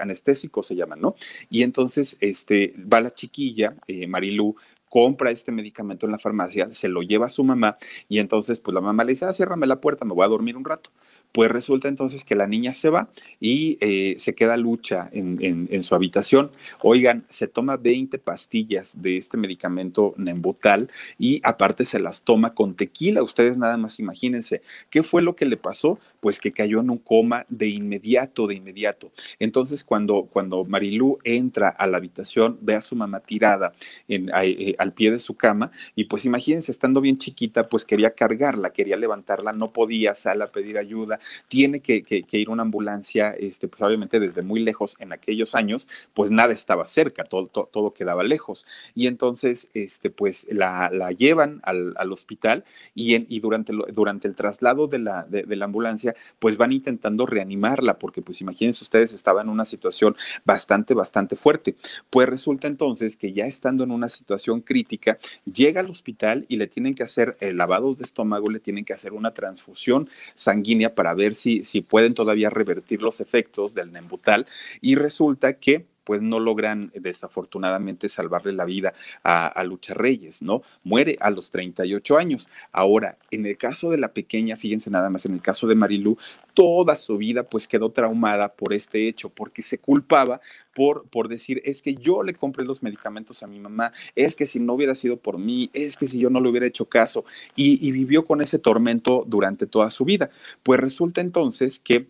anestésico, 0.00 0.62
se 0.62 0.74
llama, 0.74 0.85
¿no? 0.94 1.16
Y 1.50 1.62
entonces 1.64 2.16
este, 2.20 2.74
va 2.80 3.00
la 3.00 3.12
chiquilla, 3.12 3.74
eh, 3.88 4.06
Marilú, 4.06 4.54
compra 4.88 5.30
este 5.30 5.52
medicamento 5.52 6.06
en 6.06 6.12
la 6.12 6.18
farmacia, 6.18 6.72
se 6.72 6.88
lo 6.88 7.02
lleva 7.02 7.26
a 7.26 7.28
su 7.28 7.44
mamá 7.44 7.76
y 8.08 8.18
entonces 8.18 8.60
pues 8.60 8.74
la 8.74 8.80
mamá 8.80 9.04
le 9.04 9.12
dice, 9.12 9.24
ah, 9.24 9.32
ciérrame 9.32 9.66
la 9.66 9.80
puerta, 9.80 10.04
me 10.04 10.14
voy 10.14 10.24
a 10.24 10.28
dormir 10.28 10.56
un 10.56 10.64
rato. 10.64 10.90
Pues 11.32 11.50
resulta 11.50 11.88
entonces 11.88 12.24
que 12.24 12.34
la 12.34 12.46
niña 12.46 12.72
se 12.72 12.88
va 12.88 13.10
y 13.38 13.76
eh, 13.80 14.14
se 14.18 14.34
queda 14.34 14.56
lucha 14.56 15.10
en, 15.12 15.36
en, 15.42 15.68
en, 15.70 15.82
su 15.82 15.94
habitación. 15.94 16.50
Oigan, 16.80 17.26
se 17.28 17.46
toma 17.46 17.76
20 17.76 18.18
pastillas 18.18 18.92
de 19.02 19.18
este 19.18 19.36
medicamento 19.36 20.14
Nembutal 20.16 20.88
y 21.18 21.42
aparte 21.44 21.84
se 21.84 21.98
las 21.98 22.22
toma 22.22 22.54
con 22.54 22.74
tequila. 22.74 23.22
Ustedes 23.22 23.58
nada 23.58 23.76
más 23.76 24.00
imagínense, 24.00 24.62
¿qué 24.88 25.02
fue 25.02 25.20
lo 25.20 25.36
que 25.36 25.44
le 25.44 25.58
pasó? 25.58 25.98
Pues 26.26 26.40
que 26.40 26.50
cayó 26.50 26.80
en 26.80 26.90
un 26.90 26.98
coma 26.98 27.46
de 27.48 27.68
inmediato, 27.68 28.48
de 28.48 28.56
inmediato. 28.56 29.12
Entonces 29.38 29.84
cuando, 29.84 30.24
cuando 30.24 30.64
Marilú 30.64 31.18
entra 31.22 31.68
a 31.68 31.86
la 31.86 31.98
habitación, 31.98 32.58
ve 32.62 32.74
a 32.74 32.82
su 32.82 32.96
mamá 32.96 33.20
tirada 33.20 33.74
eh, 34.08 34.74
al 34.76 34.92
pie 34.92 35.12
de 35.12 35.20
su 35.20 35.36
cama 35.36 35.70
y 35.94 36.06
pues 36.06 36.24
imagínense, 36.24 36.72
estando 36.72 37.00
bien 37.00 37.16
chiquita, 37.16 37.68
pues 37.68 37.84
quería 37.84 38.10
cargarla, 38.10 38.70
quería 38.70 38.96
levantarla, 38.96 39.52
no 39.52 39.72
podía, 39.72 40.16
sale 40.16 40.42
a 40.42 40.48
pedir 40.48 40.78
ayuda 40.78 41.20
tiene 41.46 41.78
que, 41.78 42.02
que, 42.02 42.24
que, 42.24 42.38
ir 42.38 42.50
una 42.50 42.62
ambulancia, 42.62 43.30
este, 43.30 43.68
pues 43.68 43.80
obviamente 43.82 44.18
desde 44.18 44.42
muy 44.42 44.58
lejos 44.58 44.96
en 44.98 45.12
aquellos 45.12 45.54
años, 45.54 45.86
pues 46.12 46.32
nada 46.32 46.52
estaba 46.52 46.86
cerca, 46.86 47.22
todo, 47.22 47.46
todo, 47.46 47.66
todo 47.66 47.94
quedaba 47.94 48.24
lejos. 48.24 48.66
Y 48.96 49.06
entonces, 49.06 49.68
este, 49.74 50.10
pues 50.10 50.48
la, 50.50 50.90
la 50.90 51.12
llevan 51.12 51.60
al, 51.62 51.94
al, 51.98 52.10
hospital 52.10 52.64
y, 52.96 53.14
en, 53.14 53.26
y 53.28 53.38
durante, 53.38 53.72
lo, 53.72 53.86
durante 53.86 54.26
el 54.26 54.34
traslado 54.34 54.88
de 54.88 54.98
la, 54.98 55.22
de 55.24 55.54
la 55.54 55.66
ambulancia, 55.66 56.15
pues 56.38 56.56
van 56.56 56.72
intentando 56.72 57.26
reanimarla, 57.26 57.98
porque 57.98 58.22
pues 58.22 58.40
imagínense 58.40 58.84
ustedes, 58.84 59.14
estaba 59.14 59.42
en 59.42 59.48
una 59.48 59.64
situación 59.64 60.16
bastante, 60.44 60.94
bastante 60.94 61.36
fuerte. 61.36 61.76
Pues 62.10 62.28
resulta 62.28 62.66
entonces 62.66 63.16
que 63.16 63.32
ya 63.32 63.46
estando 63.46 63.84
en 63.84 63.90
una 63.90 64.08
situación 64.08 64.60
crítica, 64.60 65.18
llega 65.44 65.80
al 65.80 65.90
hospital 65.90 66.44
y 66.48 66.56
le 66.56 66.66
tienen 66.66 66.94
que 66.94 67.02
hacer 67.02 67.36
eh, 67.40 67.52
lavados 67.52 67.98
de 67.98 68.04
estómago, 68.04 68.48
le 68.50 68.60
tienen 68.60 68.84
que 68.84 68.92
hacer 68.92 69.12
una 69.12 69.32
transfusión 69.32 70.08
sanguínea 70.34 70.94
para 70.94 71.14
ver 71.14 71.34
si, 71.34 71.64
si 71.64 71.80
pueden 71.80 72.14
todavía 72.14 72.50
revertir 72.50 73.02
los 73.02 73.20
efectos 73.20 73.74
del 73.74 73.92
Nembutal 73.92 74.46
y 74.80 74.94
resulta 74.94 75.54
que 75.54 75.86
pues 76.06 76.22
no 76.22 76.38
logran 76.38 76.92
desafortunadamente 76.94 78.08
salvarle 78.08 78.52
la 78.52 78.64
vida 78.64 78.94
a, 79.24 79.62
Lucha 79.64 79.92
Reyes, 79.92 80.40
¿no? 80.40 80.62
Muere 80.84 81.16
a 81.20 81.30
los 81.30 81.50
38 81.50 82.16
años. 82.16 82.48
Ahora, 82.70 83.18
en 83.32 83.44
el 83.44 83.58
caso 83.58 83.90
de 83.90 83.98
la 83.98 84.12
pequeña, 84.12 84.56
fíjense 84.56 84.88
nada 84.88 85.10
más, 85.10 85.26
en 85.26 85.34
el 85.34 85.42
caso 85.42 85.66
de 85.66 85.74
Marilú, 85.74 86.16
toda 86.54 86.94
su 86.94 87.18
vida 87.18 87.42
pues 87.42 87.66
quedó 87.66 87.90
traumada 87.90 88.54
por 88.54 88.72
este 88.72 89.08
hecho, 89.08 89.28
porque 89.30 89.62
se 89.62 89.78
culpaba 89.78 90.40
por, 90.72 91.08
por 91.08 91.26
decir, 91.26 91.60
es 91.64 91.82
que 91.82 91.96
yo 91.96 92.22
le 92.22 92.34
compré 92.34 92.64
los 92.64 92.84
medicamentos 92.84 93.42
a 93.42 93.48
mi 93.48 93.58
mamá, 93.58 93.92
es 94.14 94.36
que 94.36 94.46
si 94.46 94.60
no 94.60 94.74
hubiera 94.74 94.94
sido 94.94 95.16
por 95.16 95.38
mí, 95.38 95.70
es 95.72 95.96
que 95.96 96.06
si 96.06 96.20
yo 96.20 96.30
no 96.30 96.40
le 96.40 96.48
hubiera 96.48 96.66
hecho 96.66 96.84
caso, 96.84 97.24
y 97.56 97.90
vivió 97.90 98.24
con 98.24 98.40
ese 98.40 98.60
tormento 98.60 99.24
durante 99.26 99.66
toda 99.66 99.90
su 99.90 100.04
vida. 100.04 100.30
Pues 100.62 100.78
resulta 100.78 101.20
entonces 101.20 101.80
que 101.80 102.06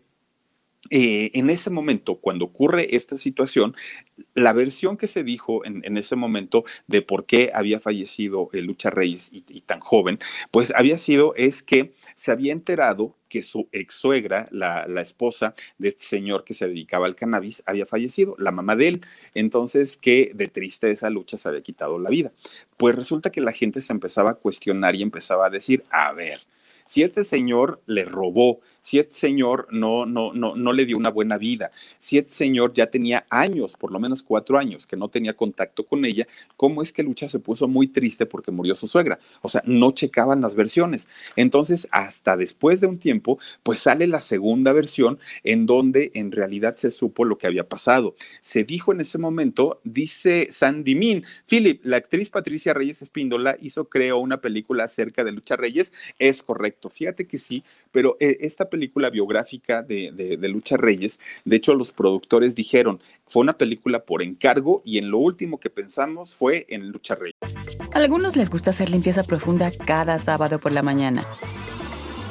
eh, 0.90 1.30
en 1.34 1.50
ese 1.50 1.70
momento, 1.70 2.16
cuando 2.16 2.44
ocurre 2.44 2.94
esta 2.96 3.16
situación, 3.18 3.74
la 4.34 4.52
versión 4.52 4.96
que 4.96 5.06
se 5.06 5.24
dijo 5.24 5.64
en, 5.64 5.96
ese 5.96 6.16
momento 6.16 6.64
de 6.86 7.02
por 7.02 7.26
qué 7.26 7.50
había 7.52 7.80
fallecido 7.80 8.50
el 8.52 8.66
Lucha 8.66 8.90
Reyes 8.90 9.30
y, 9.32 9.44
y, 9.48 9.60
tan 9.62 9.80
joven, 9.80 10.18
pues 10.50 10.72
había 10.74 10.98
sido 10.98 11.34
es 11.36 11.62
que 11.62 11.94
se 12.14 12.32
había 12.32 12.52
enterado 12.52 13.16
que 13.28 13.42
su 13.42 13.68
ex 13.72 13.94
suegra, 13.94 14.48
la, 14.50 14.86
la, 14.86 15.00
esposa 15.00 15.54
de 15.78 15.88
este 15.88 16.04
señor 16.04 16.44
que 16.44 16.54
se 16.54 16.68
dedicaba 16.68 17.06
al 17.06 17.16
cannabis, 17.16 17.62
había 17.66 17.86
fallecido, 17.86 18.36
la 18.38 18.52
mamá 18.52 18.76
de 18.76 18.88
él. 18.88 19.00
Entonces, 19.34 19.96
que 19.96 20.30
de 20.34 20.48
tristeza 20.48 21.10
lucha 21.10 21.38
se 21.38 21.48
había 21.48 21.62
quitado 21.62 21.98
la 21.98 22.10
vida. 22.10 22.32
Pues 22.76 22.94
resulta 22.94 23.30
que 23.30 23.40
la 23.40 23.52
gente 23.52 23.80
se 23.80 23.92
empezaba 23.92 24.30
a 24.30 24.34
cuestionar 24.34 24.94
y 24.94 25.02
empezaba 25.02 25.46
a 25.46 25.50
decir, 25.50 25.84
a 25.90 26.12
ver, 26.12 26.40
si 26.86 27.02
este 27.02 27.24
señor 27.24 27.82
le 27.86 28.04
robó, 28.04 28.60
si 28.86 29.00
este 29.00 29.16
señor 29.16 29.66
no, 29.72 30.06
no, 30.06 30.32
no, 30.32 30.54
no 30.54 30.72
le 30.72 30.86
dio 30.86 30.96
una 30.96 31.10
buena 31.10 31.38
vida, 31.38 31.72
si 31.98 32.18
este 32.18 32.34
señor 32.34 32.72
ya 32.72 32.86
tenía 32.86 33.26
años, 33.30 33.74
por 33.76 33.90
lo 33.90 33.98
menos 33.98 34.22
cuatro 34.22 34.58
años, 34.58 34.86
que 34.86 34.96
no 34.96 35.08
tenía 35.08 35.32
contacto 35.32 35.84
con 35.84 36.04
ella, 36.04 36.28
¿cómo 36.56 36.82
es 36.82 36.92
que 36.92 37.02
Lucha 37.02 37.28
se 37.28 37.40
puso 37.40 37.66
muy 37.66 37.88
triste 37.88 38.26
porque 38.26 38.52
murió 38.52 38.76
su 38.76 38.86
suegra? 38.86 39.18
O 39.42 39.48
sea, 39.48 39.60
no 39.66 39.90
checaban 39.90 40.40
las 40.40 40.54
versiones. 40.54 41.08
Entonces, 41.34 41.88
hasta 41.90 42.36
después 42.36 42.80
de 42.80 42.86
un 42.86 42.98
tiempo, 42.98 43.40
pues 43.64 43.80
sale 43.80 44.06
la 44.06 44.20
segunda 44.20 44.72
versión 44.72 45.18
en 45.42 45.66
donde 45.66 46.12
en 46.14 46.30
realidad 46.30 46.76
se 46.76 46.92
supo 46.92 47.24
lo 47.24 47.38
que 47.38 47.48
había 47.48 47.68
pasado. 47.68 48.14
Se 48.40 48.62
dijo 48.62 48.92
en 48.92 49.00
ese 49.00 49.18
momento, 49.18 49.80
dice 49.82 50.46
Sandy 50.52 50.94
Min, 50.94 51.24
Philip, 51.48 51.84
la 51.84 51.96
actriz 51.96 52.30
Patricia 52.30 52.72
Reyes 52.72 53.02
Espíndola 53.02 53.56
hizo, 53.60 53.88
creo, 53.88 54.18
una 54.18 54.40
película 54.40 54.84
acerca 54.84 55.24
de 55.24 55.32
Lucha 55.32 55.56
Reyes. 55.56 55.92
Es 56.20 56.40
correcto. 56.40 56.88
Fíjate 56.88 57.26
que 57.26 57.38
sí, 57.38 57.64
pero 57.90 58.16
eh, 58.20 58.36
esta 58.42 58.66
película 58.66 58.75
biográfica 59.10 59.82
de, 59.82 60.12
de, 60.12 60.36
de, 60.36 60.48
Lucha 60.48 60.76
Reyes, 60.76 61.20
de 61.44 61.56
hecho 61.56 61.74
los 61.74 61.92
productores 61.92 62.54
dijeron, 62.54 63.00
fue 63.28 63.42
una 63.42 63.56
película 63.58 64.00
por 64.00 64.22
encargo 64.22 64.82
y 64.84 64.98
en 64.98 65.10
lo 65.10 65.18
último 65.18 65.58
que 65.58 65.70
pensamos 65.70 66.34
fue 66.34 66.66
en 66.68 66.90
Lucha 66.90 67.14
Reyes. 67.14 67.36
A 67.92 67.98
algunos 67.98 68.36
les 68.36 68.50
gusta 68.50 68.70
hacer 68.70 68.90
limpieza 68.90 69.24
profunda 69.24 69.70
cada 69.70 70.18
sábado 70.18 70.60
por 70.60 70.72
la 70.72 70.82
mañana. 70.82 71.26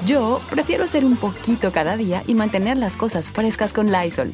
Yo 0.05 0.39
prefiero 0.51 0.83
hacer 0.83 1.03
un 1.03 1.17
poquito 1.17 1.71
cada 1.71 1.97
día 1.97 2.23
y 2.27 2.35
mantener 2.35 2.77
las 2.77 2.95
cosas 2.95 3.31
frescas 3.31 3.73
con 3.73 3.91
Lysol. 3.91 4.33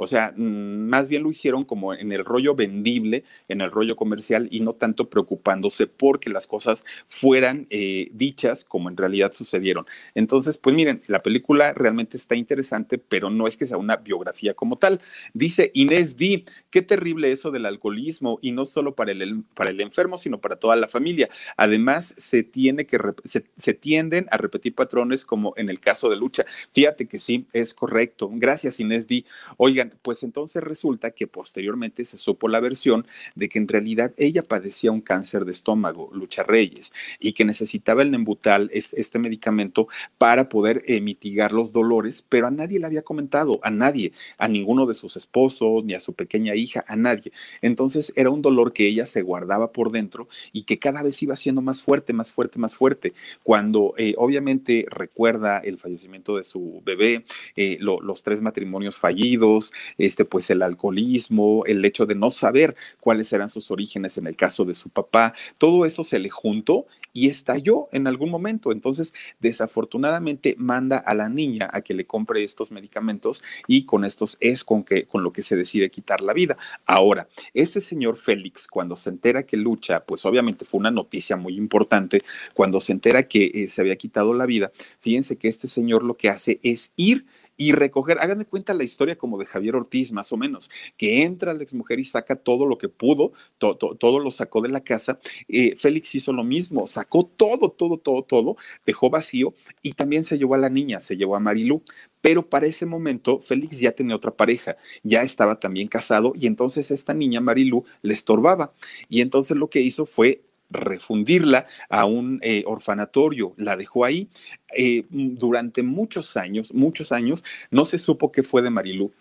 O 0.00 0.06
sea, 0.06 0.32
más 0.36 1.08
bien 1.08 1.24
lo 1.24 1.30
hicieron 1.30 1.64
como 1.64 1.92
en 1.92 2.12
el 2.12 2.24
rollo 2.24 2.54
vendible, 2.54 3.24
en 3.48 3.60
el 3.60 3.72
rollo 3.72 3.96
comercial 3.96 4.46
y 4.48 4.60
no 4.60 4.74
tanto 4.74 5.10
preocupándose 5.10 5.88
porque 5.88 6.30
las 6.30 6.46
cosas 6.46 6.84
fueran 7.08 7.66
eh, 7.70 8.08
dichas 8.12 8.64
como 8.64 8.88
en 8.88 8.96
realidad 8.96 9.32
sucedieron. 9.32 9.86
Entonces, 10.14 10.56
pues 10.56 10.76
miren, 10.76 11.02
la 11.08 11.20
película 11.20 11.74
realmente 11.74 12.16
está 12.16 12.36
interesante, 12.36 12.98
pero 12.98 13.28
no 13.28 13.48
es 13.48 13.56
que 13.56 13.66
sea 13.66 13.76
una 13.76 13.96
biografía 13.96 14.54
como 14.54 14.76
tal. 14.76 15.00
Dice 15.34 15.72
Inés 15.74 16.16
D, 16.16 16.44
qué 16.70 16.80
terrible 16.82 17.32
eso 17.32 17.50
del 17.50 17.66
alcoholismo 17.66 18.38
y 18.40 18.52
no 18.52 18.66
solo 18.66 18.94
para 18.94 19.10
el, 19.10 19.42
para 19.54 19.70
el 19.70 19.80
enfermo, 19.80 20.16
sino 20.16 20.38
para 20.38 20.54
toda 20.54 20.76
la 20.76 20.86
familia. 20.86 21.28
Además, 21.56 22.14
se, 22.16 22.44
tiene 22.44 22.86
que, 22.86 23.00
se, 23.24 23.46
se 23.58 23.74
tienden 23.74 24.28
a 24.30 24.36
repetir 24.36 24.76
patrones 24.76 25.24
como 25.24 25.54
en 25.56 25.70
el 25.70 25.80
caso 25.80 26.08
de 26.08 26.14
Lucha. 26.14 26.44
Fíjate 26.72 27.06
que 27.06 27.18
sí, 27.18 27.46
es 27.52 27.74
correcto. 27.74 28.30
Gracias, 28.32 28.78
Inés 28.78 29.08
D. 29.08 29.24
Oigan, 29.56 29.87
pues 30.02 30.22
entonces 30.22 30.62
resulta 30.62 31.10
que 31.10 31.26
posteriormente 31.26 32.04
se 32.04 32.18
supo 32.18 32.48
la 32.48 32.60
versión 32.60 33.06
de 33.34 33.48
que 33.48 33.58
en 33.58 33.68
realidad 33.68 34.12
ella 34.16 34.42
padecía 34.42 34.92
un 34.92 35.00
cáncer 35.00 35.44
de 35.44 35.52
estómago, 35.52 36.10
Lucha 36.12 36.42
Reyes, 36.42 36.92
y 37.18 37.32
que 37.32 37.44
necesitaba 37.44 38.02
el 38.02 38.10
Nembutal, 38.10 38.70
este 38.72 39.18
medicamento, 39.18 39.88
para 40.18 40.48
poder 40.48 40.82
eh, 40.86 41.00
mitigar 41.00 41.52
los 41.52 41.72
dolores, 41.72 42.24
pero 42.28 42.46
a 42.46 42.50
nadie 42.50 42.78
le 42.78 42.86
había 42.86 43.02
comentado, 43.02 43.60
a 43.62 43.70
nadie, 43.70 44.12
a 44.38 44.48
ninguno 44.48 44.86
de 44.86 44.94
sus 44.94 45.16
esposos, 45.16 45.84
ni 45.84 45.94
a 45.94 46.00
su 46.00 46.14
pequeña 46.14 46.54
hija, 46.54 46.84
a 46.86 46.96
nadie. 46.96 47.32
Entonces 47.62 48.12
era 48.16 48.30
un 48.30 48.42
dolor 48.42 48.72
que 48.72 48.86
ella 48.86 49.06
se 49.06 49.22
guardaba 49.22 49.72
por 49.72 49.90
dentro 49.90 50.28
y 50.52 50.64
que 50.64 50.78
cada 50.78 51.02
vez 51.02 51.22
iba 51.22 51.36
siendo 51.36 51.62
más 51.62 51.82
fuerte, 51.82 52.12
más 52.12 52.30
fuerte, 52.32 52.58
más 52.58 52.74
fuerte. 52.74 53.12
Cuando 53.42 53.94
eh, 53.96 54.14
obviamente 54.16 54.86
recuerda 54.90 55.58
el 55.58 55.78
fallecimiento 55.78 56.36
de 56.36 56.44
su 56.44 56.82
bebé, 56.84 57.24
eh, 57.56 57.78
lo, 57.80 58.00
los 58.00 58.22
tres 58.22 58.40
matrimonios 58.40 58.98
fallidos, 58.98 59.72
este, 59.96 60.24
pues 60.24 60.50
el 60.50 60.62
alcoholismo, 60.62 61.64
el 61.66 61.84
hecho 61.84 62.06
de 62.06 62.14
no 62.14 62.30
saber 62.30 62.76
cuáles 63.00 63.32
eran 63.32 63.50
sus 63.50 63.70
orígenes 63.70 64.18
en 64.18 64.26
el 64.26 64.36
caso 64.36 64.64
de 64.64 64.74
su 64.74 64.88
papá, 64.88 65.34
todo 65.58 65.86
eso 65.86 66.04
se 66.04 66.18
le 66.18 66.30
juntó 66.30 66.86
y 67.12 67.28
estalló 67.28 67.88
en 67.92 68.06
algún 68.06 68.30
momento. 68.30 68.72
Entonces, 68.72 69.14
desafortunadamente, 69.40 70.54
manda 70.58 70.98
a 70.98 71.14
la 71.14 71.28
niña 71.28 71.68
a 71.72 71.80
que 71.80 71.94
le 71.94 72.06
compre 72.06 72.44
estos 72.44 72.70
medicamentos 72.70 73.42
y 73.66 73.84
con 73.84 74.04
estos 74.04 74.36
es 74.40 74.64
con, 74.64 74.84
que, 74.84 75.06
con 75.06 75.22
lo 75.22 75.32
que 75.32 75.42
se 75.42 75.56
decide 75.56 75.90
quitar 75.90 76.20
la 76.20 76.32
vida. 76.32 76.56
Ahora, 76.86 77.28
este 77.54 77.80
señor 77.80 78.16
Félix, 78.16 78.68
cuando 78.68 78.96
se 78.96 79.10
entera 79.10 79.44
que 79.44 79.56
lucha, 79.56 80.04
pues 80.04 80.24
obviamente 80.26 80.64
fue 80.64 80.78
una 80.78 80.90
noticia 80.90 81.36
muy 81.36 81.56
importante, 81.56 82.22
cuando 82.54 82.80
se 82.80 82.92
entera 82.92 83.24
que 83.24 83.50
eh, 83.54 83.68
se 83.68 83.80
había 83.80 83.96
quitado 83.96 84.34
la 84.34 84.46
vida, 84.46 84.70
fíjense 85.00 85.36
que 85.36 85.48
este 85.48 85.68
señor 85.68 86.04
lo 86.04 86.16
que 86.16 86.28
hace 86.28 86.60
es 86.62 86.92
ir 86.96 87.26
y 87.58 87.72
recoger, 87.72 88.18
háganme 88.20 88.46
cuenta 88.46 88.72
la 88.72 88.84
historia 88.84 89.18
como 89.18 89.36
de 89.36 89.44
Javier 89.44 89.74
Ortiz, 89.74 90.12
más 90.12 90.32
o 90.32 90.36
menos, 90.36 90.70
que 90.96 91.24
entra 91.24 91.52
la 91.52 91.64
exmujer 91.64 91.98
y 91.98 92.04
saca 92.04 92.36
todo 92.36 92.64
lo 92.64 92.78
que 92.78 92.88
pudo, 92.88 93.32
todo 93.58 94.20
lo 94.20 94.30
sacó 94.30 94.62
de 94.62 94.68
la 94.68 94.80
casa. 94.80 95.18
Eh, 95.48 95.74
Félix 95.76 96.14
hizo 96.14 96.32
lo 96.32 96.44
mismo, 96.44 96.86
sacó 96.86 97.26
todo, 97.26 97.70
todo, 97.70 97.98
todo, 97.98 98.22
todo, 98.22 98.56
dejó 98.86 99.10
vacío 99.10 99.54
y 99.82 99.92
también 99.92 100.24
se 100.24 100.38
llevó 100.38 100.54
a 100.54 100.58
la 100.58 100.70
niña, 100.70 101.00
se 101.00 101.16
llevó 101.16 101.34
a 101.34 101.40
Marilú. 101.40 101.82
Pero 102.20 102.48
para 102.48 102.66
ese 102.66 102.86
momento, 102.86 103.40
Félix 103.40 103.80
ya 103.80 103.92
tenía 103.92 104.14
otra 104.14 104.30
pareja, 104.30 104.76
ya 105.02 105.22
estaba 105.22 105.58
también 105.58 105.88
casado 105.88 106.32
y 106.36 106.46
entonces 106.46 106.92
esta 106.92 107.12
niña, 107.12 107.40
Marilú, 107.40 107.84
le 108.02 108.14
estorbaba. 108.14 108.72
Y 109.08 109.20
entonces 109.20 109.56
lo 109.56 109.68
que 109.68 109.80
hizo 109.80 110.06
fue 110.06 110.42
refundirla 110.70 111.66
a 111.88 112.04
un 112.04 112.40
eh, 112.42 112.62
orfanatorio, 112.66 113.54
la 113.56 113.76
dejó 113.76 114.04
ahí. 114.04 114.28
Eh, 114.76 115.06
durante 115.10 115.82
muchos 115.82 116.36
años, 116.36 116.74
muchos 116.74 117.12
años, 117.12 117.44
no 117.70 117.84
se 117.84 117.98
supo 117.98 118.32
qué 118.32 118.42
fue 118.42 118.62
de 118.62 118.70
Marilú 118.70 119.12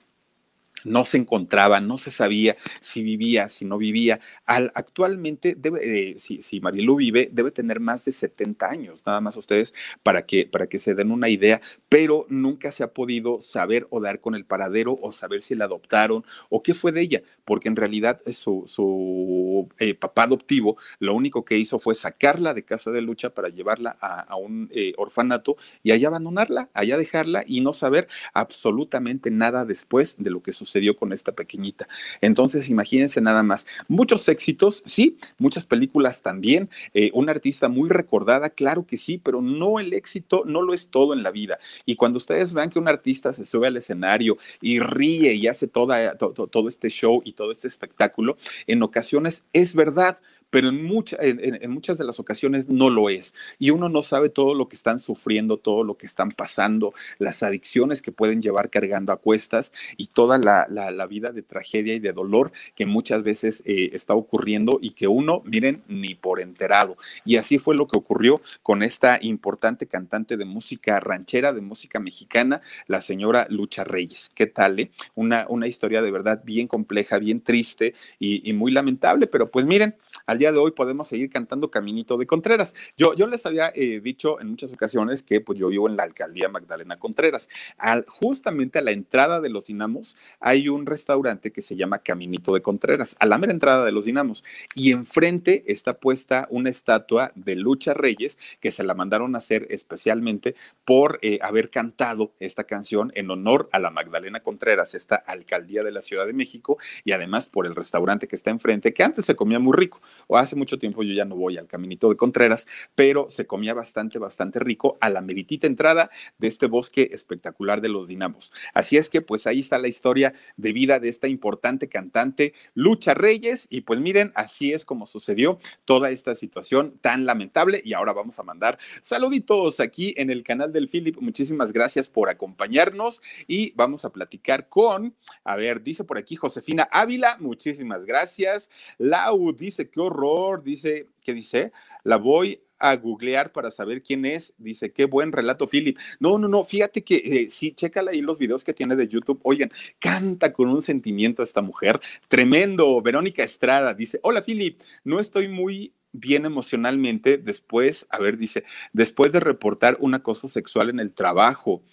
no 0.88 1.06
se 1.06 1.17
encontraba, 1.17 1.80
no 1.80 1.97
se 1.97 2.12
sabía 2.12 2.58
si 2.80 3.04
vivía, 3.04 3.50
si 3.50 3.65
no 3.65 3.78
vivía. 3.78 4.19
Al, 4.45 4.71
actualmente, 4.76 5.56
debe, 5.58 6.12
eh, 6.12 6.19
si, 6.19 6.41
si, 6.41 6.60
Marilu 6.60 6.95
vive, 6.95 7.30
debe 7.32 7.52
tener 7.52 7.80
más 7.80 8.06
de 8.06 8.12
70 8.12 8.69
años, 8.69 9.04
nada 9.06 9.21
más 9.21 9.38
ustedes, 9.38 9.73
para 10.04 10.26
que, 10.26 10.45
para 10.45 10.67
que 10.67 10.80
se 10.80 10.95
den 10.95 11.12
una 11.12 11.30
idea, 11.30 11.62
pero 11.89 12.26
nunca 12.30 12.71
se 12.71 12.84
ha 12.84 12.93
podido 12.93 13.41
saber 13.41 13.88
o 13.89 14.00
dar 14.02 14.19
con 14.19 14.36
el 14.36 14.45
paradero 14.45 14.97
o 15.02 15.12
saber 15.12 15.41
si 15.41 15.56
la 15.56 15.65
adoptaron 15.65 16.26
o 16.50 16.63
qué 16.63 16.73
fue 16.73 16.91
de 16.91 17.02
ella, 17.02 17.21
porque 17.45 17.67
en 17.67 17.76
realidad 17.76 18.21
su, 18.32 18.63
su 18.67 19.69
eh, 19.80 19.93
papá 19.93 20.23
adoptivo 20.23 20.78
lo 21.00 21.13
único 21.13 21.45
que 21.45 21.58
hizo 21.58 21.80
fue 21.80 21.95
sacarla 21.95 22.54
de 22.54 22.63
casa 22.63 22.91
de 22.91 23.02
lucha 23.02 23.29
para 23.31 23.50
llevarla 23.50 23.98
a, 24.00 24.35
un 24.38 24.69
eh, 24.71 24.94
orfanato 24.98 25.58
y 25.83 25.92
allá 25.92 26.10
abandonarla, 26.10 26.69
allá 26.73 26.98
dejarla 26.98 27.44
y 27.46 27.62
no 27.62 27.73
saber 27.73 28.08
absolutamente 28.33 29.31
nada 29.31 29.65
después 29.65 30.15
de 30.17 30.29
lo 30.29 30.42
que 30.42 30.54
sucedió 30.54 30.77
dio 30.80 30.96
con 30.96 31.13
esta 31.13 31.32
pequeñita. 31.32 31.88
Entonces, 32.21 32.69
imagínense 32.69 33.21
nada 33.21 33.44
más. 33.44 33.65
Muchos 33.88 34.28
éxitos, 34.28 34.84
sí, 34.86 35.17
muchas 35.38 35.65
películas 35.65 36.21
también. 36.21 36.69
Eh, 36.94 37.12
una 37.13 37.32
artista 37.32 37.69
muy 37.69 37.90
recordada, 37.90 38.50
claro 38.50 38.86
que 38.86 38.98
sí, 38.98 39.19
pero 39.23 39.42
no 39.42 39.80
el 39.80 39.94
éxito, 39.94 40.44
no 40.46 40.62
lo 40.62 40.73
es 40.73 40.90
todo 40.90 41.13
en 41.13 41.23
la 41.23 41.32
vida. 41.32 41.60
Y 41.86 41.96
cuando 41.96 42.17
ustedes 42.17 42.54
vean 42.54 42.69
que 42.69 42.80
un 42.80 42.88
artista 42.88 43.34
se 43.34 43.46
sube 43.46 43.67
al 43.67 43.78
escenario 43.78 44.38
y 44.62 44.80
ríe 44.80 45.34
y 45.34 45.48
hace 45.48 45.67
toda, 45.67 46.17
todo 46.17 46.67
este 46.67 46.90
show 46.90 47.21
y 47.25 47.34
todo 47.34 47.52
este 47.52 47.67
espectáculo, 47.67 48.38
en 48.67 48.84
ocasiones 48.84 49.44
es 49.54 49.75
verdad 49.75 50.19
pero 50.50 50.69
en, 50.69 50.77
en, 50.79 51.71
muchas 51.71 51.98
de 51.98 52.06
las 52.06 52.19
ocasiones 52.19 52.69
no 52.69 52.89
lo 52.89 53.10
es. 53.10 53.33
Y 53.60 53.71
uno 53.71 53.89
no 53.89 54.02
sabe 54.02 54.29
todo 54.29 54.54
lo 54.54 54.69
que 54.69 54.75
están 54.75 55.00
sufriendo, 55.00 55.58
todo 55.58 55.83
lo 55.83 55.98
que 55.98 56.06
están 56.06 56.31
pasando, 56.31 56.93
las 57.19 57.43
adicciones 57.43 58.02
que 58.02 58.12
pueden 58.12 58.41
llevar 58.41 58.69
cargando 58.69 59.12
a 59.12 59.17
cuestas 59.17 59.71
y 59.98 60.08
toda 60.08 60.37
la, 60.37 60.65
vida 61.08 61.31
de 61.31 61.41
tragedia 61.41 61.93
y 61.93 62.00
de 62.00 62.12
dolor 62.12 62.52
que 62.75 62.85
muchas 62.85 63.23
veces 63.23 63.63
eh, 63.65 63.91
está 63.93 64.13
ocurriendo 64.13 64.79
y 64.81 64.91
que 64.91 65.08
uno, 65.08 65.41
miren, 65.45 65.83
ni 65.87 66.15
por 66.15 66.41
enterado. 66.41 66.98
Y 67.23 67.37
así 67.37 67.60
fue 67.60 67.75
lo 67.75 67.87
que 67.87 67.98
ocurrió 67.98 68.41
con 68.62 68.83
esta 68.83 69.19
importante 69.21 69.87
cantante 69.87 70.35
de 70.35 70.45
música 70.45 71.00
ranchera, 71.00 71.54
de 71.54 71.62
música 71.62 72.00
mexicana, 72.00 72.62
la 72.87 73.02
señora 73.02 73.48
Lucha 73.50 73.83
Reyes. 73.83 74.31
¿Qué 74.33 74.48
tal? 74.48 74.79
Eh? 74.79 74.91
Una, 75.15 75.45
una 75.48 75.67
historia 75.67 76.02
de 76.02 76.12
verdad 76.12 76.41
bien 76.43 76.67
compleja, 76.67 77.19
bien 77.19 77.41
triste 77.41 77.93
y, 78.19 78.50
y 78.50 78.54
muy 78.54 78.71
lamentable, 78.71 79.27
pero 79.27 79.50
pues 79.50 79.65
miren, 79.65 79.95
al 80.25 80.37
día 80.38 80.52
de 80.52 80.60
hoy 80.60 80.71
podemos 80.71 81.08
seguir 81.08 81.29
cantando 81.29 81.69
Caminito 81.69 82.17
de 82.17 82.25
Contreras. 82.25 82.75
Yo, 82.98 83.13
les 83.27 83.46
había 83.46 83.71
eh, 83.75 84.00
dicho 84.02 84.40
en 84.40 84.50
muchas 84.50 84.71
ocasiones 84.71 85.23
que 85.23 85.42
pues 85.42 85.60
yo 85.60 85.67
vivo 85.67 85.88
en 85.90 85.98
la 85.98 86.04
alcaldía 86.04 86.50
Magdalena 86.50 86.98
Contreras. 86.98 87.50
Al, 87.77 88.06
justamente 88.08 88.79
a 88.79 88.81
la 88.81 88.92
entrada 88.92 89.42
de 89.42 89.50
los 89.50 89.67
Dinamos 89.67 90.17
hay 90.40 90.69
un 90.69 90.85
restaurante 90.85 91.52
que 91.52 91.62
se 91.62 91.75
llama 91.75 92.00
Caminito 92.00 92.54
de 92.54 92.62
Contreras, 92.62 93.15
a 93.19 93.25
la 93.25 93.38
mera 93.38 93.54
entrada 93.54 93.85
de 93.85 93.92
los 93.92 94.06
Dinamos. 94.06 94.44
Y 94.75 94.92
enfrente 94.92 95.63
está 95.67 95.96
puesta 95.96 96.48
una 96.50 96.69
estatua 96.69 97.31
de 97.35 97.56
Lucha 97.56 97.94
Reyes 97.94 98.38
que 98.60 98.71
se 98.71 98.83
la 98.83 98.94
mandaron 98.94 99.35
a 99.35 99.40
hacer 99.40 99.67
especialmente 99.69 100.56
por 100.85 101.19
eh, 101.21 101.40
haber 101.42 101.69
cantado 101.69 102.33
esta 102.40 102.63
canción 102.63 103.12
en 103.15 103.29
honor 103.29 103.69
a 103.71 103.79
la 103.79 103.90
Magdalena 103.90 104.42
Contreras, 104.42 104.96
esta 104.96 105.15
alcaldía 105.15 105.83
de 105.83 105.92
la 105.92 106.02
Ciudad 106.02 106.25
de 106.25 106.33
México, 106.33 106.77
y 107.04 107.12
además 107.12 107.48
por 107.48 107.65
el 107.65 107.75
restaurante 107.75 108.27
que 108.27 108.35
está 108.35 108.52
enfrente, 108.52 108.94
que 108.94 109.04
antes 109.04 109.25
se 109.25 109.35
comía 109.35 109.60
muy 109.60 109.75
rico 109.75 110.02
o 110.28 110.38
hace 110.38 110.56
mucho 110.56 110.78
tiempo 110.78 111.04
yo 111.04 111.13
ya 111.13 111.25
no 111.25 111.36
voy 111.36 111.58
al 111.58 111.67
Caminito 111.67 112.10
de 112.10 112.15
Contreras, 112.15 112.67
pero 112.96 113.30
se 113.30 113.48
comía 113.48 113.73
bastante, 113.73 114.19
bastante 114.19 114.60
rico 114.60 114.98
a 115.02 115.10
la 115.10 115.21
meritita 115.21 115.67
entrada 115.67 116.10
de 116.38 116.48
este 116.48 116.67
bosque 116.67 117.10
espectacular 117.12 117.82
de 117.82 117.90
los 117.90 118.08
dinamos. 118.08 118.54
Así 118.73 118.98
es 118.98 119.10
que 119.10 119.21
pues 119.21 119.48
ahí 119.48 119.60
está 119.60 119.78
la 119.78 119.88
historia 119.88 120.34
de 120.58 120.73
vida 120.73 121.00
de 121.00 121.10
esta 121.10 121.28
importante 121.28 121.88
cantante 121.88 122.54
Lucha 122.73 123.13
Reyes 123.13 123.67
y 123.69 123.82
pues 123.82 124.00
miren, 124.00 124.32
así 124.36 124.73
es 124.73 124.86
como 124.86 125.06
sucedió 125.06 125.60
toda 125.86 126.10
esta 126.12 126.36
situación 126.36 126.98
tan 127.02 127.25
lamentable 127.25 127.82
y 127.84 127.94
ahora 127.94 128.13
vamos 128.13 128.40
a 128.40 128.44
mandar 128.44 128.78
saluditos 129.02 129.80
aquí 129.80 130.13
en 130.17 130.30
el 130.30 130.44
canal 130.44 130.71
del 130.73 130.90
Philip. 130.90 131.17
Muchísimas 131.19 131.71
gracias 131.71 132.10
por 132.10 132.30
acompañarnos 132.30 133.21
y 133.48 133.71
vamos 133.75 134.06
a 134.06 134.12
platicar 134.12 134.67
con, 134.67 135.15
a 135.44 135.56
ver, 135.56 135.82
dice 135.84 136.04
por 136.04 136.17
aquí 136.17 136.36
Josefina 136.36 136.88
Ávila, 136.92 137.38
muchísimas 137.40 138.06
gracias. 138.06 138.69
Lau 138.98 139.54
dice 139.54 139.90
que 139.90 140.00
horror, 140.00 140.16
dice, 140.63 141.07
¿qué 141.23 141.33
dice? 141.33 141.71
La 142.03 142.17
voy 142.17 142.61
a 142.79 142.95
googlear 142.95 143.51
para 143.51 143.71
saber 143.71 144.01
quién 144.01 144.25
es. 144.25 144.53
Dice, 144.57 144.91
qué 144.91 145.05
buen 145.05 145.31
relato, 145.31 145.67
Philip. 145.67 145.97
No, 146.19 146.37
no, 146.37 146.47
no, 146.47 146.63
fíjate 146.63 147.03
que 147.03 147.17
eh, 147.17 147.49
sí, 147.49 147.73
chécala 147.73 148.11
ahí 148.11 148.21
los 148.21 148.37
videos 148.37 148.63
que 148.63 148.73
tiene 148.73 148.95
de 148.95 149.07
YouTube. 149.07 149.39
Oigan, 149.43 149.71
canta 149.99 150.53
con 150.53 150.69
un 150.69 150.81
sentimiento 150.81 151.43
esta 151.43 151.61
mujer. 151.61 151.99
Tremendo. 152.27 153.01
Verónica 153.01 153.43
Estrada 153.43 153.93
dice, 153.93 154.19
hola, 154.23 154.43
Philip, 154.43 154.79
no 155.03 155.19
estoy 155.19 155.47
muy 155.47 155.93
bien 156.13 156.45
emocionalmente 156.45 157.37
después, 157.37 158.07
a 158.09 158.19
ver, 158.19 158.37
dice, 158.37 158.63
después 158.93 159.31
de 159.31 159.39
reportar 159.39 159.97
un 159.99 160.15
acoso 160.15 160.47
sexual 160.47 160.89
en 160.89 160.99
el 160.99 161.13
trabajo 161.13 161.83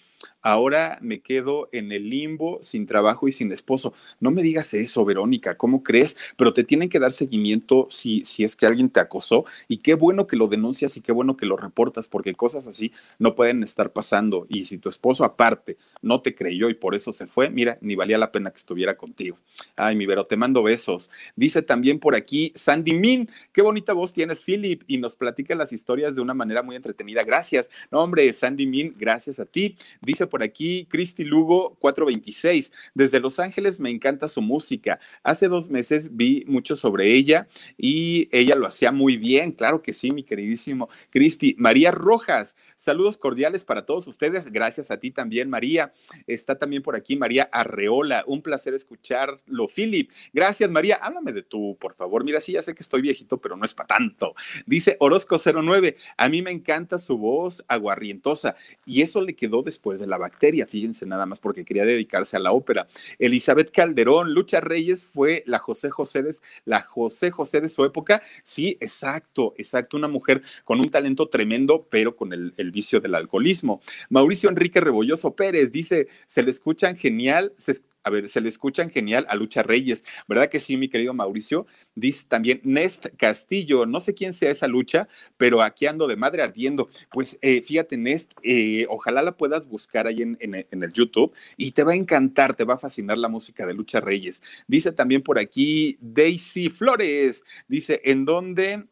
ahora 0.45 0.99
me 1.01 1.21
quedo 1.21 1.69
en 1.71 1.91
el 1.91 2.07
limbo, 2.07 2.59
sin 2.61 2.85
trabajo 2.85 3.27
y 3.27 3.31
sin 3.31 3.51
esposo. 3.51 3.93
No 4.19 4.29
me 4.29 4.43
digas 4.43 4.75
eso, 4.75 5.03
Verónica, 5.03 5.57
¿cómo 5.57 5.81
crees? 5.81 6.17
Pero 6.37 6.53
te 6.53 6.63
tienen 6.63 6.87
que 6.87 6.99
dar 6.99 7.11
seguimiento 7.11 7.87
si, 7.89 8.23
si 8.25 8.43
es 8.43 8.55
que 8.55 8.67
alguien 8.67 8.91
te 8.91 8.99
acosó 8.99 9.45
y 9.67 9.77
qué 9.77 9.95
bueno 9.95 10.27
que 10.27 10.37
lo 10.37 10.47
denuncias 10.47 10.95
y 10.97 11.01
qué 11.01 11.11
bueno 11.11 11.35
que 11.35 11.47
lo 11.47 11.57
reportas, 11.57 12.07
porque 12.07 12.35
cosas 12.35 12.67
así 12.67 12.91
no 13.17 13.33
pueden 13.33 13.63
estar 13.63 13.91
pasando. 13.91 14.45
Y 14.47 14.65
si 14.65 14.77
tu 14.77 14.87
esposo 14.87 15.23
aparte 15.23 15.77
no 16.03 16.21
te 16.21 16.35
creyó 16.35 16.69
y 16.69 16.75
por 16.75 16.93
eso 16.93 17.11
se 17.11 17.25
fue, 17.25 17.49
mira, 17.49 17.79
ni 17.81 17.95
valía 17.95 18.19
la 18.19 18.31
pena 18.31 18.51
que 18.51 18.57
estuviera 18.57 18.95
contigo. 18.97 19.39
Ay, 19.75 19.95
mi 19.95 20.05
Vero, 20.05 20.27
te 20.27 20.37
mando 20.37 20.61
besos. 20.61 21.09
Dice 21.35 21.63
también 21.63 21.99
por 21.99 22.15
aquí 22.15 22.51
Sandy 22.53 22.93
Min, 22.93 23.31
qué 23.51 23.63
bonita 23.63 23.93
voz 23.93 24.13
tienes, 24.13 24.43
Philip, 24.43 24.83
y 24.85 24.99
nos 24.99 25.15
platica 25.15 25.55
las 25.55 25.73
historias 25.73 26.15
de 26.15 26.21
una 26.21 26.35
manera 26.35 26.61
muy 26.61 26.75
entretenida. 26.75 27.23
Gracias. 27.23 27.71
No, 27.89 28.01
hombre, 28.01 28.31
Sandy 28.31 28.67
Min, 28.67 28.93
gracias 28.95 29.39
a 29.39 29.45
ti. 29.45 29.75
Dice 30.01 30.27
por 30.35 30.43
aquí 30.43 30.85
Cristi 30.89 31.23
Lugo 31.23 31.77
426. 31.79 32.73
Desde 32.93 33.21
Los 33.21 33.39
Ángeles 33.39 33.79
me 33.79 33.89
encanta 33.89 34.27
su 34.27 34.41
música. 34.41 34.99
Hace 35.23 35.47
dos 35.47 35.69
meses 35.69 36.13
vi 36.13 36.43
mucho 36.45 36.75
sobre 36.75 37.13
ella 37.13 37.47
y 37.77 38.27
ella 38.37 38.57
lo 38.57 38.67
hacía 38.67 38.91
muy 38.91 39.15
bien. 39.15 39.53
Claro 39.53 39.81
que 39.81 39.93
sí, 39.93 40.11
mi 40.11 40.23
queridísimo 40.23 40.89
Cristi. 41.09 41.55
María 41.57 41.91
Rojas, 41.91 42.57
saludos 42.75 43.17
cordiales 43.17 43.63
para 43.63 43.85
todos 43.85 44.07
ustedes. 44.07 44.51
Gracias 44.51 44.91
a 44.91 44.99
ti 44.99 45.09
también, 45.09 45.49
María. 45.49 45.93
Está 46.27 46.57
también 46.57 46.83
por 46.83 46.97
aquí 46.97 47.15
María 47.15 47.47
Arreola. 47.49 48.25
Un 48.27 48.41
placer 48.41 48.73
escucharlo, 48.73 49.69
Philip. 49.73 50.11
Gracias, 50.33 50.69
María. 50.69 50.97
Háblame 50.97 51.31
de 51.31 51.43
tú, 51.43 51.77
por 51.79 51.95
favor. 51.95 52.25
Mira, 52.25 52.41
sí, 52.41 52.51
ya 52.51 52.61
sé 52.61 52.75
que 52.75 52.83
estoy 52.83 53.01
viejito, 53.01 53.37
pero 53.37 53.55
no 53.55 53.63
es 53.63 53.73
para 53.73 53.87
tanto. 53.87 54.35
Dice 54.65 54.97
Orozco 54.99 55.37
09. 55.37 55.95
A 56.17 56.27
mí 56.27 56.41
me 56.41 56.51
encanta 56.51 56.99
su 56.99 57.17
voz 57.17 57.63
aguarrientosa 57.69 58.57
y 58.85 59.01
eso 59.01 59.21
le 59.21 59.33
quedó 59.37 59.61
después 59.61 59.97
de 59.97 60.07
la 60.07 60.17
bacteria, 60.25 60.65
fíjense 60.65 61.05
nada 61.05 61.25
más, 61.25 61.39
porque 61.39 61.63
quería 61.63 61.85
dedicarse 61.85 62.35
a 62.35 62.39
la 62.39 62.51
ópera. 62.51 62.87
Elizabeth 63.19 63.71
Calderón, 63.71 64.33
Lucha 64.33 64.59
Reyes 64.59 65.05
fue 65.05 65.43
la 65.45 65.59
José 65.59 65.89
José 65.89 66.23
de, 66.23 66.35
la 66.65 66.81
José 66.81 67.29
José 67.29 67.61
de 67.61 67.69
su 67.69 67.85
época. 67.85 68.21
Sí, 68.43 68.77
exacto, 68.79 69.53
exacto, 69.57 69.97
una 69.97 70.07
mujer 70.07 70.41
con 70.63 70.79
un 70.79 70.89
talento 70.89 71.27
tremendo, 71.27 71.87
pero 71.89 72.15
con 72.15 72.33
el, 72.33 72.53
el 72.57 72.71
vicio 72.71 72.99
del 72.99 73.15
alcoholismo. 73.15 73.81
Mauricio 74.09 74.49
Enrique 74.49 74.81
Rebolloso 74.81 75.35
Pérez 75.35 75.71
dice, 75.71 76.07
se 76.27 76.41
le 76.41 76.51
escuchan 76.51 76.97
genial, 76.97 77.53
se 77.57 77.73
A 78.05 78.11
ver, 78.11 78.29
se 78.29 78.39
le 78.39 78.49
escuchan 78.49 78.91
genial 78.91 79.25
a 79.29 79.35
Lucha 79.35 79.63
Reyes, 79.63 80.03
¿verdad 80.27 80.47
que 80.47 80.59
sí, 80.59 80.77
mi 80.77 80.89
querido 80.89 81.15
Mauricio? 81.15 81.65
Dice 81.95 82.23
también 82.27 82.61
Nest 82.63 83.07
Castillo, 83.17 83.87
no 83.87 83.99
sé 83.99 84.13
quién 84.13 84.31
sea 84.31 84.51
esa 84.51 84.67
lucha, 84.67 85.07
pero 85.37 85.63
aquí 85.63 85.87
ando 85.87 86.05
de 86.05 86.15
madre 86.15 86.43
ardiendo. 86.43 86.87
Pues 87.11 87.39
eh, 87.41 87.63
fíjate, 87.63 87.97
Nest, 87.97 88.33
eh, 88.43 88.85
ojalá 88.89 89.23
la 89.23 89.35
puedas 89.35 89.67
buscar 89.67 90.05
ahí 90.05 90.21
en, 90.21 90.37
en, 90.39 90.83
el 90.83 90.93
YouTube 90.93 91.33
y 91.57 91.71
te 91.71 91.83
va 91.83 91.93
a 91.93 91.95
encantar, 91.95 92.53
te 92.53 92.63
va 92.63 92.75
a 92.75 92.77
fascinar 92.77 93.17
la 93.17 93.27
música 93.27 93.65
de 93.65 93.73
Lucha 93.73 93.99
Reyes. 93.99 94.43
Dice 94.67 94.91
también 94.91 95.23
por 95.23 95.39
aquí 95.39 95.97
Daisy 95.99 96.69
Flores, 96.69 97.43
dice, 97.67 98.01
¿en 98.03 98.23
dónde? 98.25 98.85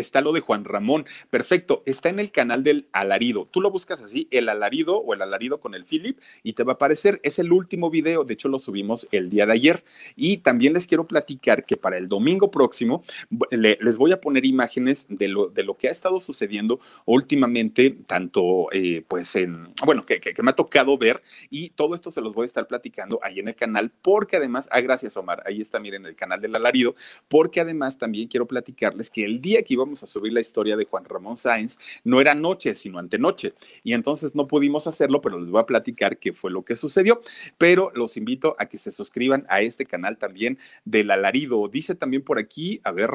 Está 0.00 0.20
lo 0.20 0.32
de 0.32 0.40
Juan 0.40 0.64
Ramón. 0.64 1.06
Perfecto, 1.30 1.82
está 1.86 2.08
en 2.08 2.20
el 2.20 2.30
canal 2.30 2.62
del 2.62 2.86
alarido. 2.92 3.48
Tú 3.50 3.60
lo 3.60 3.70
buscas 3.70 4.02
así, 4.02 4.28
el 4.30 4.48
alarido 4.48 4.98
o 4.98 5.14
el 5.14 5.22
alarido 5.22 5.60
con 5.60 5.74
el 5.74 5.84
Philip, 5.84 6.18
y 6.42 6.52
te 6.54 6.64
va 6.64 6.72
a 6.72 6.74
aparecer. 6.74 7.20
Es 7.22 7.38
el 7.38 7.52
último 7.52 7.90
video, 7.90 8.24
de 8.24 8.34
hecho 8.34 8.48
lo 8.48 8.58
subimos 8.58 9.06
el 9.12 9.30
día 9.30 9.46
de 9.46 9.52
ayer. 9.52 9.84
Y 10.14 10.38
también 10.38 10.72
les 10.72 10.86
quiero 10.86 11.06
platicar 11.06 11.64
que 11.64 11.76
para 11.76 11.98
el 11.98 12.08
domingo 12.08 12.50
próximo 12.50 13.04
les 13.50 13.96
voy 13.96 14.12
a 14.12 14.20
poner 14.20 14.44
imágenes 14.44 15.06
de 15.08 15.28
lo, 15.28 15.48
de 15.48 15.62
lo 15.62 15.76
que 15.76 15.88
ha 15.88 15.90
estado 15.90 16.20
sucediendo 16.20 16.80
últimamente, 17.04 17.90
tanto 18.06 18.68
eh, 18.72 19.04
pues 19.06 19.34
en, 19.36 19.72
bueno, 19.84 20.04
que, 20.04 20.20
que, 20.20 20.42
me 20.42 20.50
ha 20.50 20.54
tocado 20.54 20.96
ver, 20.98 21.22
y 21.50 21.70
todo 21.70 21.94
esto 21.94 22.10
se 22.10 22.20
los 22.20 22.34
voy 22.34 22.44
a 22.44 22.46
estar 22.46 22.66
platicando 22.66 23.18
ahí 23.22 23.40
en 23.40 23.48
el 23.48 23.54
canal, 23.54 23.90
porque 24.02 24.36
además, 24.36 24.68
ah, 24.70 24.80
gracias 24.80 25.16
Omar, 25.16 25.42
ahí 25.46 25.60
está, 25.60 25.80
miren, 25.80 26.06
el 26.06 26.16
canal 26.16 26.40
del 26.40 26.54
alarido, 26.54 26.94
porque 27.28 27.60
además 27.60 27.98
también 27.98 28.28
quiero 28.28 28.46
platicarles 28.46 29.10
que 29.10 29.24
el 29.24 29.40
día 29.40 29.62
que 29.62 29.74
iba 29.74 29.85
a 29.94 30.06
subir 30.06 30.32
la 30.32 30.40
historia 30.40 30.76
de 30.76 30.84
Juan 30.84 31.04
Ramón 31.04 31.36
Sáenz, 31.36 31.78
no 32.04 32.20
era 32.20 32.34
noche, 32.34 32.74
sino 32.74 32.98
antenoche. 32.98 33.54
Y 33.82 33.92
entonces 33.92 34.34
no 34.34 34.46
pudimos 34.46 34.86
hacerlo, 34.86 35.20
pero 35.20 35.38
les 35.38 35.50
voy 35.50 35.60
a 35.60 35.66
platicar 35.66 36.18
qué 36.18 36.32
fue 36.32 36.50
lo 36.50 36.64
que 36.64 36.76
sucedió. 36.76 37.22
Pero 37.58 37.90
los 37.94 38.16
invito 38.16 38.56
a 38.58 38.66
que 38.66 38.78
se 38.78 38.92
suscriban 38.92 39.46
a 39.48 39.62
este 39.62 39.86
canal 39.86 40.18
también 40.18 40.58
del 40.84 41.10
alarido. 41.10 41.68
Dice 41.68 41.94
también 41.94 42.22
por 42.22 42.38
aquí, 42.38 42.80
a 42.84 42.92
ver 42.92 43.10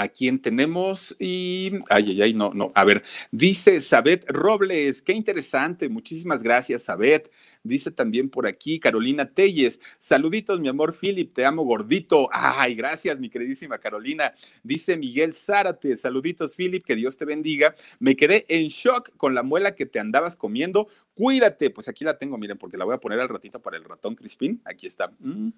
a 0.00 0.08
quién 0.08 0.40
tenemos 0.40 1.14
y 1.18 1.72
ay 1.90 2.12
ay 2.12 2.22
ay 2.22 2.34
no 2.34 2.54
no. 2.54 2.72
A 2.74 2.86
ver 2.86 3.04
dice 3.30 3.82
Sabet 3.82 4.24
Robles 4.28 5.02
qué 5.02 5.12
interesante. 5.12 5.90
Muchísimas 5.90 6.42
gracias 6.42 6.84
Sabet. 6.84 7.30
Dice 7.62 7.90
también 7.90 8.30
por 8.30 8.46
aquí 8.46 8.80
Carolina 8.80 9.26
Telles. 9.26 9.78
Saluditos 9.98 10.58
mi 10.58 10.68
amor 10.68 10.96
Philip 10.98 11.34
te 11.34 11.44
amo 11.44 11.64
gordito. 11.64 12.30
Ay 12.32 12.74
gracias 12.74 13.18
mi 13.18 13.28
queridísima 13.28 13.76
Carolina. 13.76 14.32
Dice 14.62 14.96
Miguel 14.96 15.34
Zárate 15.34 15.94
saluditos 15.96 16.56
Philip 16.56 16.82
que 16.82 16.96
Dios 16.96 17.18
te 17.18 17.26
bendiga. 17.26 17.74
Me 17.98 18.16
quedé 18.16 18.46
en 18.48 18.68
shock 18.68 19.10
con 19.18 19.34
la 19.34 19.42
muela 19.42 19.74
que 19.74 19.84
te 19.84 20.00
andabas 20.00 20.34
comiendo. 20.34 20.88
Cuídate 21.12 21.68
pues 21.68 21.88
aquí 21.88 22.04
la 22.04 22.16
tengo 22.16 22.38
miren 22.38 22.56
porque 22.56 22.78
la 22.78 22.86
voy 22.86 22.94
a 22.94 23.00
poner 23.00 23.20
al 23.20 23.28
ratito 23.28 23.60
para 23.60 23.76
el 23.76 23.84
ratón 23.84 24.14
Crispín. 24.14 24.62
Aquí 24.64 24.86
está. 24.86 25.12
Mm 25.18 25.50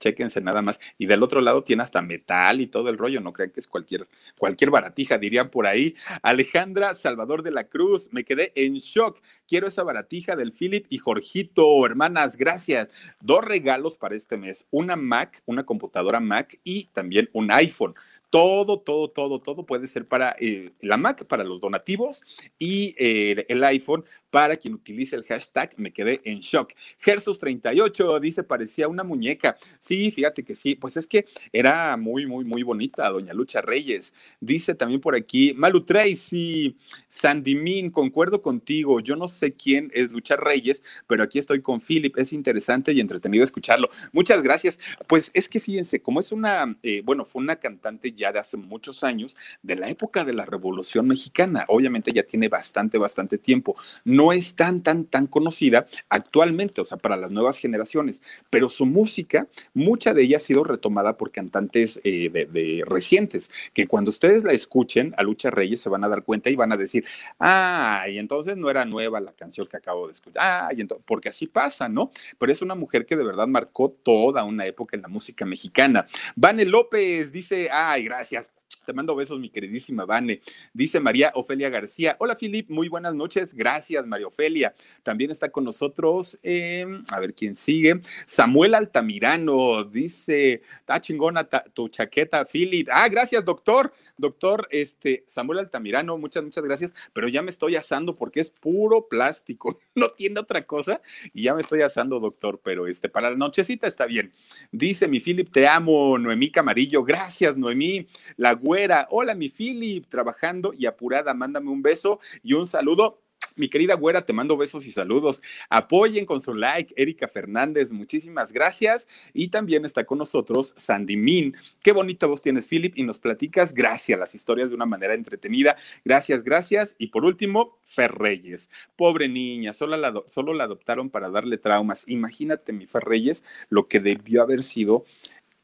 chéquense 0.00 0.40
nada 0.40 0.62
más. 0.62 0.80
Y 0.98 1.06
del 1.06 1.22
otro 1.22 1.40
lado 1.40 1.62
tiene 1.62 1.84
hasta 1.84 2.02
metal 2.02 2.60
y 2.60 2.66
todo 2.66 2.88
el 2.88 2.98
rollo, 2.98 3.20
no 3.20 3.32
crean 3.32 3.50
que 3.50 3.60
es 3.60 3.68
cualquier, 3.68 4.08
cualquier 4.38 4.70
baratija, 4.70 5.18
dirían 5.18 5.50
por 5.50 5.66
ahí. 5.68 5.94
Alejandra 6.22 6.94
Salvador 6.94 7.44
de 7.44 7.52
la 7.52 7.64
Cruz, 7.64 8.08
me 8.10 8.24
quedé 8.24 8.50
en 8.56 8.74
shock. 8.74 9.20
Quiero 9.46 9.68
esa 9.68 9.84
baratija 9.84 10.34
del 10.34 10.52
Philip 10.52 10.86
y 10.88 10.98
Jorgito, 10.98 11.86
hermanas, 11.86 12.36
gracias. 12.36 12.88
Dos 13.20 13.44
regalos 13.44 13.96
para 13.96 14.16
este 14.16 14.36
mes, 14.36 14.66
una 14.70 14.96
Mac, 14.96 15.42
una 15.46 15.64
computadora 15.64 16.18
Mac 16.18 16.58
y 16.64 16.86
también 16.86 17.28
un 17.32 17.52
iPhone 17.52 17.94
todo, 18.30 18.78
todo, 18.78 19.08
todo, 19.10 19.40
todo 19.40 19.66
puede 19.66 19.88
ser 19.88 20.06
para 20.06 20.36
eh, 20.38 20.70
la 20.80 20.96
Mac, 20.96 21.26
para 21.26 21.44
los 21.44 21.60
donativos 21.60 22.22
y 22.58 22.94
eh, 22.96 23.44
el 23.48 23.62
iPhone 23.64 24.04
para 24.30 24.56
quien 24.56 24.74
utilice 24.74 25.16
el 25.16 25.24
hashtag 25.24 25.74
me 25.76 25.92
quedé 25.92 26.20
en 26.24 26.40
shock. 26.40 26.72
Gersus38 27.04 28.20
dice, 28.20 28.42
parecía 28.42 28.88
una 28.88 29.04
muñeca. 29.04 29.56
Sí, 29.80 30.10
fíjate 30.10 30.44
que 30.44 30.54
sí, 30.54 30.74
pues 30.74 30.96
es 30.96 31.06
que 31.06 31.26
era 31.52 31.96
muy, 31.96 32.26
muy, 32.26 32.44
muy 32.44 32.62
bonita, 32.62 33.08
doña 33.10 33.34
Lucha 33.34 33.60
Reyes. 33.60 34.14
Dice 34.40 34.74
también 34.74 35.00
por 35.00 35.14
aquí, 35.14 35.52
Malu 35.54 35.82
Tracy, 35.84 36.76
Sandimín, 37.08 37.90
concuerdo 37.90 38.40
contigo, 38.42 39.00
yo 39.00 39.16
no 39.16 39.28
sé 39.28 39.52
quién 39.54 39.90
es 39.94 40.10
Lucha 40.10 40.36
Reyes, 40.36 40.84
pero 41.06 41.22
aquí 41.22 41.38
estoy 41.38 41.60
con 41.60 41.80
Philip, 41.80 42.16
es 42.18 42.32
interesante 42.32 42.92
y 42.92 43.00
entretenido 43.00 43.44
escucharlo. 43.44 43.90
Muchas 44.12 44.42
gracias. 44.42 44.78
Pues 45.06 45.30
es 45.34 45.48
que 45.48 45.60
fíjense, 45.60 46.00
como 46.00 46.20
es 46.20 46.32
una, 46.32 46.76
eh, 46.82 47.02
bueno, 47.04 47.24
fue 47.24 47.42
una 47.42 47.56
cantante 47.56 48.12
ya 48.12 48.32
de 48.32 48.38
hace 48.38 48.56
muchos 48.56 49.02
años, 49.04 49.36
de 49.62 49.76
la 49.76 49.88
época 49.88 50.24
de 50.24 50.32
la 50.32 50.44
Revolución 50.44 51.06
Mexicana, 51.06 51.64
obviamente 51.68 52.12
ya 52.12 52.22
tiene 52.22 52.48
bastante, 52.48 52.98
bastante 52.98 53.38
tiempo. 53.38 53.76
No 54.04 54.19
no 54.20 54.32
es 54.34 54.54
tan, 54.54 54.82
tan, 54.82 55.06
tan 55.06 55.26
conocida 55.26 55.86
actualmente, 56.10 56.82
o 56.82 56.84
sea, 56.84 56.98
para 56.98 57.16
las 57.16 57.30
nuevas 57.30 57.56
generaciones, 57.56 58.22
pero 58.50 58.68
su 58.68 58.84
música, 58.84 59.48
mucha 59.72 60.12
de 60.12 60.24
ella 60.24 60.36
ha 60.36 60.40
sido 60.40 60.62
retomada 60.62 61.16
por 61.16 61.32
cantantes 61.32 61.98
eh, 62.04 62.28
de, 62.28 62.84
recientes, 62.86 63.50
que 63.72 63.86
cuando 63.86 64.10
ustedes 64.10 64.44
la 64.44 64.52
escuchen 64.52 65.14
a 65.16 65.22
Lucha 65.22 65.48
Reyes 65.48 65.80
se 65.80 65.88
van 65.88 66.04
a 66.04 66.08
dar 66.08 66.22
cuenta 66.22 66.50
y 66.50 66.54
van 66.54 66.70
a 66.70 66.76
decir, 66.76 67.06
ah, 67.38 68.04
y 68.10 68.18
entonces 68.18 68.58
no 68.58 68.68
era 68.68 68.84
nueva 68.84 69.20
la 69.20 69.32
canción 69.32 69.66
que 69.66 69.78
acabo 69.78 70.04
de 70.04 70.12
escuchar, 70.12 70.68
porque 71.06 71.30
así 71.30 71.46
pasa, 71.46 71.88
¿no? 71.88 72.10
Pero 72.38 72.52
es 72.52 72.60
una 72.60 72.74
mujer 72.74 73.06
que 73.06 73.16
de 73.16 73.24
verdad 73.24 73.46
marcó 73.46 73.88
toda 74.02 74.44
una 74.44 74.66
época 74.66 74.96
en 74.96 75.02
la 75.02 75.08
música 75.08 75.46
mexicana. 75.46 76.06
Vane 76.36 76.66
López 76.66 77.32
dice, 77.32 77.70
ay, 77.72 78.04
gracias 78.04 78.50
te 78.84 78.92
mando 78.92 79.14
besos, 79.14 79.38
mi 79.38 79.50
queridísima 79.50 80.04
Vane. 80.04 80.40
Dice 80.72 81.00
María 81.00 81.32
Ofelia 81.34 81.68
García. 81.68 82.16
Hola, 82.18 82.34
Filip. 82.34 82.70
Muy 82.70 82.88
buenas 82.88 83.14
noches. 83.14 83.54
Gracias, 83.54 84.06
María 84.06 84.26
Ofelia. 84.26 84.74
También 85.02 85.30
está 85.30 85.50
con 85.50 85.64
nosotros, 85.64 86.38
em, 86.42 87.04
a 87.12 87.20
ver 87.20 87.34
quién 87.34 87.56
sigue. 87.56 88.00
Samuel 88.26 88.74
Altamirano. 88.74 89.84
Dice, 89.84 90.62
está 90.78 91.00
chingona 91.00 91.44
tu 91.44 91.88
chaqueta, 91.88 92.44
Filip. 92.44 92.88
Ah, 92.90 93.08
gracias, 93.08 93.44
doctor. 93.44 93.92
Doctor, 94.16 94.68
este, 94.70 95.24
Samuel 95.26 95.60
Altamirano, 95.60 96.18
muchas, 96.18 96.44
muchas 96.44 96.62
gracias. 96.62 96.94
Pero 97.14 97.28
ya 97.28 97.40
me 97.42 97.50
estoy 97.50 97.76
asando 97.76 98.16
porque 98.16 98.40
es 98.40 98.50
puro 98.50 99.08
plástico. 99.08 99.78
No 100.00 100.08
tiene 100.10 100.40
otra 100.40 100.64
cosa. 100.64 101.02
Y 101.34 101.42
ya 101.42 101.54
me 101.54 101.60
estoy 101.60 101.82
asando, 101.82 102.20
doctor. 102.20 102.60
Pero 102.64 102.86
este, 102.86 103.08
para 103.10 103.28
la 103.28 103.36
nochecita 103.36 103.86
está 103.86 104.06
bien. 104.06 104.32
Dice 104.72 105.08
mi 105.08 105.20
Filip, 105.20 105.50
te 105.50 105.68
amo. 105.68 106.16
Noemí 106.16 106.50
Camarillo. 106.50 107.04
Gracias, 107.04 107.56
Noemí. 107.56 108.06
La 108.36 108.54
Hola, 108.62 109.34
mi 109.34 109.48
Philip, 109.48 110.06
trabajando 110.08 110.72
y 110.76 110.86
apurada. 110.86 111.34
Mándame 111.34 111.70
un 111.70 111.82
beso 111.82 112.20
y 112.42 112.52
un 112.52 112.66
saludo. 112.66 113.20
Mi 113.56 113.68
querida 113.68 113.94
güera, 113.94 114.24
te 114.24 114.32
mando 114.32 114.56
besos 114.56 114.86
y 114.86 114.92
saludos. 114.92 115.42
Apoyen 115.68 116.24
con 116.24 116.40
su 116.40 116.54
like, 116.54 116.94
Erika 116.96 117.28
Fernández, 117.28 117.90
muchísimas 117.90 118.52
gracias. 118.52 119.08
Y 119.34 119.48
también 119.48 119.84
está 119.84 120.04
con 120.04 120.18
nosotros 120.18 120.72
Sandy 120.76 121.16
Min. 121.16 121.56
Qué 121.82 121.92
bonita 121.92 122.26
voz 122.26 122.42
tienes, 122.42 122.68
Philip, 122.68 122.96
y 122.96 123.02
nos 123.02 123.18
platicas, 123.18 123.74
gracias, 123.74 124.18
las 124.18 124.34
historias 124.34 124.70
de 124.70 124.76
una 124.76 124.86
manera 124.86 125.14
entretenida. 125.14 125.76
Gracias, 126.04 126.44
gracias. 126.44 126.94
Y 126.98 127.08
por 127.08 127.24
último, 127.24 127.78
Fer 127.84 128.12
Reyes. 128.12 128.70
Pobre 128.96 129.28
niña, 129.28 129.72
solo 129.72 129.96
la, 129.96 130.22
solo 130.28 130.54
la 130.54 130.64
adoptaron 130.64 131.10
para 131.10 131.28
darle 131.28 131.58
traumas. 131.58 132.04
Imagínate, 132.08 132.72
mi 132.72 132.86
Fer 132.86 133.04
Reyes, 133.04 133.44
lo 133.68 133.88
que 133.88 134.00
debió 134.00 134.42
haber 134.42 134.62
sido 134.62 135.04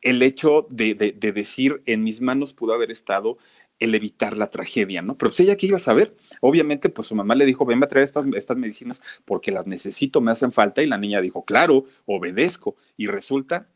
el 0.02 0.22
hecho 0.22 0.66
de, 0.70 0.94
decir 0.94 1.82
en 1.86 2.04
mis 2.04 2.20
manos 2.20 2.52
pudo 2.52 2.74
haber 2.74 2.90
estado 2.90 3.38
el 3.78 3.94
evitar 3.94 4.38
la 4.38 4.50
tragedia, 4.50 5.02
¿no? 5.02 5.18
Pero 5.18 5.30
pues 5.30 5.40
ella 5.40 5.56
que 5.56 5.66
iba 5.66 5.76
a 5.76 5.80
saber, 5.80 6.16
obviamente 6.40 6.88
pues 6.88 7.08
su 7.08 7.14
mamá 7.14 7.34
le 7.34 7.44
dijo, 7.44 7.66
ven 7.66 7.82
a 7.82 7.88
traer 7.88 8.04
estas, 8.04 8.24
estas 8.34 8.56
medicinas 8.56 9.02
porque 9.24 9.50
las 9.50 9.66
necesito, 9.66 10.20
me 10.20 10.30
hacen 10.30 10.52
falta 10.52 10.82
y 10.82 10.86
la 10.86 10.96
niña 10.96 11.20
dijo, 11.20 11.44
claro, 11.44 11.84
obedezco 12.06 12.76
y 12.96 13.06
resulta 13.06 13.68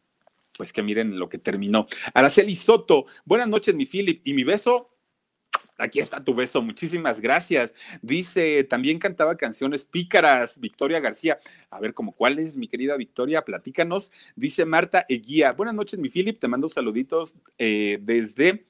pues 0.57 0.73
que 0.73 0.83
miren 0.83 1.19
lo 1.19 1.29
que 1.29 1.39
terminó. 1.39 1.87
Araceli 2.13 2.55
Soto, 2.55 3.07
buenas 3.25 3.49
noches 3.49 3.75
mi 3.75 3.87
Philip 3.87 4.21
y 4.25 4.35
mi 4.35 4.45
beso 4.45 4.91
Aquí 5.81 6.01
está 6.01 6.23
tu 6.23 6.35
beso, 6.35 6.63
muchísimas 6.63 7.21
gracias. 7.21 7.75
Dice, 8.03 8.65
también 8.65 8.99
cantaba 8.99 9.37
canciones 9.37 9.85
pícaras, 9.85 10.59
Victoria 10.61 11.01
García. 11.01 11.39
A 11.71 11.81
ver, 11.81 11.95
como 11.95 12.13
cuál 12.13 12.39
es, 12.39 12.57
mi 12.57 12.69
querida 12.69 12.97
Victoria, 12.97 13.43
platícanos. 13.45 14.13
Dice 14.37 14.65
Marta 14.65 15.07
Eguía, 15.09 15.53
buenas 15.53 15.75
noches, 15.75 15.99
mi 15.99 16.11
Philip, 16.11 16.39
te 16.39 16.49
mando 16.49 16.69
saluditos 16.69 17.35
eh, 17.59 17.99
desde 18.03 18.67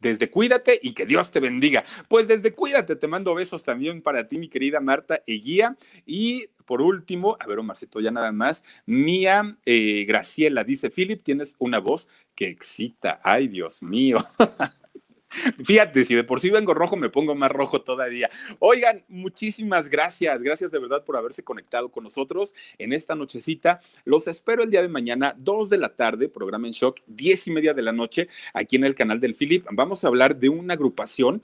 desde 0.00 0.30
Cuídate 0.30 0.80
y 0.82 0.92
que 0.92 1.06
Dios 1.06 1.30
te 1.30 1.40
bendiga. 1.40 1.84
Pues 2.08 2.26
desde 2.26 2.54
Cuídate 2.54 2.96
te 2.96 3.06
mando 3.06 3.34
besos 3.34 3.62
también 3.62 4.02
para 4.02 4.26
ti, 4.28 4.38
mi 4.38 4.48
querida 4.48 4.80
Marta 4.80 5.22
Eguía. 5.26 5.76
Y 6.06 6.48
por 6.64 6.80
último, 6.80 7.36
a 7.38 7.46
ver, 7.46 7.58
Omarcito, 7.58 8.00
ya 8.00 8.10
nada 8.10 8.32
más, 8.32 8.64
Mía 8.86 9.58
eh, 9.66 10.04
Graciela 10.06 10.64
dice, 10.64 10.90
Philip, 10.90 11.22
tienes 11.22 11.54
una 11.58 11.78
voz 11.78 12.08
que 12.34 12.46
excita. 12.46 13.20
Ay, 13.22 13.48
Dios 13.48 13.82
mío. 13.82 14.18
Fíjate, 15.64 16.04
si 16.04 16.14
de 16.14 16.24
por 16.24 16.40
sí 16.40 16.50
vengo 16.50 16.74
rojo, 16.74 16.96
me 16.96 17.08
pongo 17.08 17.34
más 17.34 17.50
rojo 17.50 17.82
todavía. 17.82 18.30
Oigan, 18.58 19.04
muchísimas 19.08 19.88
gracias. 19.88 20.40
Gracias 20.42 20.70
de 20.70 20.78
verdad 20.78 21.04
por 21.04 21.16
haberse 21.16 21.42
conectado 21.42 21.90
con 21.90 22.04
nosotros 22.04 22.54
en 22.78 22.92
esta 22.92 23.14
nochecita. 23.14 23.80
Los 24.04 24.28
espero 24.28 24.62
el 24.62 24.70
día 24.70 24.82
de 24.82 24.88
mañana, 24.88 25.34
2 25.38 25.70
de 25.70 25.78
la 25.78 25.90
tarde, 25.90 26.28
programa 26.28 26.66
en 26.66 26.72
shock, 26.72 27.00
10 27.06 27.46
y 27.46 27.50
media 27.52 27.74
de 27.74 27.82
la 27.82 27.92
noche, 27.92 28.28
aquí 28.54 28.76
en 28.76 28.84
el 28.84 28.94
canal 28.94 29.20
del 29.20 29.34
Philip. 29.34 29.66
Vamos 29.70 30.04
a 30.04 30.08
hablar 30.08 30.36
de 30.36 30.48
una 30.48 30.74
agrupación 30.74 31.42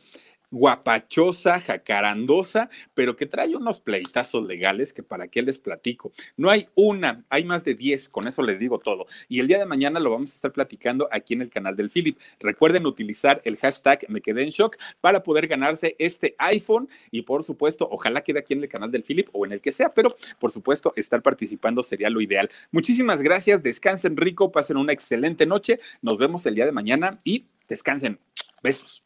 guapachosa, 0.51 1.61
jacarandosa, 1.61 2.71
pero 2.95 3.17
que 3.17 3.27
trae 3.27 3.57
unos 3.57 3.81
pleitazos 3.81 4.47
legales 4.47 4.93
que 4.93 5.03
para 5.03 5.29
qué 5.29 5.43
les 5.43 5.59
platico. 5.59 6.13
No 6.37 6.51
hay 6.51 6.69
una, 6.75 7.25
hay 7.29 7.45
más 7.45 7.65
de 7.65 7.75
10, 7.75 8.09
con 8.09 8.27
eso 8.27 8.43
les 8.43 8.59
digo 8.59 8.79
todo. 8.79 9.07
Y 9.29 9.41
el 9.41 9.49
día 9.49 9.59
de 9.59 9.67
mañana 9.67 10.01
lo 10.01 10.11
vamos 10.11 10.33
a 10.33 10.35
estar 10.35 10.53
platicando 10.53 11.09
aquí 11.11 11.35
en 11.35 11.43
el 11.43 11.51
canal 11.51 11.77
del 11.77 11.91
Philip. 11.91 12.19
Recuerden 12.41 12.87
utilizar 12.87 13.41
el 13.45 13.57
hashtag 13.57 14.07
me 14.09 14.21
para 15.01 15.23
poder 15.23 15.47
ganarse 15.47 15.97
este 15.99 16.35
iPhone 16.39 16.89
y 17.11 17.23
por 17.23 17.43
supuesto, 17.43 17.89
ojalá 17.91 18.23
quede 18.23 18.39
aquí 18.39 18.55
en 18.55 18.63
el 18.63 18.69
canal 18.69 18.91
del 18.91 19.03
Philip 19.03 19.29
o 19.33 19.47
en 19.47 19.53
el 19.53 19.61
que 19.61 19.73
sea, 19.73 19.93
pero 19.93 20.17
por 20.39 20.53
supuesto, 20.53 20.93
estar 20.97 21.23
participando 21.23 21.83
sería 21.83 22.11
lo 22.11 22.21
ideal. 22.21 22.51
Muchísimas 22.71 23.23
gracias, 23.23 23.63
descansen 23.63 24.17
rico, 24.17 24.53
pasen 24.53 24.77
una 24.77 24.93
excelente 24.93 25.47
noche, 25.47 25.81
nos 26.03 26.19
vemos 26.19 26.47
el 26.47 26.55
día 26.55 26.67
de 26.67 26.73
mañana 26.73 27.21
y 27.25 27.47
descansen. 27.69 28.19
Besos. 28.63 29.06